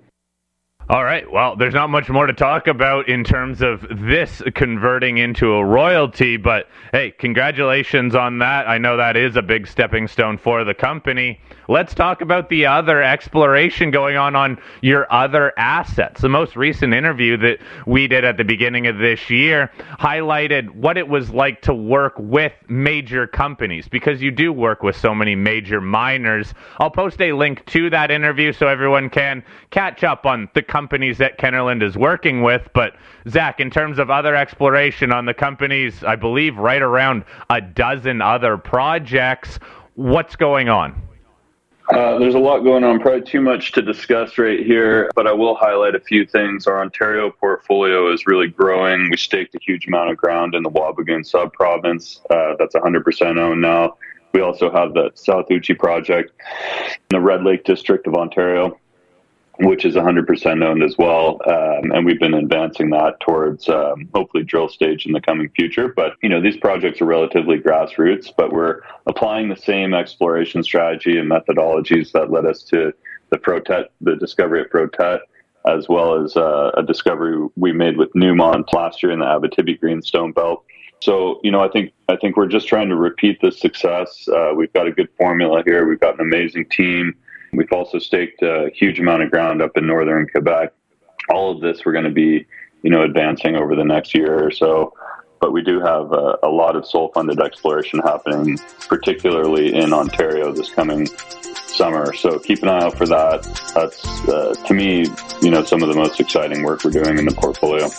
All 0.86 1.02
right. 1.02 1.24
Well, 1.32 1.56
there's 1.56 1.72
not 1.72 1.88
much 1.88 2.10
more 2.10 2.26
to 2.26 2.34
talk 2.34 2.66
about 2.66 3.08
in 3.08 3.24
terms 3.24 3.62
of 3.62 3.86
this 3.88 4.42
converting 4.54 5.16
into 5.16 5.54
a 5.54 5.64
royalty, 5.64 6.36
but 6.36 6.68
hey, 6.92 7.10
congratulations 7.12 8.14
on 8.14 8.40
that. 8.40 8.68
I 8.68 8.76
know 8.76 8.98
that 8.98 9.16
is 9.16 9.36
a 9.36 9.40
big 9.40 9.66
stepping 9.66 10.06
stone 10.06 10.36
for 10.36 10.62
the 10.62 10.74
company. 10.74 11.40
Let's 11.68 11.94
talk 11.94 12.20
about 12.20 12.50
the 12.50 12.66
other 12.66 13.02
exploration 13.02 13.90
going 13.92 14.18
on 14.18 14.36
on 14.36 14.58
your 14.82 15.10
other 15.10 15.54
assets. 15.56 16.20
The 16.20 16.28
most 16.28 16.54
recent 16.54 16.92
interview 16.92 17.38
that 17.38 17.60
we 17.86 18.06
did 18.06 18.26
at 18.26 18.36
the 18.36 18.44
beginning 18.44 18.86
of 18.86 18.98
this 18.98 19.30
year 19.30 19.70
highlighted 19.98 20.68
what 20.68 20.98
it 20.98 21.08
was 21.08 21.30
like 21.30 21.62
to 21.62 21.72
work 21.72 22.12
with 22.18 22.52
major 22.68 23.26
companies 23.26 23.88
because 23.88 24.20
you 24.20 24.30
do 24.30 24.52
work 24.52 24.82
with 24.82 24.96
so 24.96 25.14
many 25.14 25.34
major 25.34 25.80
miners. 25.80 26.52
I'll 26.78 26.90
post 26.90 27.22
a 27.22 27.32
link 27.32 27.64
to 27.68 27.88
that 27.88 28.10
interview 28.10 28.52
so 28.52 28.66
everyone 28.66 29.08
can 29.08 29.42
catch 29.70 30.04
up 30.04 30.26
on 30.26 30.50
the 30.52 30.62
companies 30.74 31.18
that 31.18 31.38
Kenorland 31.38 31.84
is 31.84 31.96
working 31.96 32.42
with. 32.42 32.68
But 32.72 32.96
Zach, 33.28 33.60
in 33.60 33.70
terms 33.70 34.00
of 34.00 34.10
other 34.10 34.34
exploration 34.34 35.12
on 35.12 35.24
the 35.24 35.32
companies, 35.32 36.02
I 36.02 36.16
believe 36.16 36.56
right 36.56 36.82
around 36.82 37.24
a 37.48 37.60
dozen 37.60 38.20
other 38.20 38.56
projects. 38.56 39.60
What's 39.94 40.34
going 40.34 40.68
on? 40.68 41.00
Uh, 41.90 42.18
there's 42.18 42.34
a 42.34 42.40
lot 42.40 42.64
going 42.64 42.82
on, 42.82 42.98
probably 42.98 43.22
too 43.22 43.40
much 43.40 43.70
to 43.72 43.82
discuss 43.82 44.36
right 44.36 44.66
here, 44.66 45.08
but 45.14 45.28
I 45.28 45.32
will 45.32 45.54
highlight 45.54 45.94
a 45.94 46.00
few 46.00 46.26
things. 46.26 46.66
Our 46.66 46.80
Ontario 46.80 47.30
portfolio 47.30 48.12
is 48.12 48.26
really 48.26 48.48
growing. 48.48 49.08
We 49.10 49.16
staked 49.16 49.54
a 49.54 49.60
huge 49.62 49.86
amount 49.86 50.10
of 50.10 50.16
ground 50.16 50.56
in 50.56 50.64
the 50.64 50.70
Wabigoon 50.70 51.24
sub 51.24 51.52
province. 51.52 52.20
Uh, 52.30 52.54
that's 52.58 52.74
100% 52.74 53.38
owned 53.38 53.60
now. 53.60 53.96
We 54.32 54.40
also 54.40 54.72
have 54.72 54.94
the 54.94 55.12
South 55.14 55.46
Uchi 55.52 55.74
project 55.74 56.32
in 56.80 57.10
the 57.10 57.20
Red 57.20 57.44
Lake 57.44 57.62
district 57.62 58.08
of 58.08 58.14
Ontario 58.14 58.76
which 59.60 59.84
is 59.84 59.94
100% 59.94 60.64
owned 60.64 60.82
as 60.82 60.96
well. 60.98 61.40
Um, 61.46 61.92
and 61.92 62.04
we've 62.04 62.18
been 62.18 62.34
advancing 62.34 62.90
that 62.90 63.20
towards 63.20 63.68
um, 63.68 64.08
hopefully 64.14 64.42
drill 64.42 64.68
stage 64.68 65.06
in 65.06 65.12
the 65.12 65.20
coming 65.20 65.48
future. 65.50 65.88
But, 65.88 66.14
you 66.22 66.28
know, 66.28 66.40
these 66.40 66.56
projects 66.56 67.00
are 67.00 67.06
relatively 67.06 67.58
grassroots, 67.58 68.32
but 68.36 68.52
we're 68.52 68.80
applying 69.06 69.48
the 69.48 69.56
same 69.56 69.94
exploration 69.94 70.62
strategy 70.64 71.18
and 71.18 71.30
methodologies 71.30 72.10
that 72.12 72.30
led 72.30 72.46
us 72.46 72.62
to 72.64 72.92
the 73.30 73.38
Frotet, 73.38 73.86
the 74.00 74.16
discovery 74.16 74.60
at 74.60 74.70
Frotet, 74.70 75.20
as 75.66 75.88
well 75.88 76.22
as 76.22 76.36
uh, 76.36 76.72
a 76.76 76.82
discovery 76.82 77.48
we 77.56 77.72
made 77.72 77.96
with 77.96 78.12
Newmont 78.12 78.72
last 78.72 79.02
year 79.02 79.12
in 79.12 79.20
the 79.20 79.24
Abitibi 79.24 79.78
Greenstone 79.78 80.32
Belt. 80.32 80.64
So, 81.00 81.40
you 81.42 81.50
know, 81.50 81.60
I 81.60 81.68
think 81.68 81.92
I 82.08 82.16
think 82.16 82.36
we're 82.36 82.46
just 82.46 82.66
trying 82.66 82.88
to 82.88 82.96
repeat 82.96 83.38
this 83.42 83.60
success. 83.60 84.26
Uh, 84.28 84.52
we've 84.54 84.72
got 84.72 84.86
a 84.86 84.92
good 84.92 85.08
formula 85.18 85.62
here. 85.64 85.86
We've 85.86 86.00
got 86.00 86.14
an 86.14 86.20
amazing 86.20 86.66
team 86.70 87.14
We've 87.56 87.72
also 87.72 87.98
staked 87.98 88.42
a 88.42 88.70
huge 88.74 88.98
amount 89.00 89.22
of 89.22 89.30
ground 89.30 89.62
up 89.62 89.76
in 89.76 89.86
northern 89.86 90.28
Quebec. 90.28 90.72
All 91.28 91.54
of 91.54 91.60
this 91.60 91.84
we're 91.84 91.92
going 91.92 92.04
to 92.04 92.10
be, 92.10 92.46
you 92.82 92.90
know, 92.90 93.02
advancing 93.02 93.56
over 93.56 93.74
the 93.74 93.84
next 93.84 94.14
year 94.14 94.44
or 94.44 94.50
so. 94.50 94.92
But 95.40 95.52
we 95.52 95.62
do 95.62 95.80
have 95.80 96.12
a, 96.12 96.38
a 96.42 96.48
lot 96.48 96.74
of 96.74 96.86
sole-funded 96.86 97.40
exploration 97.40 97.98
happening, 97.98 98.58
particularly 98.88 99.74
in 99.74 99.92
Ontario 99.92 100.52
this 100.52 100.70
coming 100.70 101.06
summer. 101.06 102.14
So 102.14 102.38
keep 102.38 102.62
an 102.62 102.68
eye 102.68 102.84
out 102.84 102.96
for 102.96 103.06
that. 103.06 103.42
That's 103.74 104.28
uh, 104.28 104.54
to 104.66 104.74
me, 104.74 105.06
you 105.42 105.50
know, 105.50 105.62
some 105.62 105.82
of 105.82 105.88
the 105.88 105.94
most 105.94 106.20
exciting 106.20 106.62
work 106.62 106.84
we're 106.84 106.92
doing 106.92 107.18
in 107.18 107.26
the 107.26 107.34
portfolio. 107.34 107.90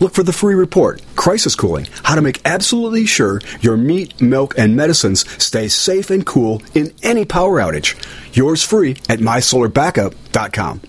Look 0.00 0.14
for 0.14 0.22
the 0.22 0.32
free 0.32 0.54
report, 0.54 1.02
Crisis 1.16 1.54
Cooling, 1.54 1.86
how 2.02 2.14
to 2.14 2.22
make 2.22 2.40
absolutely 2.44 3.06
sure 3.06 3.40
your 3.60 3.76
meat, 3.76 4.20
milk, 4.20 4.54
and 4.58 4.76
medicines 4.76 5.28
stay 5.42 5.68
safe 5.68 6.10
and 6.10 6.24
cool 6.24 6.62
in 6.74 6.92
any 7.02 7.24
power 7.24 7.60
outage. 7.60 7.96
Yours 8.36 8.62
free 8.64 8.92
at 9.08 9.18
mysolarbackup.com. 9.20 10.80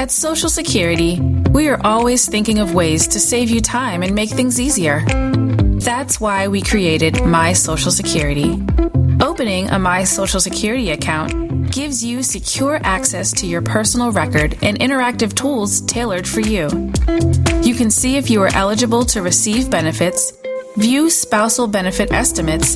At 0.00 0.10
Social 0.10 0.48
Security, 0.48 1.20
we 1.50 1.68
are 1.68 1.80
always 1.84 2.26
thinking 2.26 2.58
of 2.58 2.74
ways 2.74 3.06
to 3.08 3.20
save 3.20 3.50
you 3.50 3.60
time 3.60 4.02
and 4.02 4.14
make 4.14 4.30
things 4.30 4.58
easier. 4.58 5.04
That's 5.80 6.20
why 6.20 6.48
we 6.48 6.62
created 6.62 7.24
My 7.24 7.52
Social 7.52 7.90
Security. 7.90 8.62
Opening 9.20 9.68
a 9.68 9.78
My 9.78 10.04
Social 10.04 10.40
Security 10.40 10.90
account 10.90 11.59
gives 11.70 12.04
you 12.04 12.22
secure 12.22 12.80
access 12.82 13.32
to 13.32 13.46
your 13.46 13.62
personal 13.62 14.10
record 14.10 14.56
and 14.62 14.78
interactive 14.78 15.34
tools 15.34 15.80
tailored 15.82 16.26
for 16.26 16.40
you. 16.40 16.68
You 17.62 17.74
can 17.74 17.90
see 17.90 18.16
if 18.16 18.28
you 18.28 18.42
are 18.42 18.54
eligible 18.54 19.04
to 19.06 19.22
receive 19.22 19.70
benefits, 19.70 20.32
view 20.76 21.10
spousal 21.10 21.68
benefit 21.68 22.12
estimates, 22.12 22.74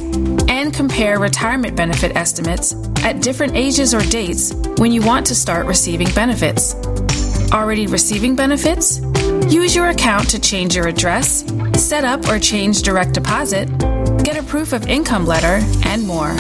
and 0.49 0.73
compare 0.73 1.19
retirement 1.19 1.77
benefit 1.77 2.17
estimates 2.17 2.75
at 3.03 3.21
different 3.21 3.57
ages 3.57 3.95
or 3.95 4.01
dates 4.03 4.53
when 4.79 4.93
you 4.93 5.03
want 5.03 5.27
to 5.27 5.35
start 5.35 5.67
receiving 5.67 6.09
benefits. 6.15 6.75
Already 7.53 7.87
receiving 7.87 8.37
benefits? 8.37 9.01
Use 9.49 9.75
your 9.75 9.89
account 9.91 10.29
to 10.31 10.41
change 10.41 10.77
your 10.77 10.89
address, 10.89 11.45
set 11.77 12.05
up 12.05 12.29
or 12.29 12.39
change 12.39 12.83
direct 12.83 13.13
deposit, 13.13 13.67
get 14.23 14.37
a 14.37 14.43
proof 14.45 14.73
of 14.73 14.87
income 14.87 15.27
letter, 15.27 15.65
and 15.85 16.07
more. 16.07 16.35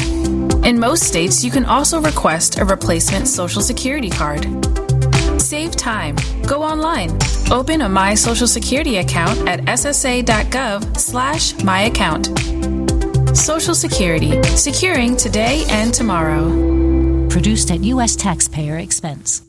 In 0.65 0.81
most 0.81 1.03
states, 1.03 1.45
you 1.45 1.51
can 1.51 1.67
also 1.67 2.01
request 2.01 2.59
a 2.59 2.65
replacement 2.65 3.29
Social 3.29 3.61
Security 3.61 4.09
card. 4.09 4.47
Save 5.39 5.77
time. 5.77 6.17
Go 6.47 6.62
online. 6.62 7.11
Open 7.51 7.83
a 7.83 7.89
My 7.89 8.15
Social 8.15 8.47
Security 8.47 8.97
account 8.97 9.47
at 9.47 9.61
ssa.gov 9.61 10.97
slash 10.99 11.53
myaccount. 11.57 13.37
Social 13.37 13.75
Security. 13.75 14.43
Securing 14.57 15.19
today 15.19 15.65
and 15.69 15.93
tomorrow. 15.93 16.49
Produced 17.29 17.71
at 17.71 17.81
U.S. 17.81 18.17
taxpayer 18.17 18.79
expense. 18.79 19.43